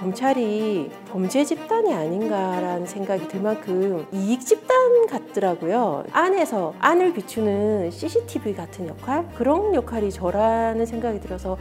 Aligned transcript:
검찰이 0.00 0.90
범죄 1.10 1.44
집단이 1.44 1.92
아닌가라는 1.92 2.86
생각이 2.86 3.28
들 3.28 3.42
만큼 3.42 4.06
이익 4.12 4.40
집단 4.40 5.06
같더라고요. 5.06 6.04
안에서 6.10 6.72
안을 6.78 7.12
비추는 7.12 7.90
CCTV 7.90 8.54
같은 8.54 8.88
역할 8.88 9.28
그런 9.34 9.74
역할이 9.74 10.10
저라는 10.10 10.86
생각이 10.86 11.20
들어서 11.20 11.58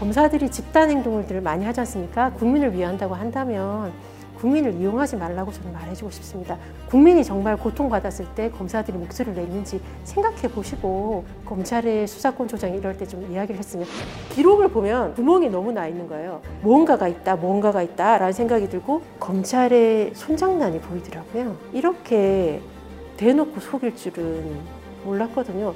검사들이 0.00 0.50
집단 0.50 0.90
행동을 0.90 1.24
많이 1.40 1.64
하지 1.64 1.78
않습니까? 1.78 2.32
국민을 2.32 2.74
위한다고 2.74 3.14
한다면 3.14 3.92
국민을 4.40 4.74
이용하지 4.74 5.16
말라고 5.16 5.50
저는 5.52 5.72
말해주고 5.72 6.10
싶습니다. 6.12 6.56
국민이 6.88 7.24
정말 7.24 7.56
고통받았을 7.56 8.26
때 8.34 8.50
검사들이 8.50 8.96
목소리를 8.96 9.34
내는지 9.42 9.80
생각해 10.04 10.48
보시고 10.48 11.24
검찰의 11.44 12.06
수사권 12.06 12.46
조장 12.48 12.74
이럴 12.74 12.96
때 12.96 13.08
좀 13.08 13.26
이야기를 13.32 13.58
했으면 13.58 13.86
기록을 14.34 14.68
보면 14.68 15.14
구멍이 15.14 15.48
너무 15.48 15.72
나 15.72 15.88
있는 15.88 16.06
거예요. 16.06 16.42
뭔가가 16.60 17.08
있다, 17.08 17.36
뭔가가 17.36 17.82
있다 17.82 18.18
라는 18.18 18.32
생각이 18.34 18.68
들고 18.68 19.00
검찰의 19.18 20.12
손장난이 20.14 20.80
보이더라고요. 20.80 21.56
이렇게 21.72 22.60
대놓고 23.16 23.60
속일 23.60 23.96
줄은 23.96 24.60
몰랐거든요. 25.04 25.74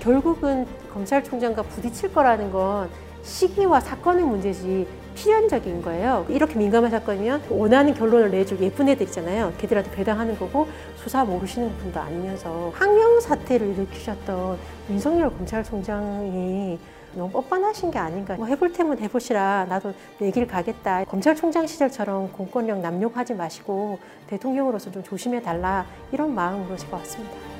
결국은 0.00 0.66
검찰총장과 0.92 1.62
부딪힐 1.62 2.12
거라는 2.12 2.50
건 2.50 2.88
시기와 3.22 3.78
사건의 3.80 4.24
문제지 4.24 4.86
필연적인 5.16 5.82
거예요. 5.82 6.26
이렇게 6.28 6.54
민감한 6.56 6.90
사건이면 6.90 7.42
원하는 7.48 7.94
결론을 7.94 8.30
내줄 8.30 8.60
예쁜 8.60 8.88
애들이잖아요. 8.90 9.54
걔들한테 9.58 9.90
배당하는 9.90 10.38
거고 10.38 10.68
수사 10.96 11.24
모르시는 11.24 11.76
분도 11.78 11.98
아니면서 11.98 12.70
항명 12.74 13.18
사태를 13.20 13.68
일으키셨던 13.70 14.58
윤석열 14.90 15.30
검찰총장이 15.30 16.78
너무 17.14 17.32
뻔뻔하신 17.32 17.90
게 17.90 17.98
아닌가. 17.98 18.34
뭐 18.36 18.46
해볼 18.46 18.74
테면 18.74 18.98
해보시라. 18.98 19.66
나도 19.70 19.94
내 20.18 20.30
길 20.30 20.46
가겠다. 20.46 21.04
검찰총장 21.04 21.66
시절처럼 21.66 22.30
공권력 22.32 22.80
남용하지 22.80 23.34
마시고 23.34 23.98
대통령으로서 24.26 24.90
좀 24.90 25.02
조심해 25.02 25.40
달라. 25.40 25.86
이런 26.12 26.34
마음으로 26.34 26.76
제가 26.76 26.98
왔습니다. 26.98 27.55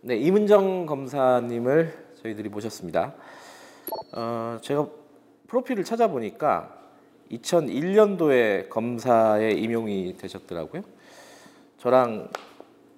네, 0.00 0.16
이문정 0.16 0.86
검사님을 0.86 1.92
저희들이 2.22 2.48
모셨습니다. 2.48 3.14
어, 4.12 4.58
제가 4.62 4.86
프로필을 5.48 5.82
찾아보니까 5.82 6.72
2001년도에 7.32 8.68
검사에 8.68 9.50
임용이 9.50 10.16
되셨더라고요. 10.16 10.82
저랑 11.78 12.28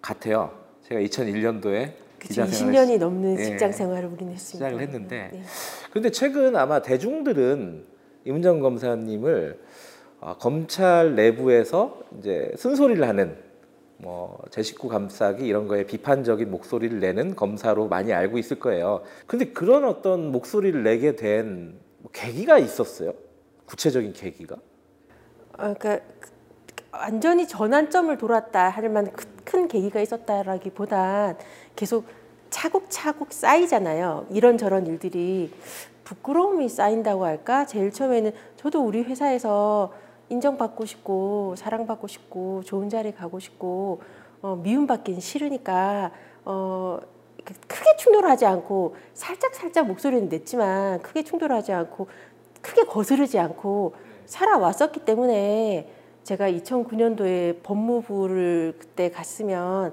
같아요. 0.03 0.53
제가 0.89 1.01
2001년도에 1.01 1.93
기자 2.21 2.45
20년이 2.45 2.99
넘는 2.99 3.39
예, 3.41 3.45
직장 3.45 3.73
생활을 3.73 4.11
우리는 4.11 4.35
했습니다. 4.35 4.69
시작을 4.69 4.83
했는데, 4.83 5.31
네. 5.33 5.43
그런데 5.89 6.11
최근 6.11 6.55
아마 6.55 6.83
대중들은 6.83 7.85
이문정 8.27 8.61
검사님을 8.61 9.59
어, 10.21 10.37
검찰 10.39 11.15
내부에서 11.15 11.99
이제 12.19 12.53
쓴소리를 12.59 13.09
하는 13.09 13.50
뭐제 14.03 14.63
식구 14.63 14.89
감싸기 14.89 15.47
이런 15.47 15.69
거에 15.69 15.85
비판적인 15.85 16.51
목소리를 16.51 17.01
내는 17.01 17.37
검사로 17.37 17.89
많이 17.89 18.13
알고 18.13 18.39
있을 18.39 18.59
거예요. 18.59 19.03
근데 19.27 19.47
그런 19.47 19.85
어떤 19.85 20.33
목소리를 20.33 20.83
내게 20.83 21.17
된뭐 21.17 22.11
계기가 22.13 22.59
있었어요? 22.59 23.13
구체적인 23.67 24.13
계기가? 24.13 24.57
아, 25.53 25.75
그러니까 25.75 26.05
완전히 26.93 27.47
전환점을 27.47 28.17
돌았다 28.17 28.69
할 28.71 28.89
만한 28.89 29.13
큰 29.45 29.69
계기가 29.69 30.01
있었다라기보단 30.01 31.37
계속 31.77 32.07
차곡차곡 32.51 33.33
쌓이잖아요. 33.33 34.27
이런저런 34.31 34.87
일들이 34.87 35.53
부끄러움이 36.05 36.69
쌓인다고 36.69 37.25
할까? 37.25 37.67
제일 37.67 37.93
처음에는 37.93 38.33
저도 38.57 38.85
우리 38.85 39.03
회사에서 39.03 39.93
인정받고 40.31 40.87
싶고 40.87 41.55
사랑받고 41.57 42.07
싶고 42.07 42.63
좋은 42.65 42.89
자리 42.89 43.13
가고 43.13 43.39
싶고 43.39 44.01
어, 44.41 44.57
미움받기는 44.57 45.21
싫으니까 45.21 46.11
어, 46.45 46.99
크게 47.67 47.97
충돌하지 47.99 48.47
않고 48.47 48.97
살짝 49.13 49.55
살짝 49.55 49.87
목소리는 49.87 50.29
냈지만 50.29 51.03
크게 51.03 51.25
충돌하지 51.25 51.73
않고 51.73 52.09
크게 52.63 52.85
거스르지 52.85 53.39
않고 53.39 53.95
살아왔었기 54.27 55.05
때문에 55.05 55.91
제가 56.23 56.51
2009년도에 56.51 57.63
법무부를 57.63 58.77
그때 58.79 59.11
갔으면 59.11 59.93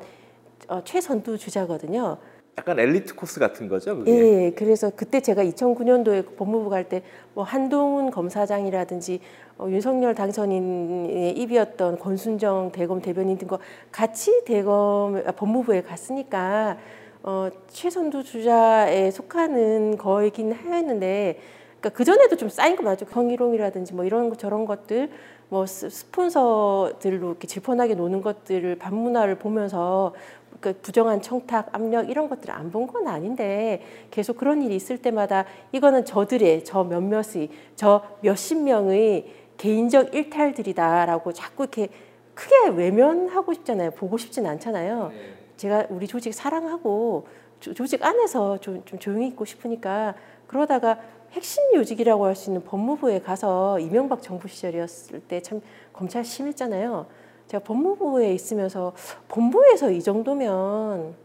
어, 0.67 0.83
최선두 0.83 1.37
주자거든요. 1.37 2.17
약간 2.57 2.79
엘리트 2.79 3.13
코스 3.16 3.40
같은 3.40 3.68
거죠? 3.68 3.95
그게? 3.97 4.12
예, 4.45 4.51
그래서 4.51 4.91
그때 4.95 5.22
제가 5.22 5.44
2009년도에 5.44 6.35
법무부 6.38 6.69
갈 6.69 6.85
때 6.90 7.03
뭐 7.35 7.44
한동훈 7.44 8.09
검사장이라든지 8.09 9.19
어, 9.59 9.68
윤석열 9.69 10.16
당선인의 10.16 11.34
입이었던 11.38 12.00
권순정 12.00 12.72
대검 12.72 13.00
대변인 13.00 13.38
등과 13.38 13.59
같이 13.91 14.44
대검 14.44 15.22
아, 15.23 15.31
법무부에 15.34 15.84
갔으니까 15.84 16.78
어, 17.22 17.50
최선두 17.68 18.23
주자에 18.23 19.12
속하는 19.12 19.97
거이긴 19.97 20.51
하였는데 20.51 21.39
그러니까 21.79 21.89
그 21.95 22.03
전에도 22.03 22.35
좀 22.38 22.50
쌓인 22.50 22.75
거 22.75 22.81
맞죠 22.81 23.06
경희롱이라든지 23.06 23.94
뭐 23.94 24.03
이런 24.03 24.35
저런 24.35 24.66
것들 24.66 25.12
뭐 25.50 25.66
스폰서들로 25.68 27.28
이렇게 27.29 27.47
질펀하게 27.47 27.94
노는 27.95 28.22
것들을 28.24 28.78
반문화를 28.79 29.35
보면서 29.35 30.13
그 30.59 30.73
부정한 30.81 31.21
청탁, 31.21 31.69
압력 31.73 32.09
이런 32.09 32.29
것들을 32.29 32.53
안 32.53 32.71
본 32.71 32.87
건 32.87 33.07
아닌데 33.07 33.81
계속 34.11 34.37
그런 34.37 34.61
일이 34.63 34.75
있을 34.75 34.97
때마다 34.97 35.45
이거는 35.71 36.03
저들의 36.05 36.63
저 36.65 36.83
몇몇의 36.83 37.49
저 37.75 38.03
몇십 38.21 38.57
명의 38.63 39.31
개인적 39.57 40.13
일탈들이다라고 40.15 41.33
자꾸 41.33 41.63
이렇게 41.63 41.89
크게 42.33 42.69
외면하고 42.75 43.53
싶잖아요. 43.53 43.91
보고 43.91 44.17
싶진 44.17 44.45
않잖아요. 44.45 45.09
네. 45.09 45.33
제가 45.57 45.85
우리 45.89 46.07
조직 46.07 46.33
사랑하고 46.33 47.27
조, 47.59 47.73
조직 47.73 48.03
안에서 48.05 48.59
좀, 48.59 48.83
좀 48.85 48.99
조용히 48.99 49.27
있고 49.29 49.45
싶으니까 49.45 50.13
그러다가 50.45 50.99
핵심 51.31 51.63
요직이라고 51.75 52.25
할 52.25 52.35
수 52.35 52.49
있는 52.49 52.63
법무부에 52.63 53.19
가서 53.21 53.79
이명박 53.79 54.21
정부 54.21 54.47
시절이었을 54.47 55.21
때 55.21 55.41
참 55.41 55.61
검찰 55.93 56.23
심했잖아요. 56.23 57.05
제가 57.47 57.63
법무부에 57.63 58.33
있으면서 58.33 58.93
본부에서 59.27 59.91
이 59.91 60.01
정도면 60.01 61.15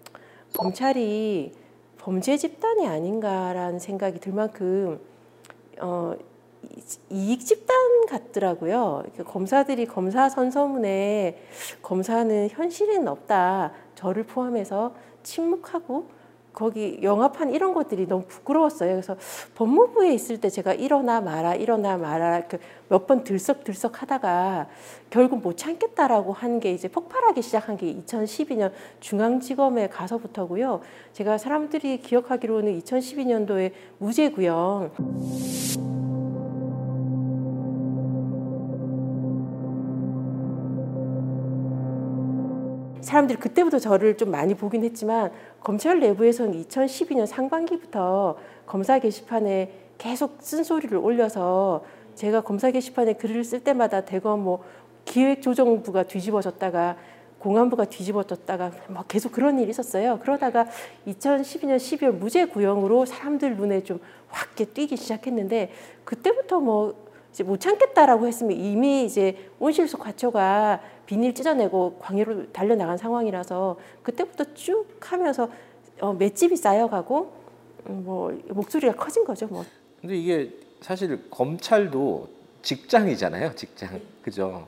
검찰이 0.57 1.53
범죄 1.99 2.37
집단이 2.37 2.87
아닌가라는 2.87 3.79
생각이 3.79 4.21
들 4.21 4.33
만큼 4.33 5.01
어, 5.81 6.15
이익 7.11 7.45
집단 7.45 8.07
같더라고요. 8.09 9.05
검사들이 9.27 9.87
검사 9.87 10.29
선서문에 10.29 11.39
검사는 11.83 12.49
현실에는 12.51 13.09
없다. 13.09 13.73
저를 13.95 14.25
포함해서 14.25 14.95
침묵하고 15.23 16.07
거기 16.53 16.99
영화판 17.03 17.51
이런 17.55 17.75
것들이 17.75 18.07
너무 18.07 18.25
부끄러웠어요. 18.27 18.91
그래서 18.93 19.17
법무부에 19.55 20.13
있을 20.15 20.41
때 20.41 20.49
제가 20.51 20.75
일어나 20.75 21.21
마라 21.21 21.55
일어나 21.55 21.97
마라 21.97 22.43
몇 22.89 23.07
번 23.07 23.25
들썩들썩 23.25 24.03
하다가 24.03 24.69
결국 25.11 25.41
못 25.43 25.57
참겠다라고 25.57 26.33
한 26.33 26.61
게 26.61 26.73
이제 26.73 26.87
폭발하기 26.89 27.41
시작한 27.43 27.77
게 27.77 27.95
2012년 27.95 28.71
중앙지검에 29.01 29.89
가서부터고요. 29.89 30.81
제가 31.15 31.39
사람들이 31.39 32.01
기억하기로는 32.03 32.79
2012년도에 32.81 33.73
무죄구형 33.99 34.91
사람들이 43.03 43.39
그때부터 43.39 43.79
저를 43.79 44.17
좀 44.17 44.31
많이 44.31 44.55
보긴 44.55 44.85
했지만 44.85 45.31
검찰 45.61 46.01
내부에서는 46.01 46.65
2012년 46.65 47.27
상반기부터 47.27 48.37
검사 48.67 48.99
게시판에 48.99 49.73
계속 49.99 50.39
쓴소리를 50.41 50.97
올려서 50.97 51.85
제가 52.15 52.43
검사 52.43 52.71
게시판에 52.71 53.15
글을 53.15 53.45
쓸 53.45 53.61
때마다 53.61 54.03
대검 54.03 54.45
뭐 54.45 54.65
기획조정부가 55.05 56.05
뒤집어졌다가 56.05 56.97
공안부가 57.39 57.87
뒤집어졌다가 57.87 58.71
막 58.89 59.09
계속 59.09 59.33
그런 59.33 59.59
일이 59.59 59.71
있었어요. 59.71 60.21
그러다가 60.23 60.67
2012년 61.09 61.77
12월 61.77 62.13
무죄 62.13 62.45
구형으로 62.45 63.05
사람들 63.05 63.57
눈에 63.57 63.83
좀 63.83 64.01
확 64.33 64.57
뛰기 64.57 64.97
시작했는데 64.97 65.71
그때부터 66.05 66.61
뭐 66.61 66.95
이제 67.33 67.43
못 67.43 67.61
참겠다라고 67.61 68.27
했으면 68.27 68.57
이미 68.57 69.05
이제 69.05 69.37
온실속 69.59 70.01
과초가 70.01 70.81
비닐 71.07 71.35
찢어내고 71.35 71.97
광해로 71.99 72.53
달려나간 72.53 72.99
상황이라서 72.99 73.79
그때부터 74.03 74.53
쭉 74.55 74.87
하면서 75.01 75.49
어, 76.01 76.13
맷집이 76.13 76.57
쌓여가고 76.57 77.33
음, 77.89 78.03
뭐 78.05 78.39
목소리가 78.49 78.95
커진 78.95 79.25
거죠. 79.25 79.47
뭐. 79.47 79.65
근데 80.01 80.17
이게 80.17 80.53
사실 80.81 81.31
검찰도 81.31 82.29
직장이잖아요. 82.61 83.55
직장. 83.55 84.01
그죠? 84.23 84.67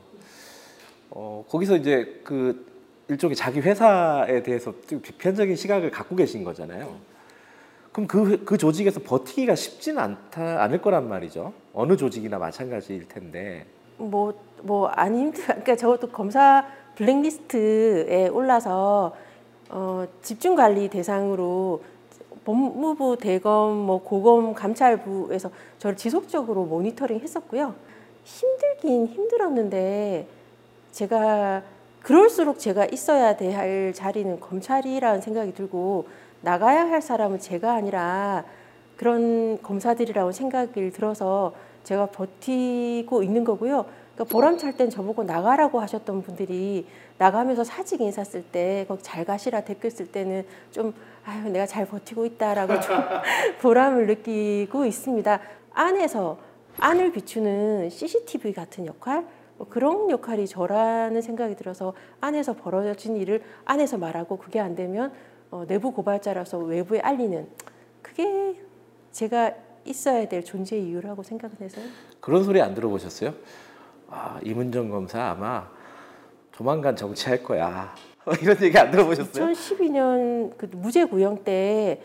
어, 1.11 1.45
거기서 1.47 1.77
이제 1.77 2.21
그 2.23 2.65
일종의 3.07 3.35
자기 3.35 3.59
회사에 3.59 4.41
대해서 4.41 4.73
비편적인 4.87 5.55
시각을 5.55 5.91
갖고 5.91 6.15
계신 6.15 6.43
거잖아요. 6.43 6.97
그럼 7.95 8.07
그, 8.07 8.43
그 8.43 8.57
조직에서 8.57 8.99
버티기가 8.99 9.55
쉽지는 9.55 10.03
않다, 10.03 10.61
않을 10.63 10.81
거란 10.81 11.07
말이죠. 11.07 11.53
어느 11.73 11.95
조직이나 11.95 12.37
마찬가지일 12.37 13.07
텐데. 13.07 13.65
뭐, 13.95 14.33
뭐, 14.63 14.87
안 14.87 15.15
힘들, 15.15 15.45
그러니까 15.45 15.77
저도 15.77 16.09
검사 16.09 16.65
블랙리스트에 16.95 18.27
올라서 18.27 19.15
어, 19.69 20.05
집중 20.21 20.55
관리 20.55 20.89
대상으로 20.89 21.83
법무부 22.43 23.15
대검, 23.17 23.77
뭐 23.77 24.03
고검 24.03 24.53
감찰부에서 24.53 25.49
저를 25.79 25.95
지속적으로 25.95 26.65
모니터링 26.65 27.21
했었고요. 27.21 27.75
힘들긴 28.25 29.07
힘들었는데 29.07 30.27
제가 30.91 31.63
그럴수록 32.01 32.59
제가 32.59 32.85
있어야 32.87 33.37
될 33.37 33.93
자리는 33.93 34.41
검찰이라는 34.41 35.21
생각이 35.21 35.53
들고 35.53 36.24
나가야 36.45 36.87
할 36.87 37.01
사람은 37.01 37.39
제가 37.39 37.73
아니라 37.73 38.45
그런 38.97 39.61
검사들이라고 39.63 40.31
생각을 40.31 40.91
들어서 40.93 41.53
제가 41.83 42.05
버티고 42.05 43.23
있는 43.23 43.43
거고요. 43.43 43.85
그러니까 44.13 44.31
보람찰 44.31 44.77
땐 44.77 44.91
저보고 44.91 45.23
나가라고 45.23 45.81
하셨던 45.81 46.21
분들이 46.21 46.87
나가면서 47.17 47.63
사직 47.63 47.99
인사 48.01 48.23
쓸 48.23 48.43
때 48.43 48.85
거기 48.87 49.01
잘 49.01 49.25
가시라 49.25 49.61
댓글 49.61 49.89
쓸 49.89 50.11
때는 50.11 50.45
좀 50.71 50.93
아유 51.25 51.49
내가 51.49 51.65
잘 51.65 51.87
버티고 51.87 52.25
있다라고 52.27 52.79
좀 52.79 52.95
보람을 53.61 54.05
느끼고 54.05 54.85
있습니다. 54.85 55.39
안에서 55.73 56.37
안을 56.79 57.11
비추는 57.11 57.89
CCTV 57.89 58.53
같은 58.53 58.85
역할 58.85 59.25
뭐 59.57 59.67
그런 59.67 60.11
역할이 60.11 60.47
저라는 60.47 61.21
생각이 61.21 61.55
들어서 61.55 61.93
안에서 62.21 62.53
벌어진 62.53 63.17
일을 63.17 63.41
안에서 63.65 63.97
말하고 63.97 64.37
그게 64.37 64.59
안 64.59 64.75
되면 64.75 65.11
어, 65.55 65.65
내부 65.65 65.93
고발자라서 65.93 66.57
외부에 66.57 66.99
알리는 66.99 67.47
그게 68.01 68.59
제가 69.13 69.53
있어야 69.85 70.27
될 70.27 70.43
존재 70.43 70.77
이유라고 70.77 71.23
생각을 71.23 71.55
해서요. 71.61 71.85
그런 72.19 72.43
소리 72.43 72.61
안 72.61 72.73
들어보셨어요? 72.73 73.33
아, 74.09 74.37
이문정 74.43 74.89
검사 74.89 75.29
아마 75.29 75.69
조만간 76.51 76.97
정치할 76.97 77.41
거야. 77.41 77.95
이런 78.41 78.61
얘기 78.61 78.77
안 78.77 78.91
들어보셨어요? 78.91 79.47
2012년 79.47 80.57
그 80.57 80.67
무죄 80.73 81.05
구형 81.05 81.45
때 81.45 82.01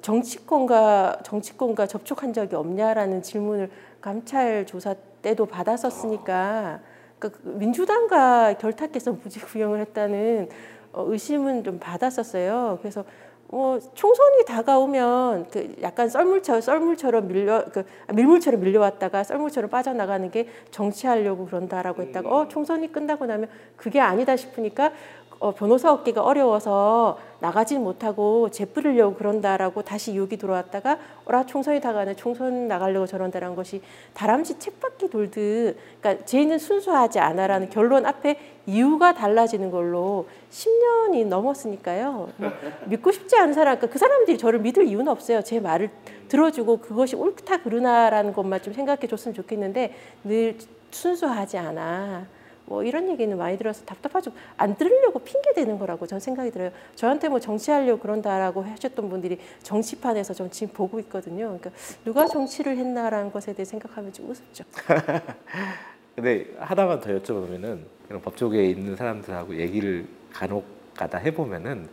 정치권과 0.00 1.18
정치권과 1.24 1.86
접촉한 1.86 2.32
적이 2.32 2.56
없냐라는 2.56 3.22
질문을 3.22 3.70
감찰 4.00 4.64
조사 4.64 4.94
때도 5.20 5.44
받았었으니까 5.44 6.80
그러니까 7.18 7.40
민주당과 7.44 8.54
결탁해서 8.54 9.12
무죄 9.12 9.40
구형을 9.40 9.80
했다는 9.80 10.48
어, 10.48 10.83
의심은 10.96 11.64
좀 11.64 11.78
받았었어요. 11.78 12.78
그래서 12.80 13.04
뭐 13.48 13.78
총선이 13.78 14.44
다가오면 14.46 15.48
그 15.50 15.76
약간 15.82 16.08
썰물처럼 16.08 16.60
썰물처럼 16.60 17.28
밀려 17.28 17.64
그 17.66 17.84
밀물처럼 18.12 18.60
밀려왔다가 18.60 19.22
썰물처럼 19.22 19.70
빠져나가는 19.70 20.28
게 20.30 20.48
정치하려고 20.70 21.46
그런다라고 21.46 22.02
했다가 22.02 22.28
어 22.28 22.48
총선이 22.48 22.90
끝나고 22.90 23.26
나면 23.26 23.48
그게 23.76 24.00
아니다 24.00 24.34
싶으니까 24.34 24.92
어, 25.38 25.52
변호사 25.52 25.92
얻기가 25.92 26.22
어려워서 26.22 27.18
나가지 27.40 27.78
못하고 27.78 28.50
재뿌리려고 28.50 29.16
그런다라고 29.16 29.82
다시 29.82 30.16
욕이 30.16 30.36
들어왔다가 30.38 30.98
어라 31.26 31.44
총선이 31.44 31.80
다가네 31.80 32.14
총선 32.14 32.68
나가려고 32.68 33.06
저런다라는 33.06 33.54
것이 33.54 33.82
다람쥐 34.14 34.58
책바퀴 34.58 35.10
돌듯 35.10 35.76
그러니까 36.00 36.24
죄는 36.24 36.58
순수하지 36.58 37.18
않아라는 37.18 37.68
결론 37.70 38.06
앞에 38.06 38.38
이유가 38.66 39.12
달라지는 39.12 39.70
걸로 39.70 40.26
10년이 40.50 41.26
넘었으니까요. 41.26 42.30
뭐 42.36 42.50
믿고 42.86 43.12
싶지 43.12 43.36
않은 43.36 43.52
사람, 43.52 43.76
그러니까 43.76 43.92
그 43.92 43.98
사람들이 43.98 44.38
저를 44.38 44.60
믿을 44.60 44.86
이유는 44.86 45.08
없어요. 45.08 45.42
제 45.42 45.60
말을 45.60 45.90
들어주고 46.28 46.78
그것이 46.78 47.16
옳다 47.16 47.58
그르나라는 47.58 48.32
것만 48.32 48.62
좀 48.62 48.72
생각해 48.72 49.06
줬으면 49.06 49.34
좋겠는데 49.34 49.94
늘 50.24 50.56
순수하지 50.90 51.58
않아. 51.58 52.26
뭐 52.66 52.82
이런 52.82 53.08
얘기는 53.10 53.36
많이 53.36 53.58
들어서 53.58 53.84
답답하죠. 53.84 54.32
안 54.56 54.76
들으려고 54.76 55.18
핑계 55.18 55.52
대는 55.52 55.78
거라고 55.78 56.06
저는 56.06 56.20
생각이 56.20 56.50
들어요. 56.50 56.70
저한테 56.94 57.28
뭐 57.28 57.38
정치하려고 57.38 58.00
그런다라고 58.00 58.62
하셨던 58.62 59.08
분들이 59.08 59.38
정치판에서 59.62 60.34
전 60.34 60.50
지금 60.50 60.72
보고 60.72 60.98
있거든요. 61.00 61.58
그러니까 61.58 61.70
누가 62.04 62.26
정치를 62.26 62.76
했나라는 62.76 63.30
것에 63.32 63.52
대해 63.52 63.64
생각하면 63.64 64.12
좀 64.12 64.30
우습죠. 64.30 64.64
근데 66.16 66.46
하나만 66.58 67.00
더 67.00 67.10
여쭤보면은 67.10 67.80
이런 68.08 68.22
법조계에 68.22 68.66
있는 68.70 68.96
사람들하고 68.96 69.56
얘기를 69.56 70.06
간혹 70.32 70.64
가다 70.94 71.18
해보면은 71.18 71.88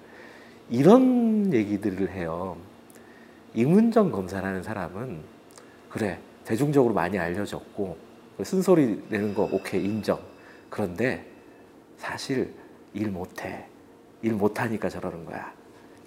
이런 0.69 1.51
얘기들을 1.53 2.11
해요. 2.11 2.55
이문정 3.53 4.11
검사라는 4.11 4.63
사람은 4.63 5.19
그래 5.89 6.19
대중적으로 6.45 6.93
많이 6.93 7.19
알려졌고 7.19 7.97
쓴소리 8.41 9.03
내는 9.09 9.33
거 9.33 9.49
오케이 9.51 9.83
인정. 9.83 10.30
그런데 10.71 11.23
사실 11.97 12.51
일 12.93 13.09
못해. 13.11 13.65
일 14.23 14.33
못하니까 14.33 14.89
저러는 14.89 15.25
거야. 15.25 15.51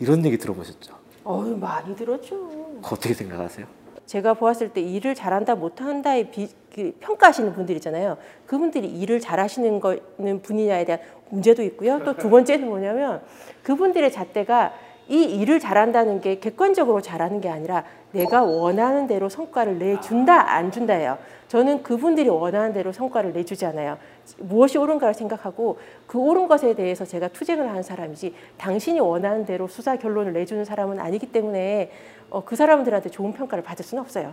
이런 0.00 0.24
얘기 0.24 0.36
들어보셨죠? 0.38 0.94
어유 1.26 1.56
많이 1.56 1.94
들었죠. 1.94 2.80
어떻게 2.82 3.14
생각하세요? 3.14 3.66
제가 4.06 4.34
보았을 4.34 4.70
때 4.70 4.80
일을 4.80 5.14
잘한다 5.14 5.54
못한다의 5.54 6.30
비, 6.30 6.48
그 6.74 6.92
평가하시는 7.00 7.52
분들 7.54 7.74
있잖아요. 7.76 8.16
그분들이 8.46 8.88
일을 8.88 9.20
잘하시는 9.20 9.80
거는 9.80 10.42
분이냐에 10.42 10.84
대한 10.84 11.00
문제도 11.30 11.62
있고요. 11.62 12.02
또 12.04 12.14
두 12.14 12.28
번째는 12.30 12.66
뭐냐면 12.66 13.22
그분들의 13.62 14.10
잣대가 14.12 14.72
이 15.08 15.22
일을 15.24 15.60
잘한다는 15.60 16.20
게 16.22 16.38
객관적으로 16.38 17.02
잘하는 17.02 17.40
게 17.40 17.48
아니라 17.50 17.84
내가 18.12 18.42
원하는 18.42 19.06
대로 19.06 19.28
성과를 19.28 19.78
내준다 19.78 20.50
안 20.52 20.70
준다예요. 20.70 21.18
저는 21.48 21.82
그분들이 21.82 22.28
원하는 22.28 22.72
대로 22.72 22.90
성과를 22.92 23.32
내주지 23.32 23.66
않아요. 23.66 23.98
무엇이 24.38 24.78
옳은가를 24.78 25.14
생각하고 25.14 25.78
그 26.06 26.18
옳은 26.18 26.48
것에 26.48 26.74
대해서 26.74 27.04
제가 27.04 27.28
투쟁을 27.28 27.68
하는 27.68 27.82
사람이지 27.82 28.34
당신이 28.58 29.00
원하는 29.00 29.44
대로 29.44 29.68
수사 29.68 29.96
결론을 29.96 30.32
내주는 30.32 30.64
사람은 30.64 30.98
아니기 30.98 31.26
때문에 31.26 31.90
어, 32.30 32.44
그 32.44 32.56
사람들한테 32.56 33.10
좋은 33.10 33.32
평가를 33.32 33.62
받을 33.62 33.84
수는 33.84 34.02
없어요. 34.02 34.32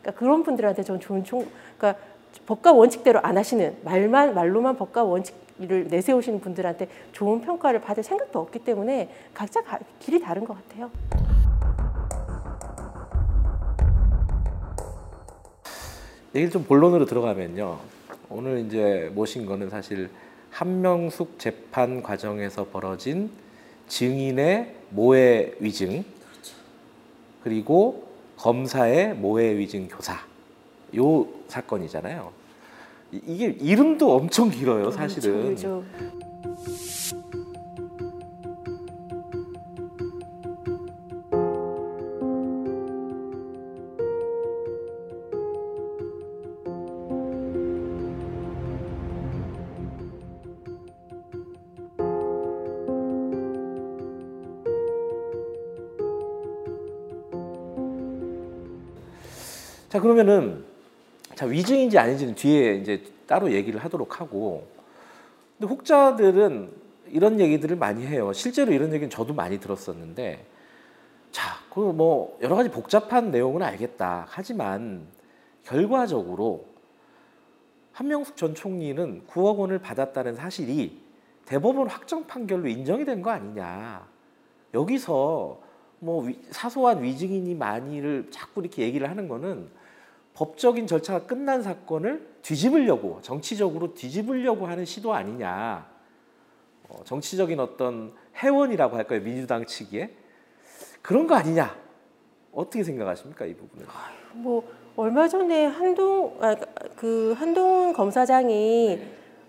그러니까 0.00 0.18
그런 0.18 0.42
분들한테 0.42 0.82
저는 0.82 1.00
좋은 1.00 1.24
총, 1.24 1.46
그러니까 1.76 2.00
법과 2.46 2.72
원칙대로 2.72 3.20
안 3.22 3.36
하시는 3.36 3.76
말만 3.84 4.34
말로만 4.34 4.76
법과 4.76 5.04
원칙을 5.04 5.88
내세우시는 5.88 6.40
분들한테 6.40 6.88
좋은 7.12 7.40
평가를 7.40 7.80
받을 7.80 8.02
생각도 8.02 8.40
없기 8.40 8.60
때문에 8.60 9.10
각자 9.34 9.62
가, 9.62 9.78
길이 9.98 10.20
다른 10.20 10.44
것 10.44 10.56
같아요. 10.56 10.90
얘기를 16.34 16.50
좀 16.50 16.64
본론으로 16.64 17.04
들어가면요. 17.04 17.78
오늘 18.34 18.64
이제 18.66 19.10
모신 19.14 19.44
거는 19.44 19.68
사실 19.68 20.08
한명숙 20.50 21.38
재판 21.38 22.02
과정에서 22.02 22.66
벌어진 22.66 23.30
증인의 23.88 24.74
모해 24.90 25.52
위증 25.60 26.02
그리고 27.42 28.08
검사의 28.36 29.14
모해 29.14 29.56
위증 29.58 29.88
교사 29.88 30.18
요 30.96 31.26
사건이잖아요. 31.48 32.32
이게 33.12 33.46
이름도 33.60 34.14
엄청 34.14 34.50
길어요, 34.50 34.90
사실은. 34.90 35.54
그렇 35.54 35.82
자 59.92 60.00
그러면은 60.00 60.64
자 61.34 61.44
위증인지 61.44 61.98
아닌지는 61.98 62.34
뒤에 62.34 62.76
이제 62.76 63.04
따로 63.26 63.52
얘기를 63.52 63.78
하도록 63.78 64.22
하고 64.22 64.66
근데 65.58 65.70
혹자들은 65.70 66.72
이런 67.08 67.38
얘기들을 67.38 67.76
많이 67.76 68.06
해요. 68.06 68.32
실제로 68.32 68.72
이런 68.72 68.90
얘기는 68.94 69.10
저도 69.10 69.34
많이 69.34 69.60
들었었는데 69.60 70.46
자, 71.30 71.56
그 71.68 71.80
뭐 71.80 72.38
여러 72.40 72.56
가지 72.56 72.70
복잡한 72.70 73.30
내용은 73.30 73.60
알겠다. 73.62 74.24
하지만 74.30 75.06
결과적으로 75.62 76.64
한명숙 77.92 78.38
전 78.38 78.54
총리는 78.54 79.26
9억 79.28 79.58
원을 79.58 79.78
받았다는 79.78 80.36
사실이 80.36 81.02
대법원 81.44 81.88
확정 81.88 82.26
판결로 82.26 82.66
인정이 82.66 83.04
된 83.04 83.20
거 83.20 83.28
아니냐. 83.28 84.06
여기서 84.72 85.60
뭐 85.98 86.30
사소한 86.50 87.02
위증인이 87.02 87.54
많이를 87.56 88.28
자꾸 88.30 88.62
이렇게 88.62 88.84
얘기를 88.84 89.10
하는 89.10 89.28
거는 89.28 89.81
법적인 90.34 90.86
절차가 90.86 91.26
끝난 91.26 91.62
사건을 91.62 92.26
뒤집으려고 92.42 93.20
정치적으로 93.22 93.94
뒤집으려고 93.94 94.66
하는 94.66 94.84
시도 94.84 95.14
아니냐. 95.14 95.86
어, 96.88 97.00
정치적인 97.04 97.58
어떤 97.60 98.12
해원이라고 98.36 98.96
할까요 98.96 99.20
민주당 99.22 99.64
측에 99.64 100.14
그런 101.00 101.26
거 101.26 101.34
아니냐 101.34 101.74
어떻게 102.52 102.84
생각하십니까 102.84 103.46
이 103.46 103.54
부분은? 103.54 103.86
뭐 104.34 104.68
얼마 104.96 105.26
전에 105.26 105.66
한동 105.66 106.36
아, 106.40 106.54
그 106.96 107.34
한동훈 107.38 107.92
검사장이 107.92 109.00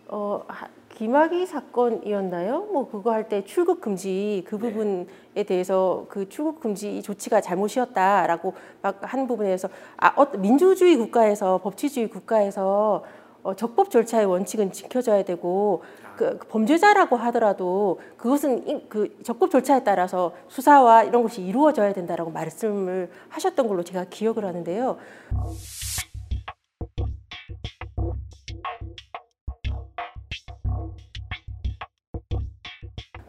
어 0.07 0.45
하- 0.93 0.97
김학의 0.97 1.45
사건이었나요? 1.47 2.67
뭐 2.71 2.89
그거 2.89 3.12
할 3.12 3.27
때 3.27 3.43
출국 3.43 3.81
금지 3.81 4.43
그 4.47 4.57
부분에 4.57 5.05
대해서 5.47 6.05
그 6.09 6.27
출국 6.29 6.59
금지 6.59 7.01
조치가 7.01 7.41
잘못이었다라고 7.41 8.53
막 8.81 9.00
한 9.03 9.27
부분에서 9.27 9.69
아 9.97 10.13
어, 10.15 10.25
민주주의 10.38 10.95
국가에서 10.95 11.59
법치주의 11.63 12.09
국가에서 12.09 13.03
어, 13.43 13.53
적법 13.55 13.89
절차의 13.89 14.25
원칙은 14.25 14.71
지켜져야 14.71 15.23
되고 15.25 15.83
그, 16.15 16.38
그 16.38 16.47
범죄자라고 16.47 17.15
하더라도 17.17 18.00
그것은 18.17 18.67
이- 18.67 18.85
그 18.88 19.17
적법 19.23 19.50
절차에 19.51 19.83
따라서 19.83 20.31
수사와 20.47 21.03
이런 21.03 21.23
것이 21.23 21.41
이루어져야 21.41 21.91
된다라고 21.93 22.29
말씀을 22.31 23.09
하셨던 23.29 23.67
걸로 23.67 23.83
제가 23.83 24.05
기억을 24.09 24.45
하는데요. 24.45 24.97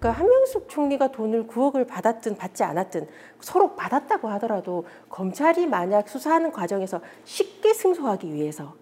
그러니까 0.05 0.21
한명숙 0.21 0.69
총리가 0.69 1.13
돈을 1.13 1.47
9억을 1.47 1.89
받았든 1.89 2.37
받지 2.37 2.63
않았든 2.63 3.09
서로 3.41 3.75
받았다고 3.75 4.29
하더라도 4.33 4.85
검찰이 5.09 5.67
만약 5.67 6.11
수사하는 6.11 6.53
과정에서 6.53 7.01
쉽게 7.25 7.73
승소하기 7.73 8.35
위해서 8.35 8.75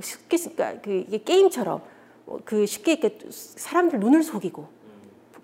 쉽게 0.00 0.38
그러니까 0.38 0.80
그 0.80 1.04
이게 1.06 1.18
게임처럼 1.18 1.82
어, 2.24 2.38
그 2.46 2.64
쉽게 2.64 2.94
이렇게 2.94 3.18
사람들 3.30 4.00
눈을 4.00 4.22
속이고 4.22 4.66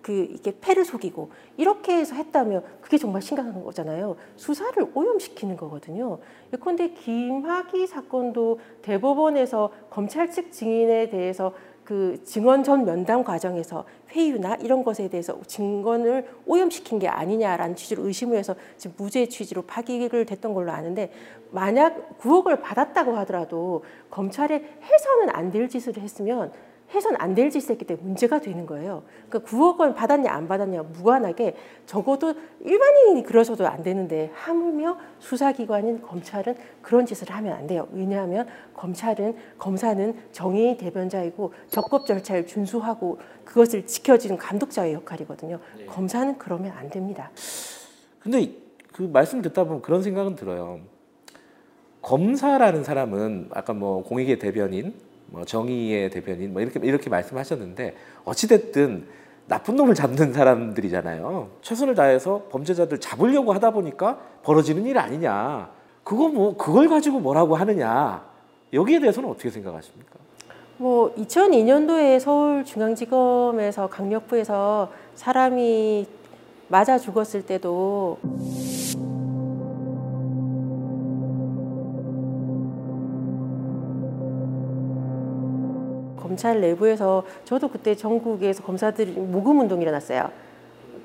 그 0.01 0.27
이게 0.31 0.55
패를 0.59 0.87
속이고 0.87 1.31
이렇게 1.59 1.99
해서 1.99 2.15
했다면 2.15 2.65
그게 2.81 2.97
정말 2.97 3.21
심각한 3.21 3.63
거잖아요. 3.63 4.17
수사를 4.37 4.87
오염시키는 4.95 5.59
거거든요. 5.59 6.21
예컨대 6.55 6.93
김학의 6.95 7.87
사건도 7.87 8.61
대법원에서 8.81 9.71
검찰 9.91 10.31
측 10.31 10.51
증인에 10.53 11.11
대해서 11.11 11.53
그 11.89 12.23
증언 12.23 12.65
전 12.65 12.85
면담 12.85 13.25
과정에서 13.25 13.87
회유나 14.11 14.57
이런 14.57 14.85
것에 14.85 15.09
대해서 15.09 15.41
증언을 15.47 16.29
오염시킨 16.45 16.99
게 16.99 17.09
아니냐라는 17.09 17.77
취지로 17.77 18.07
의심을 18.07 18.37
해서 18.37 18.55
지금 18.77 18.95
무죄 18.99 19.25
취지로 19.27 19.63
파기를 19.63 20.27
됐던 20.27 20.53
걸로 20.53 20.71
아는데 20.71 21.11
만약 21.51 22.19
9억을 22.19 22.61
받았다고 22.61 23.17
하더라도 23.17 23.85
검찰에 24.11 24.63
해서는 24.83 25.31
안 25.35 25.51
될 25.51 25.67
짓을 25.71 25.97
했으면 25.97 26.53
해서는 26.95 27.21
안될 27.21 27.51
짓을 27.51 27.73
했기 27.73 27.85
때문에 27.85 28.05
문제가 28.05 28.41
되는 28.41 28.65
거예요. 28.65 29.03
그러니까 29.29 29.51
9억 29.51 29.79
원 29.81 29.95
받았냐 29.95 30.31
안 30.31 30.49
받았냐 30.49 30.83
무관하게 30.85 31.55
적어도 31.87 32.35
일반인이 32.65 33.23
그러셔도 33.25 33.67
안 33.67 33.83
되는데 33.83 34.31
하물며 34.35 34.97
수사기관인 35.19 36.01
검찰은 36.01 36.57
그런 36.81 37.05
짓을 37.05 37.31
하면 37.31 37.53
안 37.53 37.67
돼요. 37.67 37.89
왜냐하면 37.93 38.47
검찰은 38.75 39.37
검사는 39.59 40.17
정의의 40.33 40.79
대변자이고 40.79 41.53
적법 41.69 42.07
절차를 42.07 42.47
준수하고 42.47 43.19
그것을 43.45 43.87
지켜주는 43.87 44.37
감독자의 44.39 44.95
역할이거든요. 44.95 45.59
검사는 45.87 46.39
그러면 46.39 46.73
안 46.73 46.89
됩니다. 46.89 47.31
근데 48.21 48.53
그 48.93 49.03
말씀 49.03 49.43
듣다 49.43 49.65
보면 49.65 49.83
그런 49.83 50.03
생각은 50.03 50.35
들어요. 50.37 50.81
검사라는 52.03 52.85
사람은 52.85 53.51
아까 53.51 53.73
뭐 53.73 54.03
공익의 54.03 54.39
대변인, 54.39 54.95
뭐 55.31 55.45
정의의 55.45 56.11
대변인, 56.11 56.53
뭐 56.53 56.63
이렇게 56.63 56.81
이렇게 56.83 57.11
말씀하셨는데 57.11 57.97
어찌 58.25 58.49
됐든 58.49 59.07
나쁜 59.47 59.77
놈을 59.77 59.95
잡는 59.95 60.33
사람들이잖아요. 60.33 61.49
최선을 61.63 61.95
다해서 61.95 62.47
범죄자들 62.51 63.01
잡으려고 63.01 63.53
하다 63.55 63.71
보니까 63.71 64.19
벌어지는 64.43 64.85
일 64.87 64.99
아니냐. 64.99 65.71
그거 66.05 66.29
뭐 66.29 66.57
그걸 66.57 66.89
가지고 66.89 67.21
뭐라고 67.21 67.57
하느냐. 67.57 68.27
여기에 68.73 69.01
대해서는 69.01 69.31
어떻게 69.31 69.51
생각하십니까? 69.51 70.19
뭐 70.77 71.15
2002년도에 71.15 72.21
서울중앙지검에서 72.21 73.89
강력부에서 73.89 74.93
사람이 75.15 76.07
맞아 76.69 76.99
죽었을 76.99 77.47
때도 77.47 78.19
검찰 86.39 86.61
내부에서 86.61 87.25
저도 87.45 87.67
그때 87.69 87.97
전국에서 87.97 88.63
검사들이 88.63 89.11
모금 89.13 89.59
운동이 89.59 89.83
일어났어요. 89.83 90.31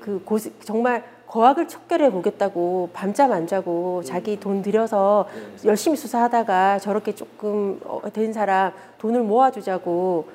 그 0.00 0.22
고시, 0.24 0.52
정말 0.60 1.02
거학을 1.26 1.66
척결해 1.66 2.12
보겠다고 2.12 2.90
밤잠 2.92 3.32
안 3.32 3.48
자고 3.48 4.00
자기 4.04 4.38
돈 4.38 4.62
들여서 4.62 5.26
열심히 5.64 5.96
수사하다가 5.96 6.78
저렇게 6.78 7.16
조금 7.16 7.80
어, 7.84 8.00
된 8.12 8.32
사람 8.32 8.70
돈을 8.98 9.22
모아주자고 9.22 10.26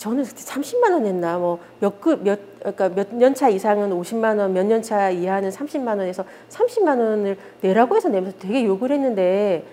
저는 0.00 0.24
그때 0.24 0.40
30만 0.42 0.90
원 0.92 1.04
냈나 1.04 1.38
뭐몇그몇 1.38 2.40
그러니까 2.58 2.88
몇 2.88 3.12
년 3.12 3.32
차 3.34 3.48
이상은 3.48 3.90
50만 3.90 4.40
원, 4.40 4.52
몇 4.54 4.64
년 4.66 4.82
차 4.82 5.08
이하는 5.10 5.50
30만 5.50 5.86
원에서 5.98 6.24
30만 6.50 6.98
원을 6.98 7.36
내라고 7.60 7.94
해서 7.94 8.08
내면서 8.08 8.36
되게 8.40 8.64
욕을 8.64 8.90
했는데 8.90 9.64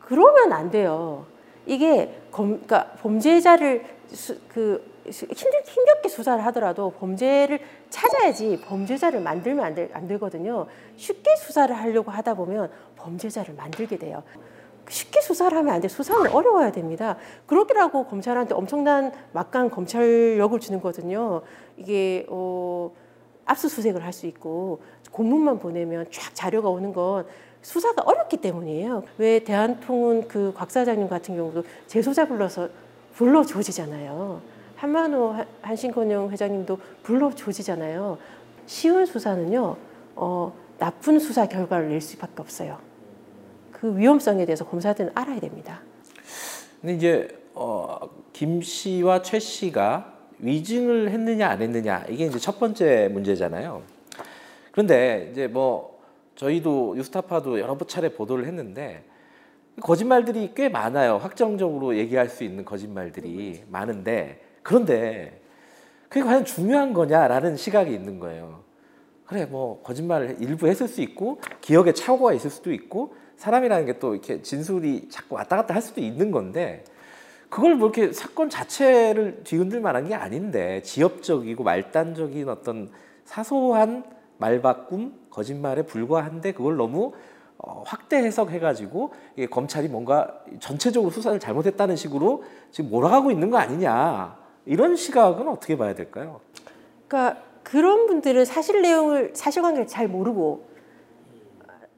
그러면 0.00 0.52
안 0.52 0.72
돼요. 0.72 1.24
이게 1.66 2.16
검, 2.32 2.48
그러니까 2.66 2.86
범죄자를 3.02 3.84
수, 4.08 4.36
그 4.48 4.84
수- 5.10 5.26
힘들, 5.26 5.62
힘겹게 5.64 6.08
수사를 6.08 6.44
하더라도 6.46 6.90
범죄를 6.92 7.60
찾아야지 7.90 8.60
범죄자를 8.66 9.20
만들면 9.20 9.64
안, 9.64 9.74
되, 9.74 9.88
안 9.92 10.08
되거든요. 10.08 10.66
쉽게 10.96 11.36
수사를 11.36 11.74
하려고 11.76 12.10
하다 12.10 12.34
보면 12.34 12.70
범죄자를 12.96 13.54
만들게 13.54 13.96
돼요. 13.98 14.22
쉽게 14.88 15.20
수사를 15.20 15.56
하면 15.56 15.74
안 15.74 15.80
돼. 15.80 15.88
수사는 15.88 16.30
어려워야 16.30 16.72
됩니다. 16.72 17.16
그러기라고 17.46 18.06
검찰한테 18.06 18.54
엄청난 18.54 19.12
막강 19.32 19.70
검찰력을 19.70 20.58
주는 20.60 20.80
거거든요. 20.80 21.42
이게 21.76 22.26
어, 22.28 22.90
압수수색을 23.44 24.04
할 24.04 24.12
수 24.12 24.26
있고 24.26 24.82
공문만 25.10 25.58
보내면 25.58 26.06
쫙 26.10 26.34
자료가 26.34 26.68
오는 26.68 26.92
건 26.92 27.26
수사가 27.62 28.02
어렵기 28.04 28.38
때문이에요. 28.38 29.04
왜 29.18 29.38
대한통운 29.40 30.26
그 30.28 30.52
곽 30.54 30.70
사장님 30.70 31.08
같은 31.08 31.36
경우도 31.36 31.64
재소자 31.86 32.26
불러서 32.26 32.68
불러 33.14 33.44
조지잖아요. 33.44 34.40
한만호 34.76 35.30
한- 35.32 35.46
한신건영 35.62 36.30
회장님도 36.30 36.78
불러 37.02 37.32
조지잖아요. 37.34 38.18
쉬운 38.66 39.06
수사는요, 39.06 39.76
어, 40.16 40.52
나쁜 40.78 41.18
수사 41.20 41.46
결과를 41.46 41.88
낼 41.90 42.00
수밖에 42.00 42.34
없어요. 42.38 42.78
그 43.70 43.96
위험성에 43.96 44.44
대해서 44.44 44.64
검사들은 44.64 45.12
알아야 45.14 45.38
됩니다. 45.40 45.80
근데 46.80 46.94
이제 46.94 47.28
어, 47.54 47.98
김 48.32 48.60
씨와 48.62 49.22
최 49.22 49.38
씨가 49.38 50.12
위증을 50.38 51.10
했느냐 51.10 51.48
안 51.48 51.62
했느냐 51.62 52.04
이게 52.08 52.26
이제 52.26 52.38
첫 52.38 52.58
번째 52.58 53.08
문제잖아요. 53.12 53.82
그런데 54.72 55.28
이제 55.30 55.46
뭐 55.46 55.91
저희도 56.36 56.94
뉴스타파도 56.96 57.60
여러 57.60 57.76
차례 57.86 58.08
보도를 58.10 58.46
했는데 58.46 59.04
거짓말들이 59.80 60.52
꽤 60.54 60.68
많아요. 60.68 61.16
확정적으로 61.16 61.96
얘기할 61.96 62.28
수 62.28 62.44
있는 62.44 62.64
거짓말들이 62.64 63.64
많은데 63.68 64.40
그런데 64.62 65.40
그게 66.08 66.22
과연 66.22 66.44
중요한 66.44 66.92
거냐라는 66.92 67.56
시각이 67.56 67.92
있는 67.92 68.18
거예요. 68.18 68.62
그래 69.24 69.46
뭐 69.46 69.82
거짓말을 69.82 70.36
일부 70.40 70.66
했을 70.66 70.88
수 70.88 71.00
있고 71.00 71.40
기억에 71.62 71.92
착오가 71.92 72.34
있을 72.34 72.50
수도 72.50 72.72
있고 72.72 73.14
사람이라는 73.36 73.86
게 73.86 73.98
또 73.98 74.12
이렇게 74.14 74.42
진술이 74.42 75.08
자꾸 75.08 75.36
왔다 75.36 75.56
갔다 75.56 75.74
할 75.74 75.80
수도 75.80 76.00
있는 76.00 76.30
건데 76.30 76.84
그걸 77.48 77.74
뭐 77.74 77.88
이렇게 77.88 78.12
사건 78.12 78.50
자체를 78.50 79.42
뒤흔들 79.44 79.80
만한 79.80 80.08
게 80.08 80.14
아닌데 80.14 80.82
지엽적이고 80.82 81.64
말단적인 81.64 82.48
어떤 82.48 82.90
사소한 83.24 84.04
말바꿈 84.38 85.21
거짓말에 85.32 85.82
불과한데 85.82 86.52
그걸 86.52 86.76
너무 86.76 87.12
어, 87.58 87.82
확대 87.86 88.16
해석해가지고 88.18 89.12
이게 89.36 89.46
검찰이 89.46 89.88
뭔가 89.88 90.42
전체적으로 90.60 91.10
수사를 91.10 91.38
잘못했다는 91.38 91.96
식으로 91.96 92.44
지금 92.70 92.90
몰아가고 92.90 93.30
있는 93.30 93.50
거 93.50 93.58
아니냐 93.58 94.36
이런 94.66 94.96
시각은 94.96 95.48
어떻게 95.48 95.76
봐야 95.76 95.94
될까요? 95.94 96.40
그러니까 97.08 97.42
그런 97.62 98.06
분들은 98.06 98.44
사실 98.44 98.82
내용을 98.82 99.32
사실관계를 99.34 99.86
잘 99.86 100.08
모르고 100.08 100.66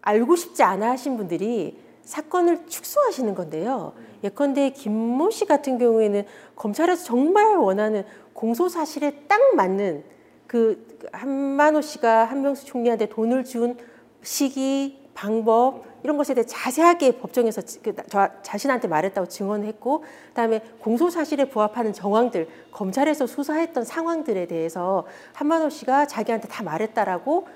알고 0.03 0.37
싶지 0.37 0.63
않아 0.63 0.91
하신 0.91 1.17
분들이 1.17 1.79
사건을 2.03 2.67
축소하시는 2.67 3.35
건데요. 3.35 3.95
예컨대 4.23 4.71
김모 4.71 5.31
씨 5.31 5.47
같은 5.47 5.79
경우에는 5.79 6.25
검찰에서 6.55 7.05
정말 7.05 7.57
원하는 7.57 8.05
공소 8.35 8.69
사실에 8.69 9.23
딱 9.27 9.55
맞는 9.57 10.05
그 10.55 10.87
한만호 11.11 11.81
씨가 11.81 12.27
한명수 12.27 12.65
총리한테 12.65 13.07
돈을 13.09 13.43
준 13.43 13.77
시기, 14.23 15.01
방법 15.13 15.83
이런 16.05 16.17
것에 16.17 16.33
대해 16.33 16.47
자세하게 16.47 17.19
법정에서 17.19 17.63
지- 17.63 17.81
그 17.83 17.93
자- 18.09 18.31
자신한테 18.43 18.87
말했다고 18.87 19.27
증언했고 19.27 20.05
그다음에 20.29 20.61
공소 20.79 21.11
사실에 21.11 21.47
부합하는 21.47 21.93
정황들 21.93 22.47
검찰에서 22.71 23.27
수사했던 23.27 23.83
상황들에 23.83 24.47
대해서 24.47 25.05
한만호 25.33 25.71
씨가 25.71 26.07
자기한테 26.07 26.47
다 26.47 26.63
말했다라고 26.63 27.49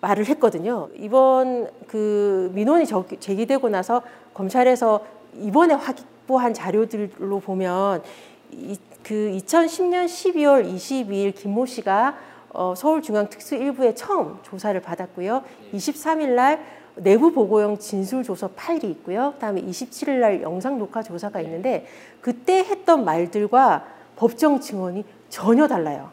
말을 0.00 0.26
했거든요. 0.26 0.90
이번 0.94 1.68
그 1.88 2.52
민원이 2.54 2.86
저- 2.86 3.04
제기되고 3.18 3.68
나서 3.68 4.02
검찰에서 4.32 5.04
이번에 5.40 5.74
확보한 5.74 6.54
자료들로 6.54 7.40
보면 7.40 8.04
이, 8.52 8.78
그 9.08 9.14
2010년 9.14 10.04
12월 10.04 10.70
22일 10.70 11.34
김모 11.34 11.64
씨가 11.64 12.14
어, 12.50 12.74
서울중앙특수 12.76 13.56
1부에 13.56 13.96
처음 13.96 14.38
조사를 14.42 14.78
받았고요. 14.82 15.44
23일 15.72 16.34
날 16.34 16.62
내부 16.94 17.32
보고용 17.32 17.78
진술 17.78 18.22
조서 18.22 18.50
파일이 18.54 18.90
있고요. 18.90 19.32
그다음에 19.36 19.62
27일 19.62 20.18
날 20.18 20.42
영상 20.42 20.78
녹화 20.78 21.02
조사가 21.02 21.40
있는데 21.40 21.86
그때 22.20 22.58
했던 22.58 23.06
말들과 23.06 23.86
법정 24.16 24.60
증언이 24.60 25.06
전혀 25.30 25.66
달라요. 25.66 26.10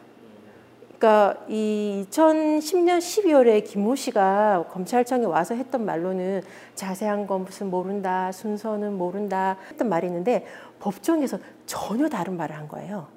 그러니까 0.98 1.44
이 1.48 2.06
2010년 2.10 2.98
12월에 2.98 3.62
김모 3.64 3.96
씨가 3.96 4.64
검찰청에 4.72 5.26
와서 5.26 5.54
했던 5.54 5.84
말로는 5.84 6.42
자세한 6.74 7.26
것은 7.26 7.68
모른다, 7.68 8.32
순서는 8.32 8.96
모른다 8.96 9.58
했던 9.70 9.88
말이 9.90 10.06
있는데 10.06 10.46
법정에서 10.80 11.38
전혀 11.66 12.08
다른 12.08 12.36
말을 12.36 12.56
한 12.56 12.68
거예요. 12.68 13.08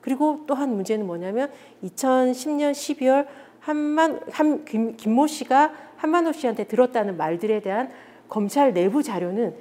그리고 0.00 0.44
또한 0.46 0.74
문제는 0.74 1.06
뭐냐면 1.06 1.50
2010년 1.82 2.72
12월 2.72 3.26
한만 3.60 4.20
한 4.30 4.64
김, 4.64 4.96
김모 4.96 5.26
씨가 5.26 5.72
한만호 5.96 6.32
씨한테 6.32 6.64
들었다는 6.64 7.16
말들에 7.16 7.60
대한 7.60 7.90
검찰 8.28 8.72
내부 8.72 9.02
자료는 9.02 9.54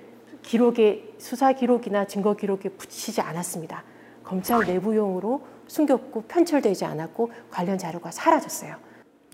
기록에 0.43 1.15
수사 1.17 1.53
기록이나 1.53 2.05
증거 2.05 2.35
기록에 2.35 2.69
붙이지 2.69 3.21
않았습니다. 3.21 3.83
검찰 4.23 4.65
내부용으로 4.65 5.41
숨겼고 5.67 6.23
편철되지 6.23 6.85
않았고 6.85 7.31
관련 7.49 7.77
자료가 7.77 8.11
사라졌어요. 8.11 8.75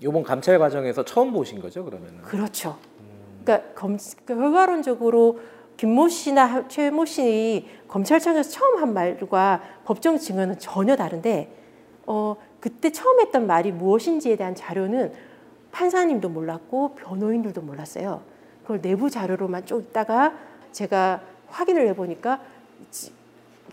이번 0.00 0.22
감찰 0.22 0.58
과정에서 0.58 1.04
처음 1.04 1.32
보신 1.32 1.60
거죠, 1.60 1.84
그러면은? 1.84 2.22
그렇죠. 2.22 2.78
그러니까 3.44 3.74
검, 3.74 3.98
결과론적으로 4.26 5.40
김모 5.76 6.08
씨나 6.08 6.68
최모 6.68 7.04
씨 7.04 7.66
검찰청에서 7.88 8.48
처음 8.50 8.80
한 8.80 8.94
말과 8.94 9.60
법정 9.84 10.18
증언은 10.18 10.58
전혀 10.58 10.96
다른데 10.96 11.52
어, 12.06 12.36
그때 12.60 12.90
처음 12.90 13.20
했던 13.20 13.46
말이 13.46 13.72
무엇인지에 13.72 14.36
대한 14.36 14.54
자료는 14.54 15.12
판사님도 15.72 16.28
몰랐고 16.28 16.94
변호인들도 16.94 17.60
몰랐어요. 17.62 18.22
그걸 18.62 18.80
내부 18.80 19.10
자료로만 19.10 19.66
쭉 19.66 19.80
있다가 19.80 20.34
제가 20.70 21.22
확인을 21.48 21.88
해보니까 21.88 22.40
지- 22.90 23.12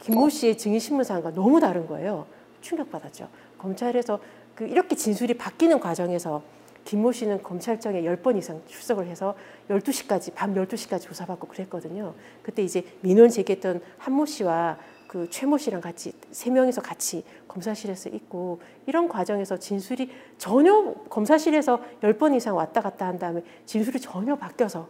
김모 0.01 0.29
씨의 0.29 0.57
증인신문사과 0.57 1.33
너무 1.33 1.59
다른 1.59 1.85
거예요. 1.87 2.25
충격받았죠. 2.61 3.27
검찰에서 3.57 4.19
그 4.55 4.65
이렇게 4.65 4.95
진술이 4.95 5.35
바뀌는 5.35 5.79
과정에서 5.79 6.41
김모 6.85 7.11
씨는 7.11 7.43
검찰청에 7.43 8.01
10번 8.01 8.37
이상 8.37 8.61
출석을 8.67 9.07
해서 9.07 9.35
12시까지 9.69 10.33
밤 10.33 10.53
12시까지 10.55 11.01
조사받고 11.01 11.47
그랬거든요. 11.47 12.13
그때 12.41 12.63
이제 12.63 12.83
민원 13.01 13.29
제기했던 13.29 13.81
한모 13.97 14.25
씨와 14.25 14.77
그 15.07 15.27
최모 15.29 15.57
씨랑 15.57 15.81
같이 15.81 16.13
세 16.31 16.51
명이서 16.51 16.81
같이 16.81 17.23
검사실에서 17.47 18.09
있고 18.09 18.61
이런 18.85 19.09
과정에서 19.09 19.57
진술이 19.57 20.11
전혀 20.37 20.93
검사실에서 21.09 21.81
10번 22.01 22.35
이상 22.35 22.55
왔다 22.55 22.81
갔다 22.81 23.07
한 23.07 23.17
다음에 23.17 23.41
진술이 23.65 23.99
전혀 23.99 24.35
바뀌어서 24.35 24.87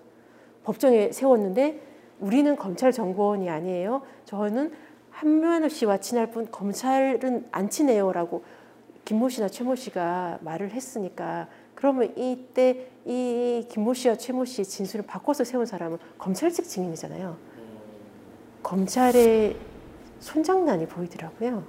법정에 0.66 1.14
세웠는데 1.14 1.82
우리는 2.20 2.56
검찰 2.58 2.92
정보원이 2.92 3.50
아니에요. 3.50 4.02
저는 4.26 4.74
한면호 5.12 5.70
씨와 5.70 6.00
친할 6.00 6.32
뿐 6.32 6.52
검찰은 6.52 7.48
안 7.52 7.70
친해요라고 7.70 8.44
김모 9.06 9.30
씨나 9.30 9.48
최모 9.48 9.76
씨가 9.76 10.40
말을 10.42 10.72
했으니까 10.72 11.48
그러면 11.80 12.14
이때 12.18 12.90
이 13.06 13.66
김모 13.70 13.94
씨와 13.94 14.18
최모 14.18 14.44
씨의 14.44 14.66
진술을 14.66 15.06
바꿔서 15.06 15.46
세운 15.46 15.66
사람은 15.66 15.98
검찰 16.18 16.52
측 16.52 16.66
증인이잖아요. 16.66 17.38
검찰의 18.62 19.56
손장난이 20.20 20.88
보이더라고요. 20.88 21.64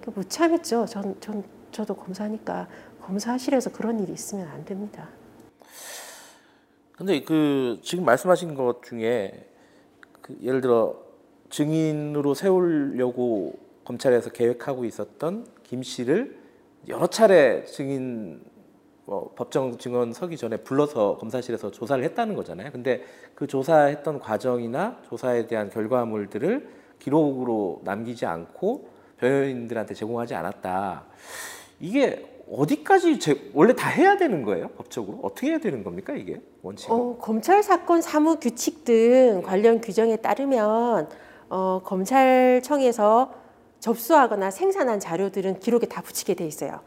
그못 0.00 0.30
참겠죠. 0.30 0.86
전, 0.86 1.20
전 1.20 1.44
저도 1.72 1.94
검사니까 1.94 2.68
검사실에서 3.02 3.70
그런 3.70 4.00
일이 4.00 4.14
있으면 4.14 4.48
안 4.48 4.64
됩니다. 4.64 5.10
근데 6.92 7.22
그 7.22 7.80
지금 7.82 8.06
말씀하신 8.06 8.54
것 8.54 8.82
중에 8.82 9.46
그 10.22 10.38
예를 10.40 10.62
들어 10.62 10.96
증인으로 11.50 12.32
세우려고 12.32 13.58
검찰에서 13.84 14.30
계획하고 14.30 14.86
있었던 14.86 15.46
김 15.64 15.82
씨를 15.82 16.38
여러 16.88 17.06
차례 17.08 17.66
증인 17.66 18.53
뭐 19.06 19.32
법정 19.36 19.76
증언 19.76 20.12
서기 20.12 20.36
전에 20.36 20.58
불러서 20.58 21.18
검사실에서 21.18 21.70
조사를 21.70 22.02
했다는 22.04 22.34
거잖아요. 22.34 22.70
근데 22.72 23.02
그 23.34 23.46
조사했던 23.46 24.18
과정이나 24.18 24.98
조사에 25.08 25.46
대한 25.46 25.68
결과물들을 25.70 26.68
기록으로 26.98 27.82
남기지 27.84 28.24
않고 28.24 28.88
변호인들한테 29.18 29.94
제공하지 29.94 30.34
않았다. 30.34 31.04
이게 31.80 32.30
어디까지 32.50 33.18
제, 33.18 33.50
원래 33.54 33.74
다 33.74 33.88
해야 33.88 34.16
되는 34.16 34.42
거예요? 34.42 34.68
법적으로 34.68 35.20
어떻게 35.22 35.48
해야 35.48 35.58
되는 35.58 35.82
겁니까 35.82 36.14
이게 36.14 36.40
원칙? 36.62 36.90
어, 36.90 37.16
검찰 37.18 37.62
사건 37.62 38.02
사무 38.02 38.36
규칙 38.36 38.84
등 38.84 39.42
관련 39.44 39.80
규정에 39.80 40.16
따르면 40.16 41.08
어, 41.48 41.80
검찰청에서 41.84 43.32
접수하거나 43.80 44.50
생산한 44.50 45.00
자료들은 45.00 45.60
기록에 45.60 45.86
다 45.86 46.00
붙이게 46.00 46.34
돼 46.34 46.46
있어요. 46.46 46.80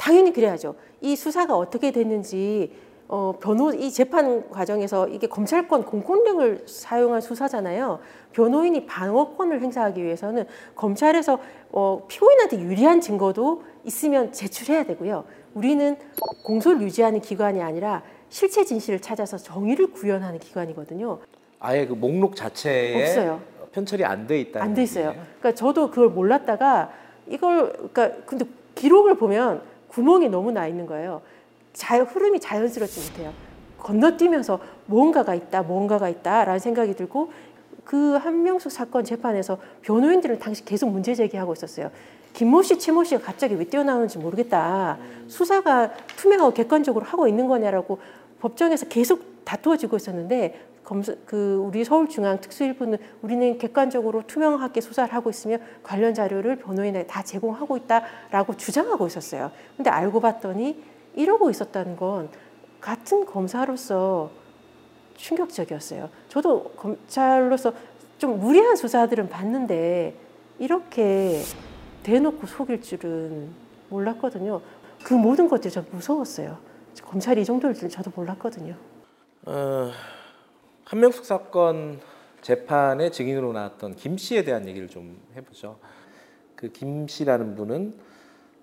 당연히 0.00 0.32
그래야죠. 0.32 0.76
이 1.02 1.14
수사가 1.14 1.54
어떻게 1.56 1.90
됐는지 1.92 2.72
어, 3.06 3.34
변호 3.38 3.70
이 3.72 3.90
재판 3.90 4.48
과정에서 4.48 5.08
이게 5.08 5.26
검찰권 5.26 5.84
공권력을 5.84 6.64
사용한 6.66 7.20
수사잖아요. 7.20 7.98
변호인이 8.32 8.86
방어권을 8.86 9.60
행사하기 9.60 10.02
위해서는 10.02 10.46
검찰에서 10.74 11.38
어, 11.72 12.06
피고인한테 12.08 12.60
유리한 12.60 13.00
증거도 13.02 13.62
있으면 13.84 14.32
제출해야 14.32 14.84
되고요. 14.84 15.24
우리는 15.52 15.96
공소를 16.44 16.80
유지하는 16.80 17.20
기관이 17.20 17.60
아니라 17.60 18.02
실체 18.30 18.64
진실을 18.64 19.00
찾아서 19.00 19.36
정의를 19.36 19.88
구현하는 19.88 20.38
기관이거든요. 20.38 21.18
아예 21.58 21.86
그 21.86 21.92
목록 21.92 22.36
자체에 22.36 23.02
없어요. 23.02 23.40
편철이 23.72 24.04
안 24.04 24.26
돼 24.26 24.40
있다. 24.40 24.62
안 24.62 24.72
돼 24.72 24.82
있어요. 24.84 25.12
그러니까 25.40 25.52
저도 25.54 25.90
그걸 25.90 26.08
몰랐다가 26.08 26.90
이걸 27.28 27.72
그러니까 27.92 28.10
근데 28.24 28.46
기록을 28.76 29.16
보면 29.16 29.62
구멍이 29.90 30.28
너무 30.28 30.52
나 30.52 30.66
있는 30.66 30.86
거예요. 30.86 31.20
자 31.72 32.02
흐름이 32.02 32.40
자연스럽지 32.40 33.10
못해요. 33.10 33.32
건너뛰면서 33.78 34.60
뭔가가 34.86 35.34
있다, 35.34 35.62
뭔가가 35.62 36.08
있다라는 36.08 36.58
생각이 36.58 36.94
들고 36.94 37.32
그 37.84 38.14
한명숙 38.16 38.70
사건 38.70 39.04
재판에서 39.04 39.58
변호인들은 39.82 40.38
당시 40.38 40.64
계속 40.64 40.90
문제 40.90 41.14
제기하고 41.14 41.52
있었어요. 41.54 41.90
김모 42.32 42.62
씨, 42.62 42.78
최모 42.78 43.02
씨가 43.02 43.22
갑자기 43.22 43.54
왜 43.56 43.64
뛰어나오는지 43.64 44.18
모르겠다. 44.18 44.98
수사가 45.26 45.92
투명하고 46.16 46.52
객관적으로 46.52 47.04
하고 47.04 47.26
있는 47.26 47.48
거냐라고 47.48 47.98
법정에서 48.38 48.86
계속 48.86 49.44
다투어지고 49.44 49.96
있었는데 49.96 50.69
검사 50.90 51.14
그 51.24 51.54
우리 51.64 51.84
서울중앙 51.84 52.40
특수일부는 52.40 52.98
우리는 53.22 53.58
객관적으로 53.58 54.24
투명하게 54.26 54.80
수사를 54.80 55.14
하고 55.14 55.30
있으며 55.30 55.58
관련 55.84 56.14
자료를 56.14 56.56
변호인에게 56.56 57.06
다 57.06 57.22
제공하고 57.22 57.76
있다라고 57.76 58.56
주장하고 58.56 59.06
있었어요. 59.06 59.52
근데 59.76 59.88
알고 59.88 60.18
봤더니 60.18 60.82
이러고 61.14 61.48
있었다는 61.48 61.94
건 61.94 62.28
같은 62.80 63.24
검사로서 63.24 64.32
충격적이었어요. 65.14 66.10
저도 66.28 66.72
검찰로서 66.76 67.72
좀 68.18 68.40
무리한 68.40 68.74
수사들은 68.74 69.28
봤는데 69.28 70.16
이렇게 70.58 71.40
대놓고 72.02 72.48
속일 72.48 72.82
줄은 72.82 73.48
몰랐거든요. 73.90 74.60
그 75.04 75.14
모든 75.14 75.48
것들이 75.48 75.72
좀 75.72 75.86
무서웠어요. 75.92 76.58
검찰이 77.04 77.42
이 77.42 77.44
정도일 77.44 77.74
줄은 77.74 77.90
저도 77.90 78.10
몰랐거든요. 78.12 78.74
어, 79.46 79.92
한명숙 80.90 81.24
사건 81.24 82.00
재판의 82.40 83.12
증인으로 83.12 83.52
나왔던 83.52 83.94
김 83.94 84.16
씨에 84.18 84.42
대한 84.42 84.66
얘기를 84.66 84.88
좀 84.88 85.20
해보죠. 85.36 85.78
그 86.56 86.72
김 86.72 87.06
씨라는 87.06 87.54
분은 87.54 87.94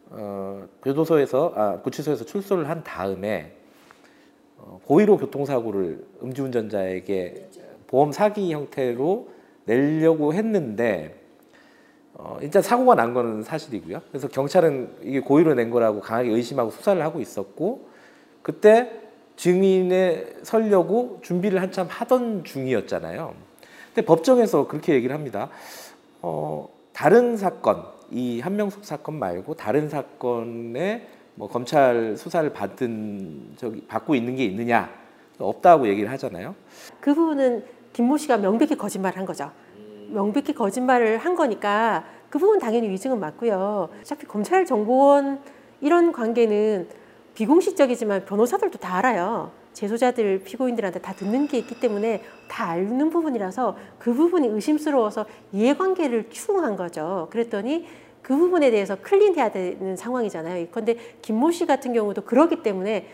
어, 0.10 0.68
교도소에서 0.84 1.54
아, 1.56 1.80
구치소에서 1.80 2.26
출소를 2.26 2.68
한 2.68 2.84
다음에 2.84 3.56
어, 4.58 4.82
고의로 4.84 5.16
교통사고를 5.16 6.06
음주운전자에게 6.22 7.48
보험 7.88 8.12
사기 8.12 8.52
형태로 8.52 9.30
내려고 9.64 10.34
했는데 10.34 11.16
어, 12.14 12.40
일단 12.42 12.62
사고가 12.62 12.96
난 12.96 13.14
거는 13.14 13.44
사실이고요. 13.44 14.02
그래서 14.10 14.28
경찰은 14.28 14.98
이게 15.02 15.22
고의로 15.22 15.54
낸 15.54 15.70
거라고 15.70 16.02
강하게 16.02 16.32
의심하고 16.32 16.72
수사를 16.72 17.02
하고 17.02 17.22
있었고 17.22 17.88
그때 18.42 19.07
증인에 19.38 20.26
서려고 20.44 21.20
준비를 21.22 21.62
한참 21.62 21.88
하던 21.90 22.44
중이었잖아요. 22.44 23.34
근데 23.94 24.06
법정에서 24.06 24.68
그렇게 24.68 24.94
얘기를 24.94 25.16
합니다. 25.16 25.50
어, 26.22 26.68
다른 26.92 27.38
사건, 27.38 27.86
이 28.12 28.42
한명숙 28.42 28.84
사건 28.84 29.20
말고 29.20 29.54
다른 29.54 29.88
사건의 29.88 31.08
뭐 31.36 31.48
검찰 31.48 32.18
수사를 32.18 32.52
받은 32.52 33.54
저기 33.58 33.86
받고 33.88 34.16
있는 34.16 34.36
게 34.36 34.44
있느냐 34.46 34.90
없다고 35.38 35.88
얘기를 35.88 36.10
하잖아요. 36.12 36.56
그 37.00 37.14
부분은 37.14 37.64
김모 37.94 38.18
씨가 38.18 38.38
명백히 38.38 38.76
거짓말을 38.76 39.18
한 39.18 39.26
거죠. 39.26 39.52
명백히 40.10 40.54
거짓말을 40.54 41.20
한 41.20 41.36
거니까 41.36 42.06
그 42.30 42.40
부분 42.40 42.58
당연히 42.60 42.90
위증은 42.90 43.20
맞고요. 43.20 43.90
어차피 44.02 44.26
검찰 44.26 44.66
정보원 44.66 45.40
이런 45.82 46.12
관계는 46.12 46.88
비공식적이지만 47.38 48.26
변호사들도 48.26 48.80
다 48.80 48.98
알아요. 48.98 49.52
재소자들 49.74 50.42
피고인들한테 50.44 51.02
다 51.02 51.14
듣는 51.14 51.48
게 51.48 51.60
있기 51.60 51.80
때문에 51.80 52.24
다 52.48 52.70
아는 52.70 53.12
부분이라서 53.12 53.78
그 54.00 54.12
부분이 54.12 54.48
의심스러워서 54.48 55.28
이해관계를 55.52 56.32
추궁한 56.32 56.76
거죠. 56.76 57.28
그랬더니 57.30 57.86
그 58.24 58.36
부분에 58.36 58.72
대해서 58.72 58.96
클린해야 58.96 59.52
되는 59.52 59.96
상황이잖아요. 59.96 60.66
그런데 60.72 60.98
김모 61.22 61.52
씨 61.52 61.68
같은 61.68 61.94
경우도 61.94 62.24
그러기 62.24 62.64
때문에 62.64 63.08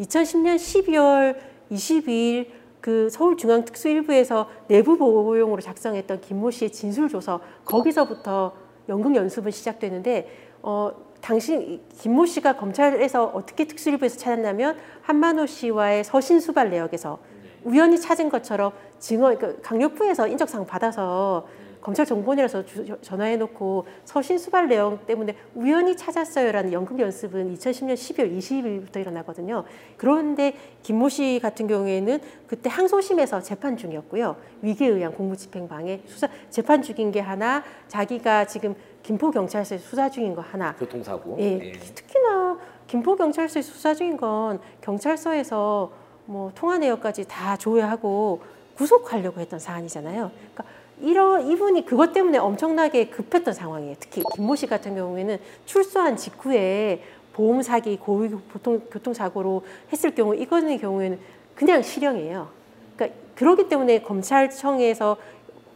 2010년 0.00 0.56
12월 0.56 1.38
22일 1.70 2.59
그 2.80 3.10
서울중앙특수 3.10 3.88
일부에서 3.88 4.48
내부 4.68 4.96
보고용으로 4.96 5.60
작성했던 5.60 6.20
김모 6.20 6.50
씨의 6.50 6.70
진술조서 6.70 7.40
거기서부터 7.64 8.52
연극 8.88 9.14
연습은 9.14 9.50
시작되는데 9.50 10.28
어 10.62 10.90
당신 11.20 11.80
김모 11.98 12.26
씨가 12.26 12.56
검찰에서 12.56 13.26
어떻게 13.26 13.66
특수일부에서 13.66 14.16
찾았냐면 14.18 14.76
한만호 15.02 15.46
씨와의 15.46 16.04
서신 16.04 16.40
수발 16.40 16.70
내역에서 16.70 17.18
우연히 17.64 18.00
찾은 18.00 18.30
것처럼 18.30 18.72
증언 18.98 19.38
그 19.38 19.60
강력부에서 19.60 20.26
인적사항 20.28 20.66
받아서 20.66 21.46
검찰 21.80 22.04
정보원이라서 22.04 22.64
전화해놓고 23.00 23.86
서신 24.04 24.38
수발 24.38 24.68
내용 24.68 24.98
때문에 25.06 25.34
우연히 25.54 25.96
찾았어요라는 25.96 26.72
연극 26.72 26.98
연습은 26.98 27.54
2010년 27.54 27.94
12월 27.94 28.38
20일부터 28.38 29.00
일어나거든요. 29.00 29.64
그런데 29.96 30.54
김모 30.82 31.08
씨 31.08 31.38
같은 31.42 31.66
경우에는 31.66 32.20
그때 32.46 32.68
항소심에서 32.68 33.40
재판 33.40 33.76
중이었고요. 33.76 34.36
위기에 34.62 34.88
의한 34.88 35.14
공무집행방해 35.14 36.02
수사 36.06 36.28
재판 36.50 36.82
중인 36.82 37.12
게 37.12 37.20
하나, 37.20 37.64
자기가 37.88 38.46
지금 38.46 38.74
김포 39.02 39.30
경찰서에 39.30 39.78
수사 39.78 40.10
중인 40.10 40.34
거 40.34 40.42
하나. 40.42 40.74
교통사고. 40.76 41.36
예, 41.40 41.58
예. 41.62 41.72
특히나 41.72 42.58
김포 42.86 43.16
경찰서에 43.16 43.62
수사 43.62 43.94
중인 43.94 44.16
건 44.16 44.60
경찰서에서 44.82 45.92
뭐 46.26 46.52
통화 46.54 46.78
내역까지 46.78 47.26
다 47.26 47.56
조회하고 47.56 48.42
구속하려고 48.76 49.40
했던 49.40 49.58
사안이잖아요. 49.58 50.30
그러니까 50.34 50.64
이런 51.00 51.46
이분이 51.48 51.84
그것 51.86 52.12
때문에 52.12 52.38
엄청나게 52.38 53.08
급했던 53.08 53.54
상황이에요. 53.54 53.96
특히 54.00 54.22
김모 54.34 54.56
씨 54.56 54.66
같은 54.66 54.94
경우에는 54.94 55.38
출소한 55.66 56.16
직후에 56.16 57.02
보험 57.32 57.62
사기, 57.62 57.96
고의 57.96 58.30
보통 58.52 58.80
교통 58.90 59.14
사고로 59.14 59.62
했을 59.92 60.14
경우 60.14 60.34
이거는 60.34 60.78
경우에는 60.78 61.18
그냥 61.54 61.82
실형이에요. 61.82 62.48
그러니까 62.96 63.18
그러기 63.34 63.68
때문에 63.68 64.02
검찰청에서 64.02 65.16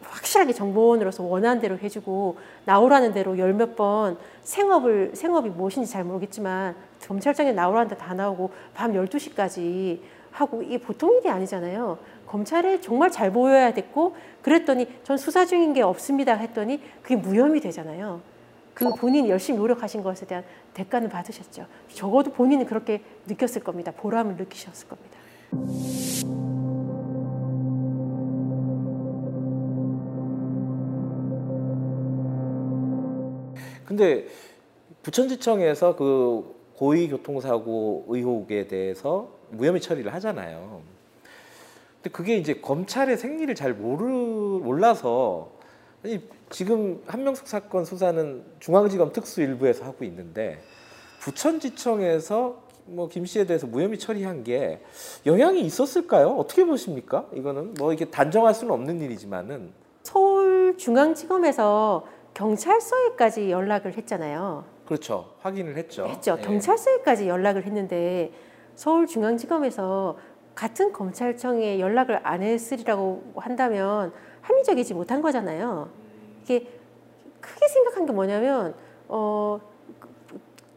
확실하게 0.02 0.52
정보원으로서 0.52 1.22
원하는 1.22 1.60
대로 1.60 1.78
해주고 1.78 2.36
나오라는 2.66 3.12
대로 3.14 3.38
열 3.38 3.52
몇 3.54 3.74
번 3.76 4.18
생업을 4.42 5.12
생업이 5.14 5.48
무엇인지 5.50 5.90
잘 5.90 6.04
모르겠지만 6.04 6.74
검찰청에 7.06 7.52
나오라는 7.52 7.88
데 7.88 7.96
다 7.96 8.12
나오고 8.14 8.50
밤 8.74 8.92
12시까지 8.92 10.00
하고 10.32 10.62
이게 10.62 10.78
보통 10.78 11.16
일이 11.16 11.30
아니잖아요. 11.30 11.96
검찰에 12.26 12.80
정말 12.80 13.10
잘 13.10 13.32
보여야 13.32 13.72
됐고 13.72 14.16
그랬더니 14.42 14.86
전 15.04 15.16
수사 15.16 15.46
중인 15.46 15.72
게 15.72 15.82
없습니다 15.82 16.34
했더니 16.34 16.80
그게 17.02 17.16
무혐의 17.16 17.60
되잖아요. 17.60 18.20
그 18.74 18.90
본인이 18.90 19.30
열심히 19.30 19.58
노력하신 19.58 20.02
것에 20.02 20.26
대한 20.26 20.44
대가는 20.74 21.08
받으셨죠. 21.08 21.66
적어도 21.92 22.32
본인은 22.32 22.66
그렇게 22.66 23.02
느꼈을 23.26 23.62
겁니다. 23.62 23.92
보람을 23.92 24.36
느끼셨을 24.36 24.88
겁니다. 24.88 25.18
근데 33.86 34.26
부천지청에서 35.02 35.94
그 35.94 36.54
고의 36.74 37.08
교통사고 37.08 38.06
의혹에 38.08 38.66
대해서 38.66 39.30
무혐의 39.50 39.80
처리를 39.80 40.12
하잖아요. 40.14 40.93
근데 42.04 42.10
그게 42.10 42.36
이제 42.36 42.60
검찰의 42.60 43.16
생리를 43.16 43.54
잘 43.54 43.72
모르 43.72 44.04
몰라서 44.04 45.52
아니 46.04 46.20
지금 46.50 47.02
한명숙 47.06 47.48
사건 47.48 47.86
수사는 47.86 48.44
중앙지검 48.60 49.14
특수일부에서 49.14 49.86
하고 49.86 50.04
있는데 50.04 50.58
부천지청에서 51.20 52.62
뭐 52.86 53.08
김 53.08 53.24
씨에 53.24 53.46
대해서 53.46 53.66
무혐의 53.66 53.98
처리한 53.98 54.44
게 54.44 54.82
영향이 55.24 55.62
있었을까요? 55.62 56.36
어떻게 56.36 56.66
보십니까? 56.66 57.24
이거는 57.32 57.72
뭐 57.78 57.94
이게 57.94 58.04
단정할 58.04 58.52
수는 58.52 58.74
없는 58.74 59.00
일이지만은 59.00 59.72
서울중앙지검에서 60.02 62.04
경찰서에까지 62.34 63.50
연락을 63.50 63.96
했잖아요. 63.96 64.66
그렇죠. 64.84 65.30
확인을 65.40 65.78
했죠. 65.78 66.04
했죠. 66.04 66.36
예. 66.38 66.42
경찰서에까지 66.44 67.28
연락을 67.28 67.64
했는데 67.64 68.30
서울중앙지검에서 68.74 70.18
같은 70.54 70.92
검찰청에 70.92 71.80
연락을 71.80 72.20
안 72.22 72.42
했으리라고 72.42 73.32
한다면 73.36 74.12
합리적이지 74.42 74.94
못한 74.94 75.20
거잖아요. 75.20 75.88
이게 76.42 76.68
크게 77.40 77.68
생각한 77.68 78.06
게 78.06 78.12
뭐냐면 78.12 78.74
어 79.08 79.60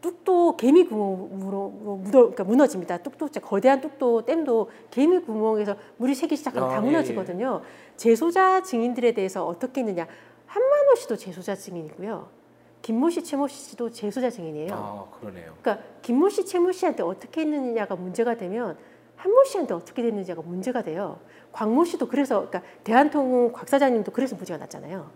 뚝도 0.00 0.56
개미 0.56 0.84
구멍으로 0.84 1.68
무너 1.70 2.10
그러니까 2.10 2.44
무너집니다. 2.44 2.98
뚝도 2.98 3.28
거대한 3.42 3.80
뚝도 3.80 4.24
댐도 4.24 4.70
개미 4.90 5.18
구멍에서 5.18 5.76
물이 5.96 6.14
새기 6.14 6.36
시작하면 6.36 6.68
아, 6.68 6.72
다 6.72 6.76
예, 6.78 6.80
무너지거든요. 6.80 7.62
재소자 7.96 8.62
증인들에 8.62 9.12
대해서 9.12 9.46
어떻게 9.46 9.80
했느냐? 9.80 10.06
한만호 10.46 10.94
씨도 10.94 11.16
재소자 11.16 11.54
증인이고요. 11.54 12.38
김모 12.80 13.10
씨, 13.10 13.22
최모 13.22 13.48
씨도 13.48 13.90
재소자 13.90 14.30
증인이에요. 14.30 14.72
아 14.72 15.04
그러네요. 15.18 15.52
그러니까 15.60 15.84
김모 16.02 16.28
씨, 16.28 16.46
최모 16.46 16.72
씨한테 16.72 17.02
어떻게 17.02 17.42
했느냐가 17.42 17.96
문제가 17.96 18.36
되면 18.36 18.78
한모 19.18 19.44
씨한테 19.44 19.74
어떻게 19.74 20.02
됐는지가 20.02 20.42
문제가 20.42 20.82
돼요. 20.82 21.18
광모 21.52 21.84
씨도 21.84 22.08
그래서 22.08 22.48
그러니까 22.48 22.62
대한통운 22.84 23.52
곽 23.52 23.68
사장님도 23.68 24.12
그래서 24.12 24.36
무죄가 24.36 24.58
났잖아요. 24.58 25.10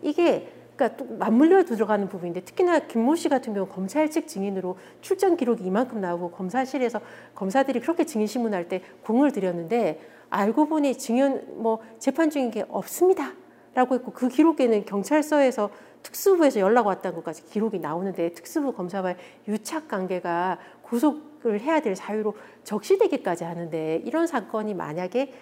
이게 0.00 0.50
그러니까 0.74 0.96
또 0.96 1.04
맞물려 1.16 1.64
들어가는 1.64 2.08
부분인데 2.08 2.40
특히나 2.40 2.80
김모 2.80 3.14
씨 3.14 3.28
같은 3.28 3.52
경우 3.52 3.66
검찰 3.68 4.10
측 4.10 4.26
증인으로 4.26 4.78
출전 5.02 5.36
기록이 5.36 5.64
이만큼 5.64 6.00
나오고 6.00 6.30
검사실에서 6.30 7.00
검사들이 7.34 7.80
그렇게 7.80 8.04
증인 8.04 8.26
신문할 8.26 8.68
때 8.68 8.82
공을 9.04 9.32
들였는데 9.32 10.00
알고 10.30 10.66
보니 10.66 10.96
증인 10.96 11.62
뭐 11.62 11.80
재판 11.98 12.30
중인 12.30 12.50
게 12.50 12.64
없습니다 12.68 13.32
라고 13.74 13.94
했고 13.94 14.12
그 14.12 14.28
기록에는 14.28 14.86
경찰서에서 14.86 15.70
특수부에서 16.02 16.60
연락 16.60 16.86
왔다는 16.86 17.16
것까지 17.16 17.44
기록이 17.44 17.78
나오는데 17.78 18.32
특수부 18.32 18.72
검사와의 18.72 19.16
유착 19.46 19.88
관계가 19.88 20.58
구속 20.82 21.31
을 21.44 21.60
해야 21.60 21.80
될 21.80 21.96
사유로 21.96 22.34
적시되기까지 22.62 23.42
하는데 23.44 24.02
이런 24.04 24.26
사건이 24.26 24.74
만약에 24.74 25.32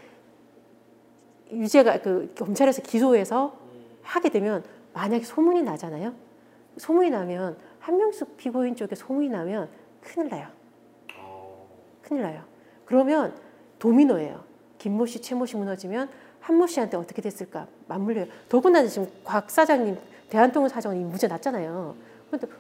유죄가 1.53 2.01
그 2.01 2.33
검찰에서 2.39 2.81
기소해서 2.83 3.55
하게 4.03 4.31
되면 4.31 4.65
만약에 4.95 5.25
소문이 5.25 5.63
나잖아요. 5.63 6.15
소문이 6.79 7.11
나면 7.11 7.59
한명숙 7.81 8.37
피고인 8.37 8.77
쪽에 8.77 8.95
소문이 8.95 9.29
나면 9.29 9.69
큰일 10.01 10.29
나요. 10.29 10.49
큰일 12.03 12.23
나요. 12.23 12.45
그러면 12.87 13.35
도미노예요. 13.79 14.43
김모 14.79 15.07
씨, 15.07 15.21
최모 15.21 15.47
씨 15.47 15.57
무너지면 15.57 16.09
한모 16.41 16.67
씨한테 16.67 16.97
어떻게 16.97 17.21
됐을까 17.21 17.67
맞물려요. 17.87 18.27
더군다나 18.49 18.89
지금 18.89 19.09
곽 19.25 19.51
사장님 19.51 19.99
대한통운 20.31 20.69
사정이 20.69 21.05
무죄 21.05 21.29
났잖아요. 21.29 21.95
근데 22.31 22.47
그, 22.47 22.53
그, 22.53 22.60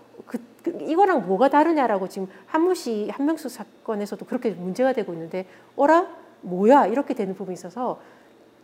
이거랑 0.67 1.27
뭐가 1.27 1.49
다르냐라고 1.49 2.09
지금 2.09 2.29
한모 2.47 2.75
씨 2.75 3.09
한명숙 3.11 3.51
사건에서도 3.51 4.25
그렇게 4.27 4.51
문제가 4.51 4.93
되고 4.93 5.13
있는데 5.13 5.47
어라 5.77 6.07
뭐야 6.43 6.87
이렇게 6.87 7.15
되는 7.15 7.35
부분이 7.35 7.55
있어서 7.55 8.01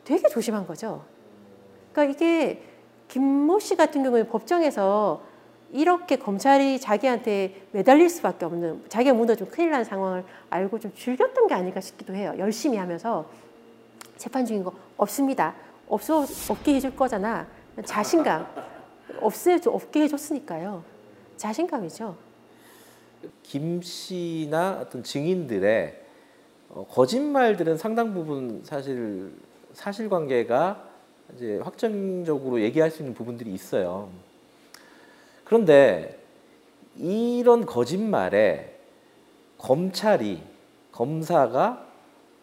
되게 0.04 0.28
조심한 0.28 0.66
거죠. 0.66 1.04
그러니까 1.92 2.14
이게 2.14 2.62
김모 3.08 3.58
씨 3.60 3.76
같은 3.76 4.02
경우에 4.02 4.24
법정에서 4.24 5.22
이렇게 5.72 6.16
검찰이 6.16 6.78
자기한테 6.80 7.66
매달릴 7.72 8.08
수밖에 8.08 8.44
없는 8.44 8.84
자기가 8.88 9.14
무너지면 9.14 9.50
큰일 9.50 9.70
난 9.70 9.84
상황을 9.84 10.24
알고 10.50 10.78
좀 10.78 10.92
즐겼던 10.94 11.48
게 11.48 11.54
아닐까 11.54 11.80
싶기도 11.80 12.14
해요. 12.14 12.34
열심히 12.38 12.76
하면서 12.76 13.26
재판 14.16 14.46
중인 14.46 14.64
거 14.64 14.72
없습니다. 14.96 15.54
없어 15.88 16.24
없게 16.48 16.74
해줄 16.74 16.94
거잖아. 16.94 17.46
자신감 17.84 18.46
없애 19.20 19.58
없게 19.66 20.02
해줬으니까요. 20.02 20.95
자신감이죠. 21.36 22.16
김 23.42 23.82
씨나 23.82 24.80
어떤 24.82 25.02
증인들의 25.02 26.02
어, 26.70 26.86
거짓말들은 26.90 27.76
상당 27.78 28.12
부분 28.12 28.62
사실 28.64 29.32
사실관계가 29.72 30.88
이제 31.34 31.58
확정적으로 31.58 32.60
얘기할 32.60 32.90
수 32.90 33.02
있는 33.02 33.14
부분들이 33.14 33.52
있어요. 33.52 34.10
그런데 35.44 36.18
이런 36.96 37.66
거짓말에 37.66 38.78
검찰이 39.58 40.42
검사가 40.92 41.86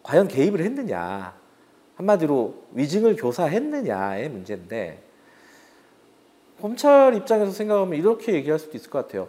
과연 0.02 0.28
개입을 0.28 0.60
했느냐 0.60 1.34
한마디로 1.96 2.54
위증을 2.72 3.16
교사했느냐의 3.16 4.28
문제인데 4.28 5.02
검찰 6.64 7.14
입장에서 7.14 7.52
생각하면 7.52 7.98
이렇게 7.98 8.32
얘기할 8.32 8.58
수도 8.58 8.78
있을 8.78 8.88
것 8.88 9.06
같아요. 9.06 9.28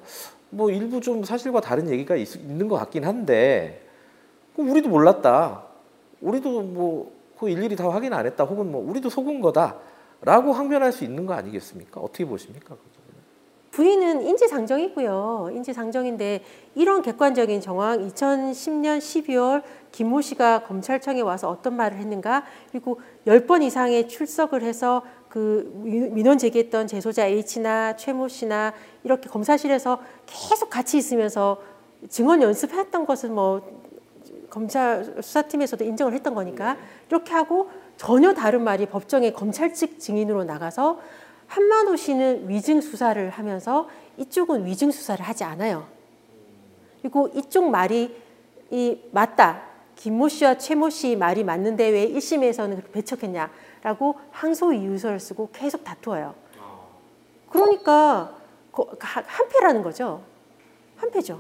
뭐 0.50 0.72
일부 0.72 1.02
좀 1.02 1.26
사실과 1.26 1.60
다른 1.60 1.90
얘기가 1.90 2.16
있, 2.16 2.36
있는 2.36 2.70
것 2.70 2.78
같긴 2.78 3.04
한데 3.04 3.86
우리도 4.56 4.88
몰랐다. 4.88 5.64
우리도 6.22 6.62
뭐 6.62 7.16
그 7.40 7.50
일일이 7.50 7.76
다 7.76 7.90
확인 7.90 8.14
안 8.14 8.26
했다. 8.26 8.44
혹은 8.44 8.72
뭐 8.72 8.88
우리도 8.90 9.10
속은 9.10 9.42
거다라고 9.42 10.54
항변할 10.54 10.92
수 10.92 11.04
있는 11.04 11.26
거 11.26 11.34
아니겠습니까? 11.34 12.00
어떻게 12.00 12.26
보십니까? 12.26 12.76
부인은 13.72 14.22
인지상정이고요. 14.22 15.50
인지상정인데 15.52 16.44
이런 16.76 17.02
객관적인 17.02 17.60
정황 17.60 18.08
2010년 18.08 19.00
12월 19.00 19.64
김모 19.92 20.22
씨가 20.22 20.64
검찰청에 20.64 21.20
와서 21.20 21.50
어떤 21.50 21.76
말을 21.76 21.98
했는가 21.98 22.46
그리고 22.72 23.02
10번 23.28 23.64
이상의 23.64 24.08
출석을 24.08 24.62
해서 24.62 25.04
그 25.36 25.70
민원 25.84 26.38
제기했던 26.38 26.88
재소자 26.88 27.26
H나 27.26 27.98
최모 27.98 28.30
씨나 28.30 28.72
이렇게 29.04 29.28
검사실에서 29.28 30.02
계속 30.26 30.70
같이 30.70 30.98
있으면서 30.98 31.62
증언 32.08 32.42
연습했던 32.42 33.06
것은 33.06 33.36
뭐 33.36 33.62
검찰 34.50 35.04
수사팀에서도 35.22 35.84
인정을 35.84 36.14
했던 36.14 36.36
거니까 36.36 36.78
이렇게 37.10 37.34
하고 37.34 37.70
전혀 37.98 38.34
다른 38.34 38.64
말이 38.64 38.86
법정에 38.86 39.34
검찰 39.34 39.74
측 39.74 40.00
증인으로 40.00 40.46
나가서 40.46 41.02
한만호 41.48 41.98
씨는 41.98 42.48
위증 42.48 42.80
수사를 42.80 43.30
하면서 43.30 43.90
이쪽은 44.16 44.66
위증 44.66 44.90
수사를 44.90 45.26
하지 45.26 45.44
않아요. 45.44 45.86
그리고 47.02 47.30
이쪽 47.36 47.70
말이 47.70 48.16
이 48.72 49.02
맞다. 49.12 49.64
김모 49.98 50.30
씨와 50.30 50.58
최모 50.58 50.90
씨 50.90 51.18
말이 51.18 51.44
맞는데 51.44 51.90
왜 51.90 52.10
1심에서는 52.10 52.90
배척했냐 52.94 53.50
라고 53.86 54.16
항소 54.32 54.74
이유서를 54.74 55.20
쓰고 55.20 55.50
계속 55.54 55.84
다투어요. 55.84 56.34
그러니까 57.52 58.36
한패라는 58.74 59.84
거죠. 59.84 60.24
한패죠. 60.98 61.40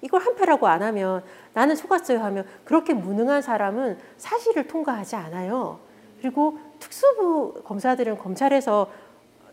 이걸 0.00 0.20
한패라고 0.20 0.66
안 0.66 0.82
하면 0.82 1.22
나는 1.54 1.76
속았어요 1.76 2.18
하면 2.18 2.44
그렇게 2.64 2.94
무능한 2.94 3.42
사람은 3.42 3.96
사실을 4.16 4.66
통과하지 4.66 5.14
않아요. 5.14 5.78
그리고 6.20 6.58
특수부 6.80 7.62
검사들은 7.62 8.18
검찰에서 8.18 8.90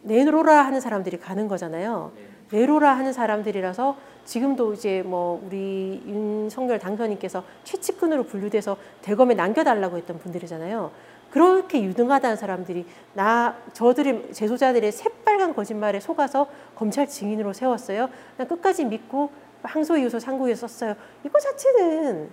내로라 0.02 0.66
하는 0.66 0.82
사람들이 0.82 1.20
가는 1.20 1.48
거잖아요. 1.48 2.12
내로라 2.50 2.98
하는 2.98 3.14
사람들이라서 3.14 3.98
지금도 4.26 4.74
이제 4.74 5.04
뭐 5.04 5.40
우리 5.46 6.02
윤석열 6.08 6.80
당선인께서 6.80 7.44
최측근으로 7.64 8.24
분류돼서 8.24 8.78
대검에 9.04 9.36
남겨달라고 9.36 9.98
했던 9.98 10.18
분들이잖아요. 10.18 10.90
그렇게 11.36 11.84
유능하다는 11.84 12.38
사람들이 12.38 12.86
나 13.12 13.58
저들의 13.74 14.32
재소자들의 14.32 14.89
새빨간 14.89 15.54
거짓말에 15.54 16.00
속아서 16.00 16.48
검찰 16.76 17.10
증인으로 17.10 17.52
세웠어요. 17.52 18.08
난 18.38 18.48
끝까지 18.48 18.86
믿고 18.86 19.30
항소 19.62 19.98
이유서 19.98 20.17
상고유서 20.17 20.65
썼어요. 20.65 20.95
이거 21.26 21.38
자체는 21.38 22.30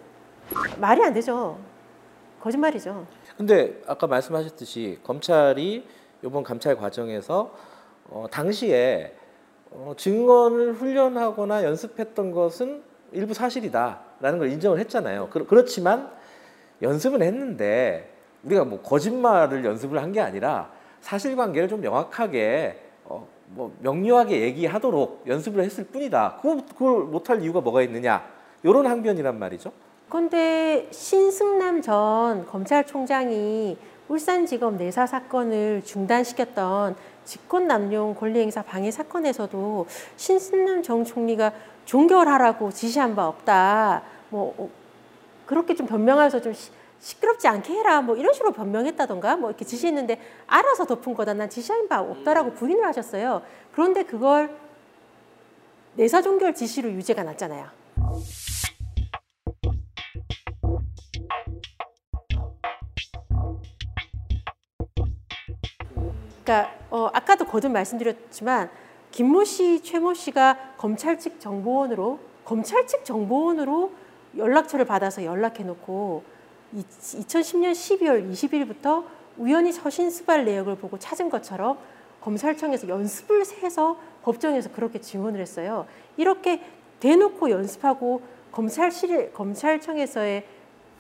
말이 0.78 1.02
안 1.02 1.12
되죠. 1.12 1.58
거짓말이죠. 2.40 3.04
근데 3.36 3.82
아까 3.88 4.06
말씀하셨듯이 4.06 5.00
검찰이 5.02 5.84
이번 6.24 6.44
감찰 6.44 6.76
과정에서 6.76 7.52
어, 8.08 8.26
당시에 8.30 9.16
어, 9.72 9.94
증언을 9.96 10.74
훈련하거나 10.74 11.64
연습했던 11.64 12.30
것은 12.30 12.84
일부 13.10 13.34
사실이다라는 13.34 14.38
걸 14.38 14.52
인정을 14.52 14.78
했잖아요. 14.78 15.28
그, 15.32 15.44
그렇지만 15.44 16.08
연습은 16.82 17.20
했는데 17.20 18.11
우리가 18.44 18.64
뭐 18.64 18.80
거짓말을 18.82 19.64
연습을 19.64 20.00
한 20.02 20.12
게 20.12 20.20
아니라 20.20 20.70
사실관계를 21.00 21.68
좀 21.68 21.80
명확하게 21.80 22.80
어, 23.04 23.26
뭐 23.48 23.74
명료하게 23.80 24.40
얘기하도록 24.42 25.24
연습을 25.26 25.64
했을 25.64 25.84
뿐이다. 25.84 26.38
그걸, 26.40 26.62
그걸 26.66 27.04
못할 27.04 27.42
이유가 27.42 27.60
뭐가 27.60 27.82
있느냐? 27.82 28.24
이런 28.62 28.86
항변이란 28.86 29.38
말이죠. 29.38 29.72
그런데 30.08 30.86
신승남 30.90 31.82
전 31.82 32.46
검찰총장이 32.46 33.76
울산지검 34.08 34.76
내사 34.76 35.06
사건을 35.06 35.82
중단시켰던 35.84 36.94
직권남용 37.24 38.14
권리행사 38.16 38.62
방해 38.62 38.90
사건에서도 38.90 39.86
신승남 40.16 40.82
정 40.82 41.04
총리가 41.04 41.52
종결하라고 41.86 42.70
지시한 42.70 43.16
바 43.16 43.26
없다. 43.26 44.02
뭐 44.28 44.54
어, 44.58 44.68
그렇게 45.46 45.74
좀 45.74 45.86
변명하면서 45.86 46.40
좀 46.42 46.52
시끄럽지 47.02 47.48
않게 47.48 47.74
해라. 47.74 48.00
뭐 48.00 48.16
이런 48.16 48.32
식으로 48.32 48.52
변명했다던가 48.52 49.36
뭐 49.36 49.50
이렇게 49.50 49.64
지시했는데 49.64 50.20
알아서 50.46 50.86
덮은 50.86 51.14
거다. 51.14 51.34
난 51.34 51.50
지시한 51.50 51.88
바 51.88 52.00
없다라고 52.00 52.54
부인을 52.54 52.86
하셨어요. 52.86 53.42
그런데 53.72 54.04
그걸 54.04 54.56
내사 55.94 56.22
종결 56.22 56.54
지시로 56.54 56.88
유죄가 56.90 57.24
났잖아요. 57.24 57.66
그러니까 66.44 66.74
어, 66.90 67.10
아까도 67.12 67.44
거듭 67.44 67.72
말씀드렸지만 67.72 68.70
김모 69.10 69.44
씨, 69.44 69.82
최모 69.82 70.14
씨가 70.14 70.74
검찰 70.78 71.18
측 71.18 71.40
정보원으로 71.40 72.20
검찰 72.44 72.86
측 72.86 73.04
정보원으로 73.04 73.92
연락처를 74.36 74.86
받아서 74.86 75.24
연락해 75.24 75.64
놓고 75.64 76.31
2010년 76.74 77.72
12월 77.72 78.30
20일부터 78.32 79.04
우연히 79.38 79.72
서신 79.72 80.10
수발 80.10 80.44
내역을 80.44 80.76
보고 80.76 80.98
찾은 80.98 81.30
것처럼 81.30 81.78
검찰청에서 82.20 82.88
연습을 82.88 83.44
해서 83.62 83.98
법정에서 84.22 84.70
그렇게 84.70 85.00
증언을 85.00 85.40
했어요. 85.40 85.86
이렇게 86.16 86.62
대놓고 87.00 87.50
연습하고 87.50 88.22
검찰실 88.52 89.32
검찰청에서의 89.32 90.44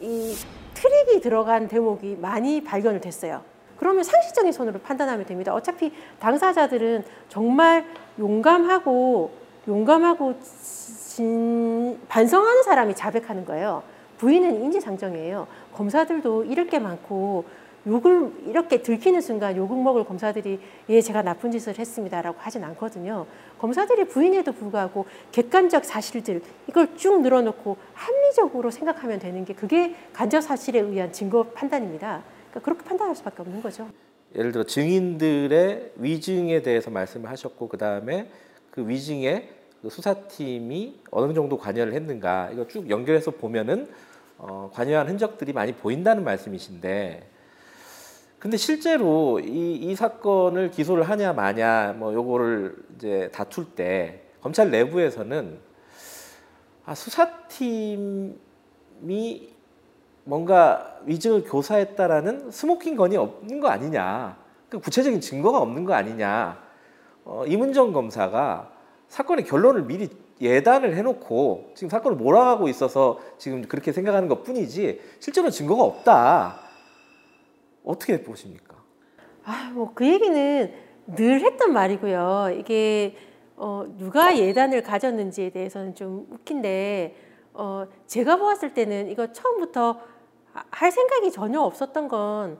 이 0.00 0.34
트릭이 0.74 1.20
들어간 1.20 1.68
대목이 1.68 2.16
많이 2.20 2.64
발견을 2.64 3.00
됐어요. 3.00 3.42
그러면 3.78 4.02
상식적인 4.02 4.52
손으로 4.52 4.80
판단하면 4.80 5.26
됩니다. 5.26 5.54
어차피 5.54 5.92
당사자들은 6.18 7.04
정말 7.28 7.84
용감하고 8.18 9.30
용감하고 9.68 10.34
진, 10.40 12.00
반성하는 12.08 12.62
사람이 12.64 12.96
자백하는 12.96 13.44
거예요. 13.44 13.82
부인은 14.22 14.62
인지상정이에요. 14.62 15.48
검사들도 15.72 16.44
잃을 16.44 16.68
게 16.68 16.78
많고 16.78 17.44
욕을 17.88 18.30
이렇게 18.46 18.80
들키는 18.80 19.20
순간 19.20 19.56
욕을 19.56 19.76
먹을 19.76 20.04
검사들이 20.04 20.60
예 20.90 21.00
제가 21.00 21.22
나쁜 21.22 21.50
짓을 21.50 21.76
했습니다라고 21.76 22.38
하진 22.38 22.62
않거든요. 22.62 23.26
검사들이 23.58 24.04
부인에도 24.06 24.52
불구하고 24.52 25.06
객관적 25.32 25.84
사실들 25.84 26.40
이걸 26.68 26.96
쭉 26.96 27.20
늘어놓고 27.20 27.76
합리적으로 27.94 28.70
생각하면 28.70 29.18
되는 29.18 29.44
게 29.44 29.54
그게 29.54 29.96
간접 30.12 30.40
사실에 30.40 30.78
의한 30.78 31.12
증거 31.12 31.42
판단입니다. 31.42 32.22
그러니까 32.50 32.60
그렇게 32.60 32.84
판단할 32.84 33.16
수밖에 33.16 33.42
없는 33.42 33.60
거죠. 33.60 33.88
예를 34.36 34.52
들어 34.52 34.62
증인들의 34.62 35.94
위증에 35.96 36.62
대해서 36.62 36.92
말씀을 36.92 37.28
하셨고 37.28 37.66
그 37.66 37.76
다음에 37.76 38.30
그 38.70 38.88
위증에 38.88 39.48
그 39.82 39.90
수사팀이 39.90 41.00
어느 41.10 41.34
정도 41.34 41.58
관여를 41.58 41.92
했는가 41.94 42.50
이거 42.52 42.68
쭉 42.68 42.88
연결해서 42.88 43.32
보면은 43.32 43.88
어, 44.44 44.70
관여한 44.74 45.08
흔적들이 45.08 45.52
많이 45.52 45.72
보인다는 45.72 46.24
말씀이신데 46.24 47.30
근데 48.40 48.56
실제로 48.56 49.38
이, 49.38 49.76
이 49.76 49.94
사건을 49.94 50.72
기소를 50.72 51.04
하냐 51.04 51.32
마냐 51.32 51.94
뭐 51.96 52.12
요거를 52.12 52.76
이제 52.96 53.30
다툴 53.32 53.66
때 53.76 54.22
검찰 54.40 54.72
내부에서는 54.72 55.60
아, 56.84 56.94
수사팀이 56.96 58.34
뭔가 60.24 60.98
위증을 61.04 61.44
교사했다라는 61.44 62.50
smoking 62.50 62.96
gun이 62.96 63.16
없는 63.16 63.60
거 63.60 63.68
아니냐. 63.68 64.36
그 64.68 64.80
구체적인 64.80 65.20
증거가 65.20 65.58
없는 65.58 65.84
거 65.84 65.94
아니냐. 65.94 66.60
어, 67.24 67.44
임은정 67.46 67.92
검사가 67.92 68.72
사건의 69.08 69.44
결론을 69.44 69.82
미리 69.82 70.08
예단을 70.42 70.96
해놓고 70.96 71.70
지금 71.74 71.88
사건을 71.88 72.16
몰아가고 72.16 72.68
있어서 72.68 73.18
지금 73.38 73.62
그렇게 73.62 73.92
생각하는 73.92 74.28
것 74.28 74.42
뿐이지 74.42 75.00
실제로 75.20 75.50
증거가 75.50 75.84
없다. 75.84 76.58
어떻게 77.84 78.22
보십니까? 78.22 78.76
아, 79.44 79.70
뭐 79.72 79.92
그 79.94 80.06
얘기는 80.06 80.72
늘 81.06 81.40
했던 81.40 81.72
말이고요. 81.72 82.56
이게 82.58 83.16
어, 83.56 83.84
누가 83.98 84.36
예단을 84.36 84.82
가졌는지에 84.82 85.50
대해서는 85.50 85.94
좀 85.94 86.26
웃긴데 86.30 87.16
어, 87.54 87.86
제가 88.06 88.36
보았을 88.36 88.74
때는 88.74 89.10
이거 89.10 89.32
처음부터 89.32 90.00
할 90.70 90.90
생각이 90.90 91.30
전혀 91.30 91.60
없었던 91.60 92.08
건 92.08 92.58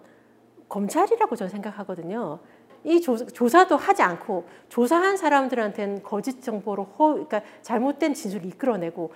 검찰이라고 0.69 1.37
저는 1.37 1.51
생각하거든요. 1.51 2.39
이 2.85 3.01
조, 3.01 3.17
조사도 3.17 3.77
하지 3.77 4.03
않고 4.03 4.45
조사한 4.69 5.17
사람들한테는 5.17 6.03
거짓 6.03 6.43
정보로 6.43 6.85
허, 6.99 7.13
그러니까 7.13 7.43
잘못된 7.63 8.15
진술을 8.15 8.47
이끌어내고 8.47 9.13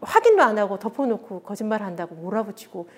확인도 0.00 0.42
안 0.42 0.58
하고 0.58 0.78
덮어놓고 0.78 1.40
거짓말한다고 1.42 2.14
몰아붙이고 2.16 2.88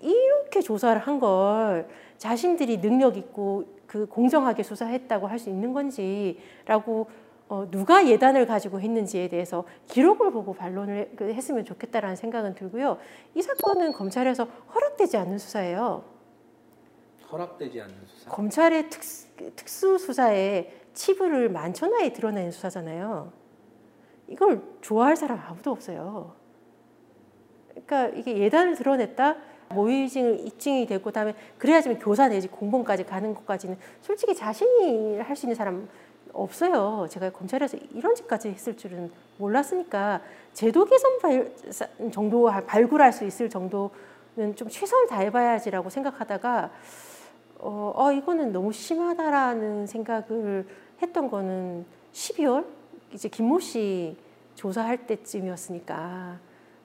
이렇게 0.00 0.60
조사를 0.60 1.00
한 1.00 1.20
걸 1.20 1.88
자신들이 2.18 2.80
능력 2.80 3.16
있고 3.16 3.64
그 3.86 4.06
공정하게 4.06 4.62
수사했다고 4.62 5.26
할 5.26 5.38
수 5.38 5.48
있는 5.50 5.72
건지라고 5.72 7.08
어, 7.48 7.68
누가 7.70 8.06
예단을 8.08 8.46
가지고 8.46 8.80
했는지에 8.80 9.28
대해서 9.28 9.64
기록을 9.88 10.30
보고 10.30 10.54
반론을 10.54 11.12
그 11.16 11.32
했으면 11.34 11.64
좋겠다라는 11.64 12.16
생각은 12.16 12.54
들고요. 12.54 12.96
이 13.34 13.42
사건은 13.42 13.92
검찰에서 13.92 14.44
허락되지 14.74 15.16
않는 15.18 15.38
수사예요. 15.38 16.02
허락되지 17.30 17.80
않는 17.80 17.94
수사. 18.06 18.30
검찰의 18.30 18.88
특수, 18.90 19.26
특수 19.56 19.98
수사에 19.98 20.72
치부를 20.94 21.48
만천하에 21.48 22.12
드러내는 22.12 22.50
수사잖아요. 22.50 23.32
이걸 24.28 24.62
좋아할 24.80 25.16
사람 25.16 25.40
아무도 25.46 25.70
없어요. 25.70 26.34
그러니까 27.70 28.08
이게 28.08 28.36
예단을 28.38 28.74
드러냈다. 28.76 29.36
모의징을 29.70 30.46
입증이 30.46 30.86
되고 30.86 31.02
그다음에 31.04 31.34
그래야지만 31.58 31.98
교사 31.98 32.28
내지 32.28 32.48
공범까지 32.48 33.04
가는 33.04 33.34
것까지는 33.34 33.78
솔직히 34.00 34.34
자신이 34.34 35.18
할 35.18 35.34
수 35.34 35.46
있는 35.46 35.54
사람 35.54 35.88
없어요. 36.32 37.06
제가 37.10 37.30
검찰에서 37.30 37.76
이런 37.92 38.14
짓까지 38.14 38.48
했을 38.48 38.76
줄은 38.76 39.10
몰랐으니까 39.38 40.20
제도 40.52 40.84
개선 40.84 41.18
발, 41.18 41.52
정도 42.10 42.50
발굴할 42.66 43.12
수 43.12 43.24
있을 43.24 43.48
정도는 43.48 44.56
좀 44.56 44.68
최선을 44.68 45.08
다해봐야지라고 45.08 45.90
생각하다가 45.90 46.70
어, 47.62 47.92
어 47.94 48.12
이거는 48.12 48.52
너무 48.52 48.72
심하다라는 48.72 49.86
생각을 49.86 50.66
했던 51.00 51.30
거는 51.30 51.86
12월 52.12 52.66
이제 53.12 53.28
김모 53.28 53.60
씨 53.60 54.16
조사할 54.56 55.06
때쯤이었으니까 55.06 56.38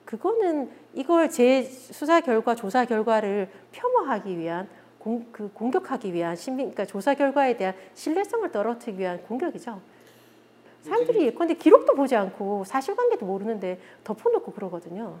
그거는 0.04 0.70
이걸 0.94 1.28
제 1.28 1.64
수사 1.64 2.20
결과 2.20 2.54
조사 2.54 2.84
결과를 2.84 3.50
폄하하기 3.72 4.38
위한 4.38 4.68
공, 4.98 5.26
그 5.32 5.50
공격하기 5.52 6.12
위한 6.14 6.36
신빙 6.36 6.70
그러니까 6.70 6.86
조사 6.86 7.14
결과에 7.14 7.56
대한 7.56 7.74
신뢰성을 7.94 8.50
떨어뜨리기 8.50 9.00
위한 9.00 9.20
공격이죠. 9.24 9.80
사람들이 10.82 11.26
예컨대 11.26 11.54
기록도 11.54 11.94
보지 11.94 12.14
않고 12.14 12.64
사실관계도 12.64 13.26
모르는데 13.26 13.80
덮어놓고 14.04 14.52
그러거든요. 14.52 15.18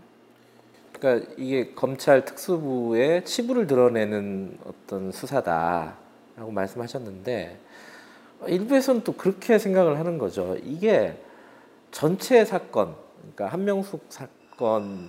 그러니까 0.98 1.32
이게 1.36 1.72
검찰 1.74 2.24
특수부의 2.24 3.24
치부를 3.24 3.66
드러내는 3.66 4.58
어떤 4.64 5.12
수사다라고 5.12 6.50
말씀하셨는데 6.50 7.58
일부에서는 8.46 9.02
또 9.04 9.12
그렇게 9.12 9.58
생각을 9.58 9.98
하는 9.98 10.18
거죠. 10.18 10.56
이게 10.62 11.20
전체 11.90 12.44
사건, 12.44 12.96
그러니까 13.20 13.46
한명숙 13.46 14.06
사건 14.08 15.08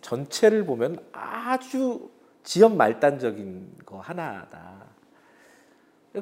전체를 0.00 0.64
보면 0.64 0.98
아주 1.12 2.10
지연 2.42 2.76
말단적인 2.76 3.78
거 3.86 4.00
하나다. 4.00 4.82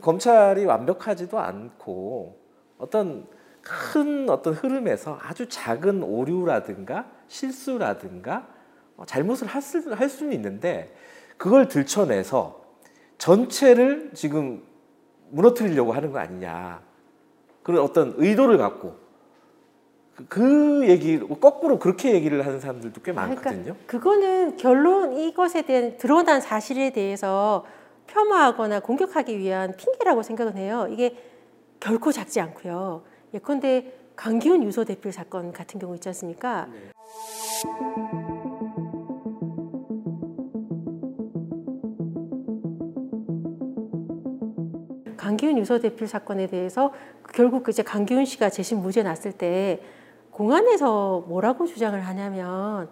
검찰이 0.01 0.65
완벽하지도 0.65 1.39
않고 1.39 2.39
어떤 2.79 3.27
큰 3.63 4.29
어떤 4.31 4.55
흐름에서 4.55 5.19
아주 5.21 5.49
작은 5.49 6.03
오류라든가 6.03 7.07
실수라든가 7.29 8.39
어, 8.39 8.60
잘못을 9.07 9.47
할, 9.47 9.63
수, 9.63 9.93
할 9.93 10.09
수는 10.09 10.33
있는데 10.35 10.95
그걸 11.37 11.69
들춰내서 11.69 12.61
전체를 13.19 14.11
지금 14.15 14.63
무너뜨리려고 15.31 15.93
하는 15.93 16.13
거 16.13 16.19
아니냐 16.19 16.81
그런 17.63 17.83
어떤 17.83 18.15
의도를 18.17 18.59
갖고 18.59 18.95
그, 20.15 20.27
그 20.29 20.89
얘기 20.89 21.19
거꾸로 21.19 21.79
그렇게 21.79 22.13
얘기를 22.13 22.45
하는 22.45 22.61
사람들도 22.61 23.01
꽤 23.03 23.13
많거든요. 23.13 23.63
그러니까 23.63 23.87
그거는 23.87 24.57
결론 24.57 25.17
이것에 25.17 25.63
대한 25.63 25.97
드러난 25.97 26.41
사실에 26.41 26.91
대해서 26.91 27.65
폄하하거나 28.07 28.81
공격하기 28.81 29.39
위한 29.39 29.77
핑계라고 29.77 30.23
생각은 30.23 30.57
해요. 30.57 30.89
이게 30.91 31.17
결코 31.79 32.13
작지 32.13 32.41
않고요. 32.41 33.03
예컨대 33.33 33.93
강기훈 34.17 34.63
유서 34.65 34.85
대필 34.85 35.13
사건 35.13 35.53
같은 35.53 35.81
경우 35.81 35.95
있지 35.95 36.09
않습니까? 36.09 36.67
네. 36.71 38.30
강기훈 45.31 45.59
유서 45.59 45.79
대필 45.79 46.09
사건에 46.09 46.49
대해서 46.49 46.93
결국 47.33 47.69
이제 47.69 47.85
강기훈 47.85 48.25
씨가 48.25 48.51
재심 48.51 48.81
무죄 48.81 49.05
났을 49.05 49.31
때 49.31 49.81
공안에서 50.33 51.25
뭐라고 51.29 51.67
주장을 51.67 51.99
하냐면 52.01 52.89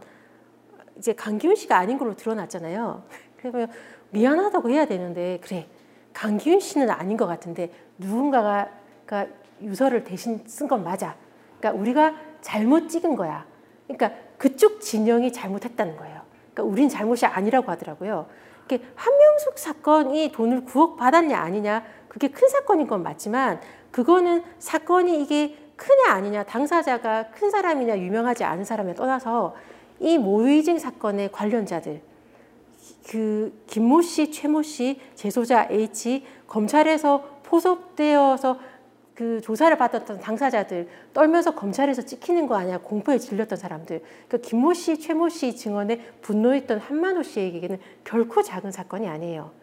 이제 0.97 1.15
강기훈 1.15 1.57
씨가 1.57 1.77
아닌 1.77 1.99
걸로 1.99 2.15
드러났잖아요. 2.15 3.03
그러면 3.39 3.69
미안하다고 4.11 4.71
해야 4.71 4.87
되는데 4.87 5.41
그래 5.43 5.67
강기훈 6.13 6.61
씨는 6.61 6.91
아닌 6.91 7.17
것 7.17 7.27
같은데 7.27 7.73
누군가가 7.99 8.69
그러니까 9.05 9.35
유서를 9.61 10.05
대신 10.05 10.45
쓴 10.47 10.69
건 10.69 10.85
맞아. 10.85 11.17
그러니까 11.59 11.81
우리가 11.81 12.15
잘못 12.41 12.89
찍은 12.89 13.17
거야. 13.17 13.45
그러니까 13.89 14.13
그쪽 14.37 14.81
진영이 14.81 15.33
잘못했다는 15.33 15.97
거예요. 15.97 16.23
그러니까 16.55 16.73
우린 16.73 16.89
잘못이 16.89 17.27
아니라고 17.27 17.69
하더라고요. 17.73 18.29
이게 18.67 18.85
한명숙 18.95 19.59
사건이 19.59 20.31
돈을 20.31 20.67
9억 20.67 20.97
받았냐 20.97 21.37
아니냐 21.37 21.98
그게 22.19 22.29
큰 22.29 22.49
사건인 22.49 22.89
건 22.89 23.05
맞지만 23.05 23.61
그거는 23.93 24.43
사건이 24.59 25.23
이게 25.23 25.57
크냐 25.77 26.13
아니냐 26.13 26.43
당사자가 26.43 27.29
큰 27.31 27.51
사람이냐 27.51 27.99
유명하지 27.99 28.43
않은 28.43 28.65
사람에 28.65 28.95
떠나서 28.97 29.55
이 30.01 30.19
모의징 30.19 30.81
사건의 30.81 31.31
관련자들 31.31 32.03
그 33.09 33.63
김모 33.69 34.03
씨, 34.03 34.31
최모 34.33 34.63
씨, 34.63 35.01
재소자 35.15 35.69
H 35.71 36.27
검찰에서 36.47 37.39
포섭되어서 37.45 38.59
그 39.15 39.41
조사를 39.41 39.77
받았던 39.79 40.21
당사자들 40.21 40.89
떨면서 41.15 41.55
검찰에서 41.55 42.03
찍히는 42.03 42.47
거 42.47 42.57
아니야 42.57 42.79
공포에 42.79 43.19
질렸던 43.19 43.59
사람들 43.59 44.03
그러니까 44.29 44.49
김모 44.49 44.75
씨, 44.75 44.99
최모 44.99 45.29
씨 45.29 45.55
증언에 45.55 46.01
분노했던 46.23 46.81
한만호 46.81 47.23
씨에게는 47.23 47.79
결코 48.05 48.43
작은 48.43 48.73
사건이 48.73 49.09
아니에요. 49.09 49.58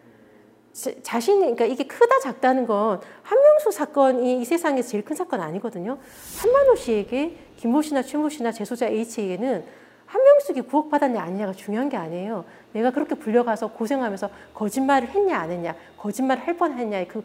자신이 1.02 1.40
그러니까 1.40 1.64
이게 1.64 1.84
크다 1.84 2.18
작다는 2.20 2.66
건 2.66 3.00
한명수 3.22 3.70
사건이 3.70 4.40
이 4.40 4.44
세상에서 4.44 4.90
제일 4.90 5.04
큰 5.04 5.16
사건 5.16 5.40
아니거든요. 5.40 5.96
한만호 6.38 6.76
씨에게 6.76 7.38
김모 7.56 7.80
씨나 7.80 8.02
최모 8.02 8.28
씨나 8.28 8.52
재소자 8.52 8.86
H에게는 8.88 9.64
한명숙이 10.04 10.60
구억 10.62 10.90
받았냐 10.90 11.20
아니냐가 11.20 11.52
중요한 11.52 11.88
게 11.88 11.96
아니에요. 11.96 12.44
내가 12.72 12.90
그렇게 12.90 13.14
불려가서 13.14 13.72
고생하면서 13.72 14.28
거짓말을 14.54 15.08
했냐 15.08 15.36
안 15.38 15.50
했냐, 15.50 15.74
거짓말을 15.96 16.46
할 16.46 16.56
뻔했냐의 16.56 17.08
그, 17.08 17.24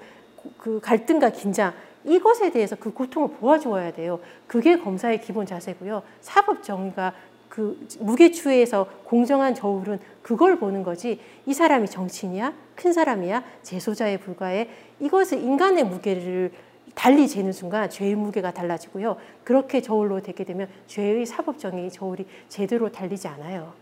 그 0.58 0.80
갈등과 0.80 1.32
긴장 1.32 1.74
이것에 2.04 2.52
대해서 2.52 2.76
그 2.76 2.92
고통을 2.94 3.30
보아주어야 3.34 3.92
돼요. 3.92 4.20
그게 4.48 4.80
검사의 4.80 5.22
기본 5.22 5.46
자세고요. 5.46 6.02
사법 6.22 6.64
정의가 6.64 7.14
그 7.52 7.86
무게추에서 8.00 8.88
공정한 9.04 9.54
저울은 9.54 10.00
그걸 10.22 10.58
보는 10.58 10.84
거지 10.84 11.20
이 11.46 11.54
사람이 11.54 11.90
정치인이야? 11.90 12.54
큰 12.76 12.94
사람이야? 12.94 13.44
재소자에 13.62 14.20
불과해? 14.20 14.70
이것을 15.02 15.40
인간의 15.40 15.84
무게를 15.84 16.54
달리 16.96 17.28
재는 17.28 17.52
순간 17.52 17.90
죄의 17.90 18.16
무게가 18.16 18.54
달라지고요. 18.54 19.18
그렇게 19.44 19.82
저울로 19.82 20.22
되게 20.22 20.46
되면 20.46 20.70
죄의 20.88 21.26
사법정의 21.26 21.92
저울이 21.92 22.26
제대로 22.48 22.90
달리지 22.90 23.28
않아요. 23.28 23.74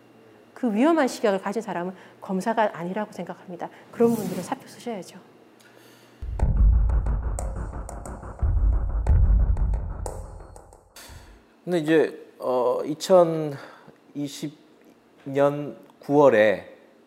그 0.55 0.73
위험한 0.73 1.07
시각을 1.07 1.39
가진 1.39 1.61
사람은 1.61 1.93
검사가 2.21 2.71
아니라고 2.73 3.11
생각합니다. 3.11 3.69
그런 3.91 4.15
분들은 4.15 4.41
사표 4.41 4.67
쓰셔야죠. 4.67 5.19
근데 11.63 11.77
이제 11.77 12.28
어, 12.39 12.79
2020년 14.15 15.75
9월에 16.01 16.63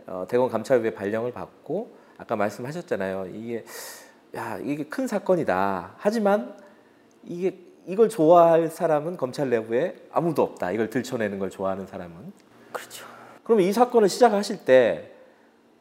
어, 0.07 0.27
대검 0.29 0.51
감찰부의 0.51 0.95
발령을 0.95 1.33
받고 1.33 1.97
아까 2.19 2.37
말씀하셨잖아요. 2.37 3.29
이게 3.33 3.65
야 4.35 4.59
이게 4.59 4.85
큰 4.85 5.07
사건이다. 5.07 5.95
하지만 5.97 6.55
이게 7.25 7.59
이걸 7.87 8.11
좋아할 8.11 8.69
사람은 8.69 9.17
검찰 9.17 9.49
내부에 9.49 9.97
아무도 10.13 10.43
없다. 10.43 10.71
이걸 10.71 10.91
들춰내는 10.91 11.39
걸 11.39 11.49
좋아하는 11.51 11.87
사람은. 11.87 12.33
그렇죠. 12.71 13.07
그러면 13.43 13.67
이 13.67 13.73
사건을 13.73 14.09
시작하실 14.09 14.65
때 14.65 15.13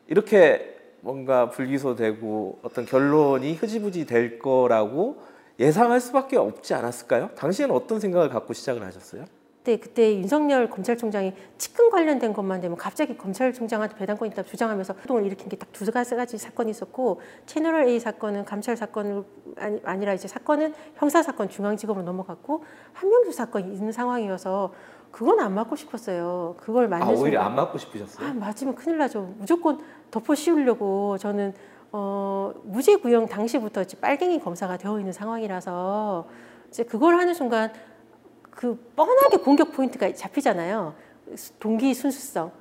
이렇게 0.08 0.78
뭔가 1.02 1.50
불기소되고 1.50 2.60
어떤 2.64 2.86
결론이 2.86 3.56
흐지부지 3.56 4.06
될 4.06 4.40
거라고 4.40 5.22
예상할 5.60 6.00
수밖에 6.00 6.38
없지 6.38 6.74
않았을까요? 6.74 7.32
당시에는 7.36 7.76
어떤 7.76 8.00
생각을 8.00 8.30
갖고 8.30 8.54
시작을 8.54 8.84
하셨어요? 8.84 9.26
그때 9.62 9.78
그때 9.78 10.16
윤석열 10.16 10.72
검찰총장이 10.72 11.34
측근 11.60 11.92
관련된 11.92 12.34
것만 12.34 12.62
되면 12.62 12.76
갑자기 12.78 13.16
검찰총장한테 13.16 13.96
배당권 13.96 14.28
있다 14.30 14.42
주장하면서 14.42 14.96
활동을 14.96 15.24
일으킨 15.26 15.50
게 15.50 15.56
딱 15.58 15.72
두 15.72 15.92
가지 15.92 16.38
사건이 16.38 16.72
있었고 16.72 17.22
채널 17.46 17.88
A 17.88 18.00
사건은 18.00 18.44
감찰 18.44 18.76
사건으로 18.76 19.24
아니, 19.58 19.80
아니라 19.86 20.14
이제 20.14 20.28
사건은 20.28 20.74
형사 20.96 21.22
사건 21.22 21.48
중앙지검으로 21.48 22.04
넘어갔고 22.04 22.64
한명수 22.94 23.32
사건이 23.34 23.72
있는 23.74 23.92
상황이어서 23.92 24.74
그건 25.12 25.40
안 25.40 25.54
맞고 25.54 25.76
싶었어요. 25.76 26.56
그걸 26.60 26.88
맞는 26.88 27.06
아 27.06 27.10
오히려 27.12 27.42
안 27.42 27.54
맞고 27.56 27.78
싶으셨어요? 27.78 28.28
아, 28.30 28.34
맞으면 28.34 28.74
큰일 28.76 28.98
나죠. 28.98 29.34
무조건 29.38 29.80
덮어 30.10 30.34
씌우려고 30.34 31.18
저는 31.20 31.54
어, 31.92 32.54
무죄 32.64 32.96
구형 32.96 33.28
당시부터 33.28 33.84
이제 33.84 34.00
빨갱이 34.00 34.40
검사가 34.40 34.78
되어 34.78 34.98
있는 34.98 35.12
상황이라서 35.14 36.28
이제 36.70 36.84
그걸 36.84 37.16
하는 37.16 37.34
순간 37.34 37.72
그 38.62 38.76
뻔하게 38.96 39.38
공격 39.38 39.72
포인트가 39.72 40.14
잡히잖아요. 40.14 40.94
동기 41.60 41.96
순수성, 41.96 42.52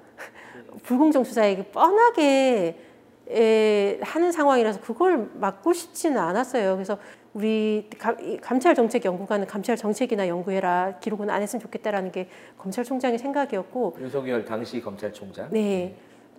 불공정 0.83 1.25
수사에 1.25 1.63
뻔하게 1.65 2.81
에, 3.29 4.01
하는 4.01 4.33
상황이라서 4.33 4.81
그걸 4.81 5.29
막고 5.35 5.75
싶지는 5.75 6.17
않았어요. 6.17 6.75
그래서 6.77 6.97
우리 7.35 7.91
감, 7.99 8.19
이 8.19 8.39
감찰 8.39 8.75
정책 8.75 9.05
연구관은 9.05 9.47
감찰 9.47 9.77
정책이나 9.77 10.27
연구해라 10.27 11.01
기록은 11.01 11.29
안 11.29 11.43
했으면 11.43 11.61
좋겠다라는 11.61 12.13
게 12.13 12.31
검찰총장의 12.57 13.19
생각이었고 13.19 13.99
윤석열 14.01 14.43
당시 14.47 14.81
검찰총장. 14.81 15.49
네. 15.51 15.95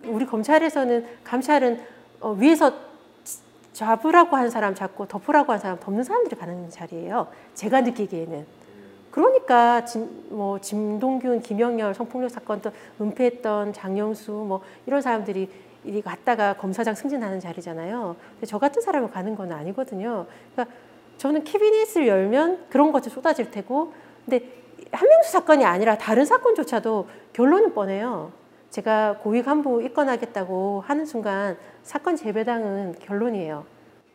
우리 0.06 0.26
검찰에서는 0.26 1.06
감찰은 1.22 1.80
어, 2.18 2.32
위에서 2.32 2.74
잡으라고 3.72 4.34
한 4.36 4.50
사람 4.50 4.74
잡고 4.74 5.06
덮으라고 5.06 5.52
한 5.52 5.60
사람 5.60 5.78
덮는 5.78 6.02
사람들이 6.02 6.34
가는 6.34 6.68
자리예요. 6.68 7.28
제가 7.54 7.82
느끼기에는. 7.82 8.61
그러니까 9.12 9.84
진, 9.84 10.26
뭐 10.30 10.58
진동균, 10.58 11.42
김영렬 11.42 11.94
성폭력 11.94 12.30
사건도 12.30 12.72
은폐했던 13.00 13.72
장영수 13.74 14.32
뭐 14.32 14.62
이런 14.86 15.00
사람들이 15.00 15.48
이 15.84 16.02
갔다가 16.02 16.54
검사장 16.54 16.94
승진하는 16.94 17.38
자리잖아요. 17.38 18.16
근데 18.32 18.46
저 18.46 18.58
같은 18.58 18.82
사람이 18.82 19.08
가는 19.10 19.36
건 19.36 19.52
아니거든요. 19.52 20.26
그러니까 20.54 20.76
저는 21.18 21.44
캐비닛을 21.44 22.08
열면 22.08 22.66
그런 22.70 22.90
것이 22.90 23.10
쏟아질 23.10 23.50
테고, 23.50 23.92
근데 24.24 24.48
한명수 24.90 25.30
사건이 25.30 25.64
아니라 25.64 25.98
다른 25.98 26.24
사건조차도 26.24 27.08
결론은 27.32 27.74
뻔해요. 27.74 28.32
제가 28.70 29.18
고위 29.18 29.42
간부 29.42 29.82
입건하겠다고 29.82 30.84
하는 30.86 31.04
순간 31.04 31.58
사건 31.82 32.16
재배당은 32.16 32.96
결론이에요. 33.00 33.64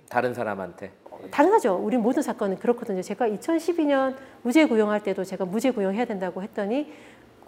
다른 0.10 0.34
사람한테. 0.34 0.92
당연하죠. 1.32 1.76
우리 1.76 1.98
모든 1.98 2.22
사건은 2.22 2.58
그렇거든요. 2.60 3.02
제가 3.02 3.28
2012년 3.28 4.16
무죄 4.44 4.66
구형할 4.66 5.02
때도 5.04 5.24
제가 5.24 5.46
무죄 5.46 5.72
구형해야 5.72 6.06
된다고 6.06 6.44
했더니 6.44 6.92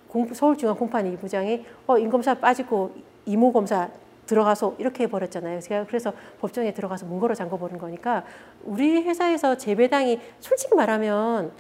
공- 0.07 0.33
서울중앙공판 0.33 1.05
이부장이 1.13 1.65
어, 1.87 1.97
인검사 1.97 2.33
빠지고 2.33 2.91
이모 3.25 3.53
검사 3.53 3.89
들어가서 4.25 4.75
이렇게 4.79 5.03
해버렸잖아요. 5.03 5.59
제가 5.61 5.85
그래서 5.85 6.13
법정에 6.41 6.73
들어가서 6.73 7.05
문거로 7.05 7.35
잠궈버린 7.35 7.77
거니까 7.77 8.23
우리 8.63 9.01
회사에서 9.03 9.55
재배당이 9.57 10.19
솔직히 10.39 10.75
말하면 10.75 11.51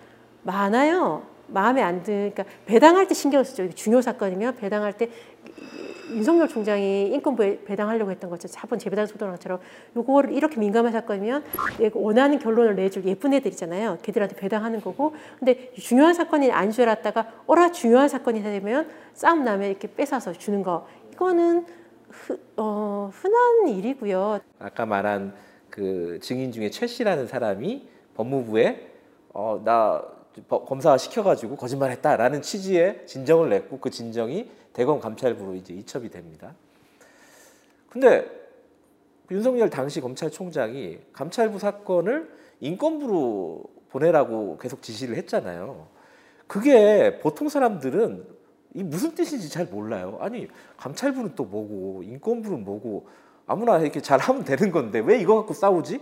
많아요. 0.43 1.23
마음에 1.47 1.81
안 1.81 2.03
드. 2.03 2.11
그러니까 2.11 2.43
배당할 2.65 3.07
때 3.07 3.13
신경 3.13 3.43
쓰죠. 3.43 3.69
중요 3.73 4.01
사건이면 4.01 4.55
배당할 4.55 4.93
때 4.93 5.09
윤석열 6.11 6.47
총장이 6.47 7.07
인권부에 7.13 7.63
배당하려고 7.65 8.11
했던 8.11 8.29
것처럼 8.29 8.51
자본 8.53 8.79
재배당 8.79 9.05
소동처럼 9.05 9.59
요거를 9.95 10.33
이렇게 10.33 10.59
민감한 10.59 10.91
사건이면 10.91 11.43
원하는 11.93 12.39
결론을 12.39 12.75
내줄 12.75 13.05
예쁜 13.05 13.33
애들이잖아요. 13.33 13.99
걔들한테 14.01 14.35
배당하는 14.35 14.81
거고. 14.81 15.13
근데 15.37 15.71
중요한 15.73 16.13
사건이 16.13 16.51
안 16.51 16.71
줄었다가 16.71 17.27
어라 17.47 17.71
중요한 17.71 18.09
사건이 18.09 18.41
되면 18.43 18.89
싸움 19.13 19.43
나면 19.43 19.69
이렇게 19.69 19.87
뺏어서 19.93 20.33
주는 20.33 20.63
거. 20.63 20.87
이거는 21.13 21.65
흔, 22.09 22.39
어, 22.57 23.09
흔한 23.13 23.67
일이고요. 23.69 24.39
아까 24.59 24.85
말한 24.85 25.33
그 25.69 26.19
증인 26.21 26.51
중에 26.51 26.69
최 26.69 26.87
씨라는 26.87 27.27
사람이 27.27 27.87
법무부에 28.15 28.87
어, 29.33 29.61
나 29.63 30.01
법- 30.47 30.65
검사 30.65 30.97
시켜가지고 30.97 31.55
거짓말했다라는 31.57 32.41
취지의 32.41 33.03
진정을 33.05 33.49
냈고 33.49 33.79
그 33.79 33.89
진정이 33.89 34.49
대검 34.73 34.99
감찰부로 34.99 35.55
이제 35.55 35.73
이첩이 35.73 36.09
됩니다. 36.09 36.53
근데 37.89 38.25
윤석열 39.31 39.69
당시 39.69 40.01
검찰총장이 40.01 40.99
감찰부 41.13 41.59
사건을 41.59 42.31
인권부로 42.59 43.63
보내라고 43.89 44.57
계속 44.57 44.81
지시를 44.81 45.15
했잖아요. 45.17 45.87
그게 46.47 47.19
보통 47.19 47.49
사람들은 47.49 48.25
이 48.75 48.83
무슨 48.83 49.15
뜻인지 49.15 49.49
잘 49.49 49.65
몰라요. 49.65 50.17
아니 50.21 50.47
감찰부는 50.77 51.33
또 51.35 51.45
뭐고 51.45 52.03
인권부는 52.03 52.63
뭐고 52.63 53.07
아무나 53.45 53.79
이렇게 53.79 54.01
잘하면 54.01 54.43
되는 54.45 54.71
건데 54.71 54.99
왜 54.99 55.19
이거 55.19 55.35
갖고 55.35 55.53
싸우지? 55.53 55.99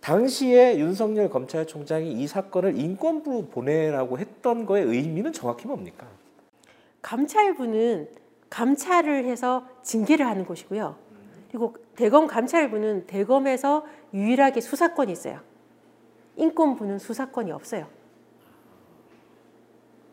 당시에 0.00 0.78
윤석열 0.78 1.30
검찰총장이 1.30 2.12
이 2.12 2.26
사건을 2.26 2.78
인권부로 2.78 3.46
보내라고 3.46 4.18
했던 4.18 4.66
거의 4.66 4.84
의미는 4.84 5.32
정확히 5.32 5.66
뭡니까? 5.66 6.06
감찰부는 7.06 8.08
감찰을 8.50 9.26
해서 9.26 9.64
징계를 9.82 10.26
하는 10.26 10.44
곳이고요. 10.44 10.96
그리고 11.48 11.76
대검 11.94 12.26
감찰부는 12.26 13.06
대검에서 13.06 13.86
유일하게 14.12 14.60
수사권이 14.60 15.12
있어요. 15.12 15.38
인권부는 16.34 16.98
수사권이 16.98 17.52
없어요. 17.52 17.86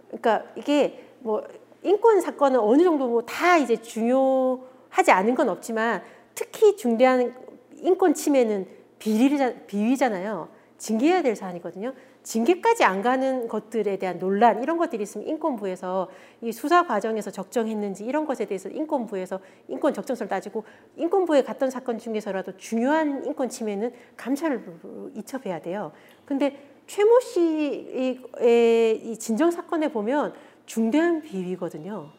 그러니까 0.07 0.43
이게 0.55 1.03
뭐 1.21 1.43
인권 1.81 2.21
사건은 2.21 2.59
어느 2.59 2.83
정도 2.83 3.07
뭐 3.07 3.23
다 3.23 3.57
이제 3.57 3.75
중요하지 3.77 5.11
않은 5.11 5.33
건 5.33 5.49
없지만 5.49 6.03
특히 6.35 6.77
중대한 6.77 7.35
인권 7.77 8.13
침해는 8.13 8.67
비리자, 8.99 9.55
비위잖아요. 9.65 10.47
징계해야 10.77 11.23
될 11.23 11.35
사안이거든요. 11.35 11.93
징계까지 12.23 12.85
안 12.85 13.01
가는 13.01 13.47
것들에 13.47 13.97
대한 13.97 14.17
논란 14.17 14.63
이런 14.63 14.77
것들이 14.77 15.03
있으면 15.03 15.27
인권부에서 15.27 16.09
이 16.41 16.51
수사 16.51 16.87
과정에서 16.87 17.31
적정했는지 17.31 18.05
이런 18.05 18.25
것에 18.25 18.45
대해서 18.45 18.69
인권부에서 18.69 19.39
인권 19.67 19.93
적정성을 19.93 20.29
따지고 20.29 20.63
인권부에 20.95 21.43
갔던 21.43 21.69
사건 21.69 21.99
중에서라도 21.99 22.55
중요한 22.57 23.25
인권 23.25 23.49
침해는 23.49 23.93
감찰로 24.15 24.61
이첩해야 25.15 25.59
돼요. 25.61 25.91
근데 26.25 26.57
최모 26.87 27.19
씨의 27.19 29.01
이 29.03 29.17
진정 29.19 29.51
사건에 29.51 29.89
보면 29.91 30.33
중대한 30.65 31.21
비위거든요. 31.21 32.09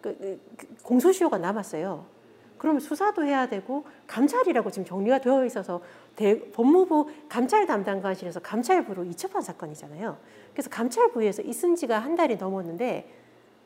그, 0.00 0.40
그 0.56 0.66
공소시효가 0.82 1.38
남았어요. 1.38 2.18
그러면 2.56 2.80
수사도 2.80 3.24
해야 3.24 3.48
되고 3.48 3.84
감찰이라고 4.06 4.70
지금 4.70 4.84
정리가 4.84 5.20
되어 5.20 5.44
있어서 5.44 5.80
대, 6.18 6.50
법무부 6.50 7.08
감찰 7.28 7.64
담당관실에서 7.66 8.40
감찰부로 8.40 9.04
이첩한 9.04 9.40
사건이잖아요. 9.40 10.16
그래서 10.52 10.68
감찰부에서 10.68 11.42
있은 11.42 11.76
지가 11.76 12.00
한 12.00 12.16
달이 12.16 12.36
넘었는데 12.38 13.08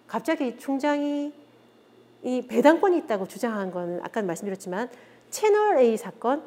갑자기 0.06 0.58
총장이 0.58 1.32
이 2.22 2.46
배당권이 2.46 2.98
있다고 2.98 3.26
주장한 3.26 3.70
거는 3.70 4.00
아까 4.02 4.20
말씀드렸지만 4.20 4.90
채널 5.30 5.78
A 5.78 5.96
사건, 5.96 6.42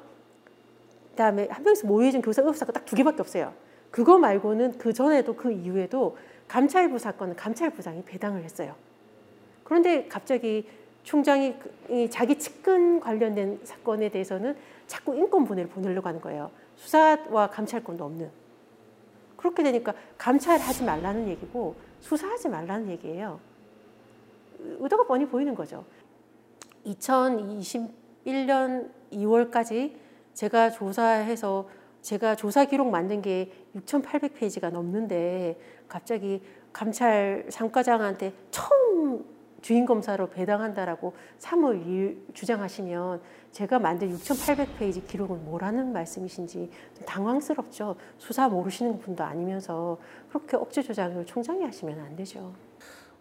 그다음에 1.10 1.48
한명수 1.50 1.88
모의준 1.88 2.22
교사 2.22 2.44
의혹 2.44 2.56
사건 2.56 2.74
딱 2.74 2.86
두 2.86 2.96
개밖에 2.96 3.22
없어요. 3.22 3.52
그거 3.90 4.20
말고는 4.20 4.78
그 4.78 4.94
전에도 4.94 5.36
그 5.36 5.52
이후에도 5.52 6.18
감찰부 6.48 7.00
사건은 7.00 7.36
감찰부장이 7.36 8.04
배당을 8.06 8.44
했어요. 8.44 8.76
그런데 9.64 10.08
갑자기 10.08 10.68
총장이 11.02 11.56
그- 11.58 11.94
이 11.94 12.10
자기 12.12 12.38
측근 12.38 13.00
관련된 13.00 13.62
사건에 13.64 14.10
대해서는 14.10 14.56
자꾸 14.88 15.16
인권분해를 15.16 15.70
보내려고 15.70 16.08
하는 16.08 16.20
거예요. 16.22 16.50
수사와 16.76 17.50
감찰권도 17.50 18.04
없는. 18.04 18.30
그렇게 19.38 19.64
되니까 19.64 19.94
감찰하지 20.18 20.84
말라는 20.84 21.28
얘기고 21.30 21.76
수사하지 22.00 22.50
말라는 22.50 22.90
얘기예요. 22.90 23.40
의도가 24.60 25.06
뻔히 25.06 25.28
보이는 25.28 25.56
거죠. 25.56 25.86
2021년 26.86 28.90
2월까지 29.12 29.96
제가 30.34 30.72
조사해서 30.72 31.70
제가 32.02 32.36
조사 32.36 32.66
기록 32.66 32.90
만든 32.90 33.22
게 33.22 33.52
6,800페이지가 33.76 34.72
넘는데 34.72 35.60
갑자기 35.88 36.42
감찰 36.72 37.46
상과장한테 37.50 38.34
처음 38.52 39.26
주인 39.66 39.88
검사로 39.88 40.30
배당한다라고 40.30 41.14
사무일 41.40 42.24
주장하시면 42.36 43.20
제가 43.52 43.80
만든 43.80 44.16
6,800페이지 44.16 45.08
기록은 45.08 45.44
뭐라는 45.44 45.92
말씀이신지 45.92 46.70
좀 46.94 47.06
당황스럽죠. 47.08 47.96
수사 48.20 48.48
모르시는 48.48 49.00
분도 49.00 49.24
아니면서 49.24 49.98
그렇게 50.30 50.56
억지 50.56 50.84
조작을 50.84 51.26
총장이 51.26 51.64
하시면 51.64 52.00
안 52.00 52.16
되죠. 52.16 52.54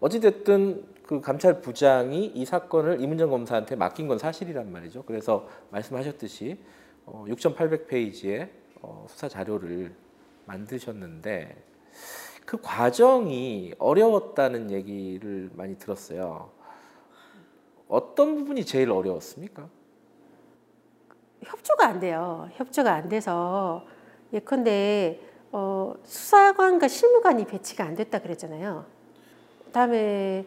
어찌됐든 0.00 0.84
그 1.06 1.22
감찰부장이 1.22 2.26
이 2.34 2.44
사건을 2.44 3.00
이문정 3.00 3.30
검사한테 3.30 3.74
맡긴 3.76 4.06
건 4.06 4.18
사실이란 4.18 4.70
말이죠. 4.70 5.04
그래서 5.04 5.48
말씀하셨듯이 5.70 6.58
어, 7.06 7.24
6,800페이지의 7.26 8.50
어, 8.82 9.06
수사 9.08 9.30
자료를 9.30 9.94
만드셨는데 10.44 11.56
그 12.44 12.60
과정이 12.60 13.74
어려웠다는 13.78 14.70
얘기를 14.70 15.50
많이 15.54 15.78
들었어요. 15.78 16.50
어떤 17.88 18.34
부분이 18.34 18.64
제일 18.64 18.90
어려웠습니까? 18.90 19.68
협조가 21.42 21.86
안 21.86 22.00
돼요. 22.00 22.48
협조가 22.54 22.92
안 22.92 23.08
돼서 23.08 23.84
예컨대 24.32 25.20
어, 25.52 25.94
수사관과 26.02 26.88
실무관이 26.88 27.44
배치가 27.46 27.84
안 27.84 27.94
됐다 27.94 28.18
그랬잖아요. 28.20 28.84
그다음에 29.66 30.44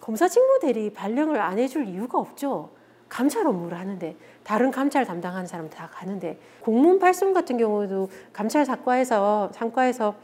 검사 0.00 0.28
직무 0.28 0.58
대리 0.60 0.92
발령을 0.92 1.40
안 1.40 1.58
해줄 1.58 1.86
이유가 1.86 2.18
없죠. 2.18 2.70
감찰 3.08 3.46
업무를 3.46 3.78
하는데 3.78 4.16
다른 4.44 4.70
감찰 4.70 5.04
담당하는 5.04 5.46
사람 5.46 5.68
다 5.70 5.88
가는데 5.92 6.38
공문 6.60 6.98
발송 6.98 7.32
같은 7.32 7.56
경우도 7.56 8.08
감찰 8.32 8.64
사과에서 8.64 9.50
상과에서 9.52 10.14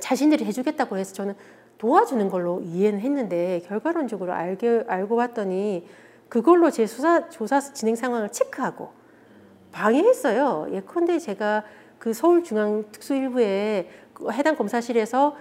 자신들이 0.00 0.44
해주겠다고 0.44 0.96
해서 0.96 1.12
저는 1.14 1.34
도와주는 1.78 2.28
걸로 2.28 2.60
이해는 2.60 3.00
했는데 3.00 3.62
결과론적으로 3.66 4.32
알게 4.32 4.84
알고 4.88 5.16
봤더니 5.16 5.86
그걸로 6.28 6.70
제 6.70 6.86
수사 6.86 7.28
조사 7.28 7.60
진행 7.60 7.96
상황을 7.96 8.30
체크하고 8.30 8.90
방해했어요. 9.72 10.68
예컨대 10.72 11.18
제가 11.18 11.64
그 11.98 12.12
서울중앙특수일부에 12.12 13.88
그 14.12 14.30
해당 14.32 14.56
검사실에서 14.56 15.36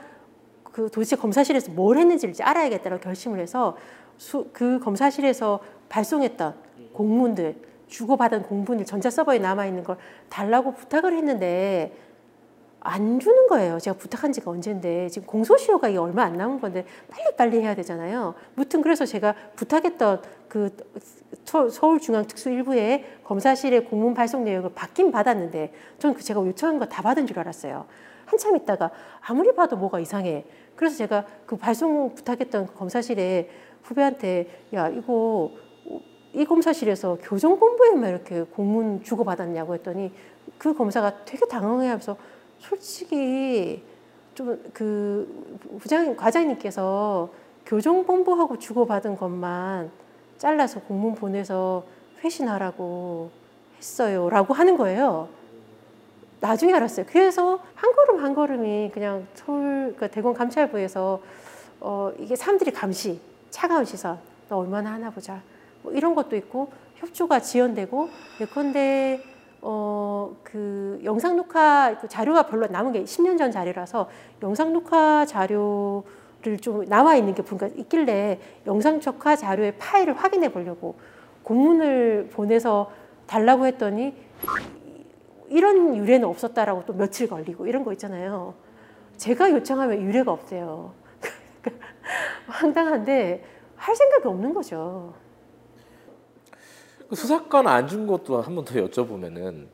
그 0.63 0.89
도대체 0.91 1.15
검사실에서 1.15 1.71
뭘 1.71 1.97
했는지를 1.97 2.35
알아야겠다고 2.39 2.99
결심을 2.99 3.39
해서 3.39 3.75
수, 4.17 4.49
그 4.53 4.79
검사실에서 4.79 5.59
발송했던 5.89 6.55
공문들 6.93 7.55
주고받은 7.87 8.43
공문들 8.43 8.85
전자 8.85 9.09
서버에 9.09 9.39
남아 9.39 9.65
있는 9.65 9.83
걸 9.83 9.97
달라고 10.29 10.73
부탁을 10.73 11.13
했는데 11.13 11.95
안 12.87 13.19
주는 13.19 13.47
거예요. 13.47 13.79
제가 13.79 13.97
부탁한 13.97 14.31
지가 14.31 14.49
언젠데 14.49 15.09
지금 15.09 15.27
공소시효가 15.27 15.89
이게 15.89 15.97
얼마 15.97 16.23
안 16.23 16.33
남은 16.37 16.61
건데 16.61 16.85
빨리 17.09 17.35
빨리 17.35 17.61
해야 17.61 17.75
되잖아요. 17.75 18.33
무튼 18.55 18.81
그래서 18.81 19.05
제가 19.05 19.35
부탁했던 19.57 20.21
그 20.47 20.75
서울중앙특수일부의 21.45 23.19
검사실의 23.25 23.85
공문 23.85 24.13
발송 24.13 24.45
내역을 24.45 24.71
받긴 24.73 25.11
받았는데 25.11 25.73
저는 25.99 26.15
그 26.15 26.23
제가 26.23 26.39
요청한 26.39 26.79
거 26.79 26.85
다 26.87 27.01
받은 27.01 27.27
줄 27.27 27.37
알았어요. 27.39 27.85
한참 28.25 28.55
있다가 28.55 28.91
아무리 29.19 29.53
봐도 29.53 29.75
뭐가 29.75 29.99
이상해. 29.99 30.45
그래서 30.77 30.95
제가 30.95 31.25
그 31.45 31.57
발송 31.57 32.15
부탁했던 32.15 32.67
검사실에 32.75 33.49
후배한테 33.83 34.63
야 34.73 34.87
이거 34.87 35.51
이 36.33 36.45
검사실에서 36.45 37.17
교정본부에만 37.21 38.09
이렇게 38.09 38.43
공문 38.43 39.03
주고 39.03 39.25
받았냐고 39.25 39.73
했더니 39.73 40.13
그 40.57 40.73
검사가 40.73 41.25
되게 41.25 41.45
당황해하면서 41.47 42.36
솔직히 42.59 43.83
좀 44.35 44.59
그 44.71 45.27
부장 45.79 46.15
과장님께서 46.15 47.29
교정 47.65 48.05
본부하고 48.05 48.59
주고받은 48.59 49.17
것만 49.17 49.89
잘라서 50.37 50.79
공문 50.81 51.15
보내서 51.15 51.83
회신하라고 52.23 53.31
했어요 53.77 54.29
라고 54.29 54.53
하는 54.53 54.77
거예요. 54.77 55.27
나중에 56.39 56.73
알았어요. 56.73 57.07
그래서 57.09 57.59
한 57.73 57.91
걸음 57.93 58.23
한 58.23 58.35
걸음이 58.35 58.91
그냥 58.93 59.27
서울 59.33 59.95
그 59.97 60.07
대검 60.09 60.35
감찰부에서 60.35 61.19
어 61.79 62.11
이게 62.19 62.35
사람들이 62.35 62.71
감시 62.71 63.19
차가운 63.49 63.85
시선 63.85 64.19
너 64.49 64.57
얼마나 64.57 64.93
하나 64.93 65.09
보자 65.09 65.41
뭐 65.81 65.91
이런 65.93 66.13
것도 66.13 66.35
있고 66.35 66.71
협조가 66.97 67.39
지연되고 67.39 68.09
예컨대 68.41 69.23
어 69.69 69.97
그 70.43 70.99
영상 71.03 71.35
녹화 71.35 71.97
그 71.99 72.07
자료가 72.07 72.43
별로 72.43 72.67
남은 72.67 72.91
게 72.91 73.03
10년 73.03 73.37
전 73.37 73.51
자료라서 73.51 74.09
영상 74.43 74.73
녹화 74.73 75.25
자료를 75.25 76.57
좀 76.61 76.85
나와 76.85 77.15
있는 77.15 77.35
게 77.35 77.41
뭔가 77.41 77.67
있길래 77.67 78.39
영상 78.65 78.99
녹화 78.99 79.35
자료의 79.35 79.77
파일을 79.77 80.13
확인해 80.13 80.51
보려고 80.51 80.95
공문을 81.43 82.29
보내서 82.31 82.91
달라고 83.25 83.65
했더니 83.65 84.15
이런 85.49 85.95
유래는 85.95 86.27
없었다라고 86.27 86.85
또 86.85 86.93
며칠 86.93 87.27
걸리고 87.27 87.67
이런 87.67 87.83
거 87.83 87.91
있잖아요. 87.93 88.53
제가 89.17 89.51
요청하면 89.51 90.01
유래가 90.01 90.31
없대요. 90.31 90.93
황당한데 92.47 93.43
할 93.75 93.95
생각이 93.95 94.27
없는 94.27 94.53
거죠. 94.53 95.13
그 97.09 97.15
수사권 97.15 97.67
안 97.67 97.87
준 97.87 98.05
것도 98.07 98.41
한 98.41 98.55
번 98.55 98.65
더 98.65 98.75
여쭤보면은 98.75 99.67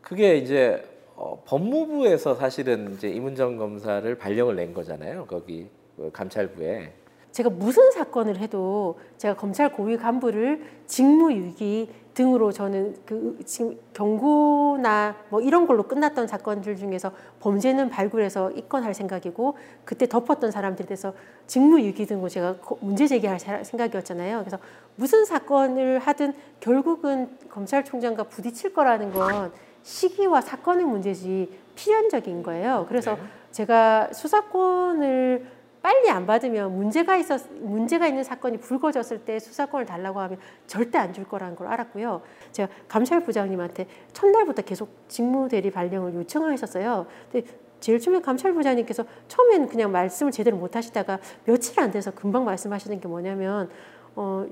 그게 0.00 0.36
이제 0.36 0.84
어, 1.16 1.42
법무부에서 1.46 2.34
사실은 2.34 2.94
이제 2.94 3.08
이문정 3.08 3.56
검사를 3.56 4.14
발령을 4.18 4.56
낸 4.56 4.74
거잖아요. 4.74 5.26
거기 5.26 5.68
그 5.96 6.10
감찰부에. 6.12 6.92
제가 7.30 7.48
무슨 7.48 7.90
사건을 7.92 8.38
해도 8.38 8.98
제가 9.16 9.34
검찰 9.36 9.72
고위 9.72 9.96
간부를 9.96 10.62
직무유기 10.86 11.88
등으로 12.12 12.52
저는 12.52 12.94
그 13.06 13.38
지금 13.46 13.78
경고나 13.94 15.16
뭐 15.30 15.40
이런 15.40 15.66
걸로 15.66 15.84
끝났던 15.84 16.26
사건들 16.26 16.76
중에서 16.76 17.10
범죄는 17.40 17.88
발굴해서 17.88 18.50
입건할 18.50 18.92
생각이고 18.92 19.56
그때 19.86 20.06
덮었던 20.06 20.50
사람들에 20.50 20.86
대해서 20.86 21.14
직무유기 21.46 22.04
등으로 22.04 22.28
제가 22.28 22.56
문제 22.80 23.06
제기할 23.06 23.38
생각이었잖아요. 23.64 24.40
그래서 24.40 24.58
무슨 24.96 25.24
사건을 25.24 25.98
하든 26.00 26.34
결국은 26.60 27.36
검찰총장과 27.48 28.24
부딪힐 28.24 28.72
거라는 28.72 29.12
건 29.12 29.52
시기와 29.82 30.40
사건의 30.40 30.84
문제지 30.84 31.58
필연적인 31.74 32.42
거예요. 32.42 32.86
그래서 32.88 33.14
네. 33.14 33.22
제가 33.50 34.10
수사권을 34.12 35.46
빨리 35.82 36.08
안 36.10 36.26
받으면 36.26 36.76
문제가 36.76 37.16
있었 37.16 37.42
문제가 37.60 38.06
있는 38.06 38.22
사건이 38.22 38.58
불거졌을 38.58 39.24
때 39.24 39.40
수사권을 39.40 39.84
달라고 39.84 40.20
하면 40.20 40.38
절대 40.68 40.98
안 40.98 41.12
줄 41.12 41.24
거라는 41.24 41.56
걸 41.56 41.66
알았고요. 41.66 42.22
제가 42.52 42.72
감찰부장님한테 42.88 43.86
첫날부터 44.12 44.62
계속 44.62 44.90
직무 45.08 45.48
대리 45.48 45.72
발령을 45.72 46.14
요청을 46.14 46.52
했었어요. 46.52 47.06
근데 47.32 47.48
제일 47.80 47.98
처음에 47.98 48.20
감찰부장님께서 48.20 49.04
처음에는 49.26 49.66
그냥 49.66 49.90
말씀을 49.90 50.30
제대로 50.30 50.56
못 50.56 50.76
하시다가 50.76 51.18
며칠 51.44 51.80
안 51.80 51.90
돼서 51.90 52.12
금방 52.12 52.44
말씀하시는 52.44 53.00
게 53.00 53.08
뭐냐면 53.08 53.68
어, 54.14 54.46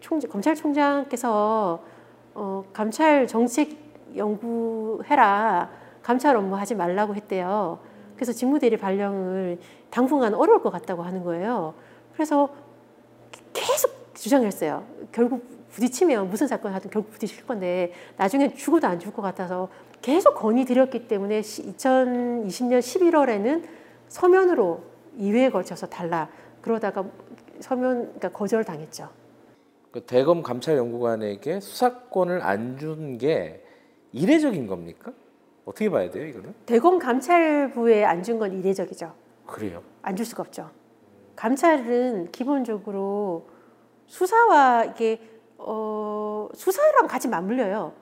총, 0.00 0.20
검찰총장께서 0.20 1.82
어, 2.34 2.64
감찰 2.72 3.26
정책 3.26 3.76
연구해라. 4.16 5.70
감찰 6.02 6.36
업무 6.36 6.56
하지 6.56 6.74
말라고 6.74 7.14
했대요. 7.14 7.78
그래서 8.14 8.32
직무대리 8.32 8.76
발령을 8.76 9.58
당분간 9.90 10.34
어려울 10.34 10.62
것 10.62 10.70
같다고 10.70 11.02
하는 11.02 11.22
거예요. 11.22 11.74
그래서 12.14 12.48
계속 13.52 14.14
주장했어요. 14.14 14.84
결국 15.12 15.46
부딪히면 15.70 16.30
무슨 16.30 16.46
사건 16.46 16.72
하든 16.74 16.90
결국 16.90 17.12
부딪힐 17.12 17.46
건데 17.46 17.92
나중에 18.16 18.54
죽어도 18.54 18.86
안 18.86 18.98
죽을 18.98 19.14
것 19.14 19.22
같아서 19.22 19.68
계속 20.00 20.34
건의 20.34 20.64
드렸기 20.64 21.06
때문에 21.06 21.40
2020년 21.40 22.80
11월에는 22.80 23.64
서면으로 24.08 24.82
2회에 25.18 25.52
걸쳐서 25.52 25.86
달라 25.86 26.28
그러다가 26.62 27.04
서면 27.60 28.04
그러니까 28.04 28.28
거절당했죠. 28.30 29.08
그 29.90 30.02
대검 30.04 30.42
감찰연구관에게 30.42 31.60
수사권을 31.60 32.42
안 32.42 32.78
준 32.78 33.18
게 33.18 33.64
이례적인 34.12 34.66
겁니까? 34.66 35.12
어떻게 35.64 35.90
봐야 35.90 36.10
돼요, 36.10 36.26
이거는? 36.26 36.54
대검 36.66 36.98
감찰부에 36.98 38.04
안 38.04 38.22
준 38.22 38.38
건 38.38 38.52
이례적이죠. 38.52 39.12
그래요? 39.46 39.82
안 40.02 40.16
줄 40.16 40.24
수가 40.26 40.42
없죠. 40.42 40.70
감찰은 41.36 42.30
기본적으로 42.32 43.46
수사와 44.06 44.84
이게 44.86 45.20
어, 45.58 46.48
수사랑 46.54 47.06
같이 47.06 47.28
맞물려요. 47.28 47.92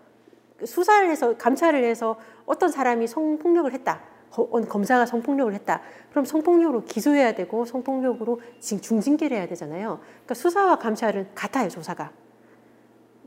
수사를 0.64 1.08
해서 1.10 1.36
감찰을 1.36 1.84
해서 1.84 2.16
어떤 2.46 2.70
사람이 2.70 3.06
성폭력을 3.06 3.72
했다. 3.72 4.00
검사가 4.30 5.06
성폭력을 5.06 5.52
했다. 5.54 5.80
그럼 6.10 6.24
성폭력으로 6.24 6.84
기소해야 6.84 7.34
되고 7.34 7.64
성폭력으로 7.64 8.40
중징계를 8.60 9.36
해야 9.36 9.46
되잖아요. 9.46 10.00
그러니까 10.00 10.34
수사와 10.34 10.78
감찰은 10.78 11.28
같아요, 11.34 11.68
조사가. 11.68 12.10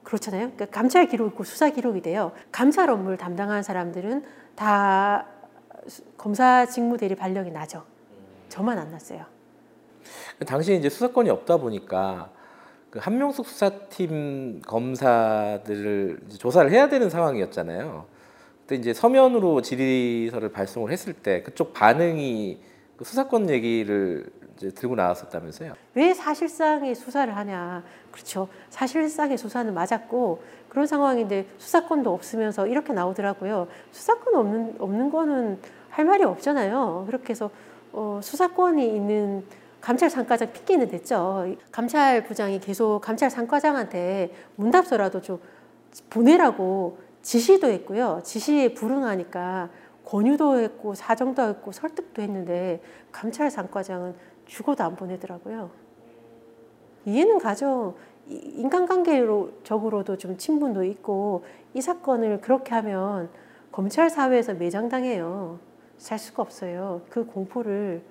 그렇잖아요. 0.04 0.52
그러니까 0.52 0.66
감찰 0.68 1.08
기록 1.08 1.28
있고 1.30 1.44
수사 1.44 1.70
기록이 1.70 2.02
돼요. 2.02 2.32
감찰 2.52 2.90
업무를 2.90 3.18
담당하는 3.18 3.64
사람들은 3.64 4.24
다 4.56 5.26
검사 6.18 6.66
직무 6.66 6.98
대리 6.98 7.16
발령이 7.16 7.52
나죠. 7.52 7.84
저만 8.50 8.78
안 8.78 8.92
났어요. 8.92 9.26
당시 10.46 10.76
이제 10.76 10.90
수사권이 10.90 11.30
없다 11.30 11.58
보니까 11.58 12.32
그 12.90 13.00
한명숙 13.00 13.46
수사팀 13.46 14.62
검사들을 14.66 16.22
조사를 16.40 16.72
해야 16.72 16.90
되는 16.90 17.10
상황이었잖아요. 17.10 18.06
그때 18.70 18.76
이제 18.76 18.94
서면으로 18.94 19.64
질의서를 19.64 20.50
발송을 20.50 20.92
했을 20.92 21.14
때 21.14 21.42
그쪽 21.42 21.74
반응이 21.74 22.60
그 22.98 23.04
수사권 23.04 23.50
얘기를 23.50 24.28
이제 24.56 24.70
들고 24.70 24.96
나왔었다면서요? 24.96 25.74
왜 25.96 26.14
사실상의 26.14 26.94
수사를 26.94 27.36
하냐? 27.36 27.84
그렇죠. 28.12 28.48
사실상의 28.70 29.40
수사는 29.40 29.74
맞았고 29.74 30.44
그런 30.70 30.86
상황인데 30.86 31.48
수사권도 31.58 32.14
없으면서 32.14 32.68
이렇게 32.68 32.94
나오더라고요. 32.94 33.68
수사권 33.92 34.36
없는 34.36 34.76
없는 34.78 35.10
거는 35.10 35.60
할할 35.90 36.06
말이 36.06 36.24
없잖아요. 36.24 37.06
그렇게 37.08 37.32
해서 37.32 37.50
어, 37.92 38.20
수사권이 38.22 38.86
있는 38.86 39.44
감찰 39.82 40.12
상과장 40.12 40.54
핑계는 40.54 40.90
됐죠. 40.90 41.56
감찰 41.72 42.24
부장이 42.24 42.60
계속 42.60 43.00
감찰 43.00 43.32
상과장한테 43.32 44.32
문답서라도 44.58 45.24
좀 45.24 45.40
보내라고 46.12 47.09
지시도 47.22 47.68
했고요. 47.68 48.22
지시에 48.24 48.74
불응하니까 48.74 49.70
권유도 50.06 50.60
했고 50.60 50.96
사정도 50.96 51.44
했고 51.44 51.72
설득도 51.72 52.22
했는데 52.22 52.82
감찰 53.12 53.52
상과장은 53.52 54.16
죽어도 54.46 54.84
안 54.84 54.96
보내더라고요. 54.96 55.70
이해는 57.06 57.38
가죠. 57.38 57.96
인간관계적으로도 58.28 60.18
좀 60.18 60.38
친분도 60.38 60.84
있고 60.86 61.44
이 61.74 61.82
사건을 61.82 62.42
그렇게 62.42 62.74
하면 62.76 63.30
검찰 63.72 64.10
사회에서 64.10 64.54
매장당해요. 64.54 65.60
살 65.98 66.18
수가 66.18 66.42
없어요. 66.44 67.02
그 67.10 67.26
공포를 67.26 68.02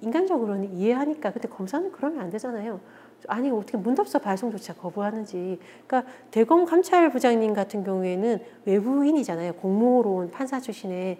인간적으로는 0.00 0.72
이해하니까 0.72 1.32
근데 1.32 1.48
검사는 1.48 1.90
그러면 1.92 2.20
안 2.20 2.30
되잖아요. 2.30 2.80
아니 3.28 3.50
어떻게 3.50 3.76
문답서 3.76 4.18
발송조차 4.18 4.74
거부하는지. 4.74 5.58
그러니까 5.86 6.10
대검 6.30 6.64
감찰 6.64 7.10
부장님 7.10 7.54
같은 7.54 7.84
경우에는 7.84 8.38
외부인이잖아요. 8.64 9.54
공무로 9.54 10.14
온 10.14 10.30
판사 10.30 10.60
출신의 10.60 11.18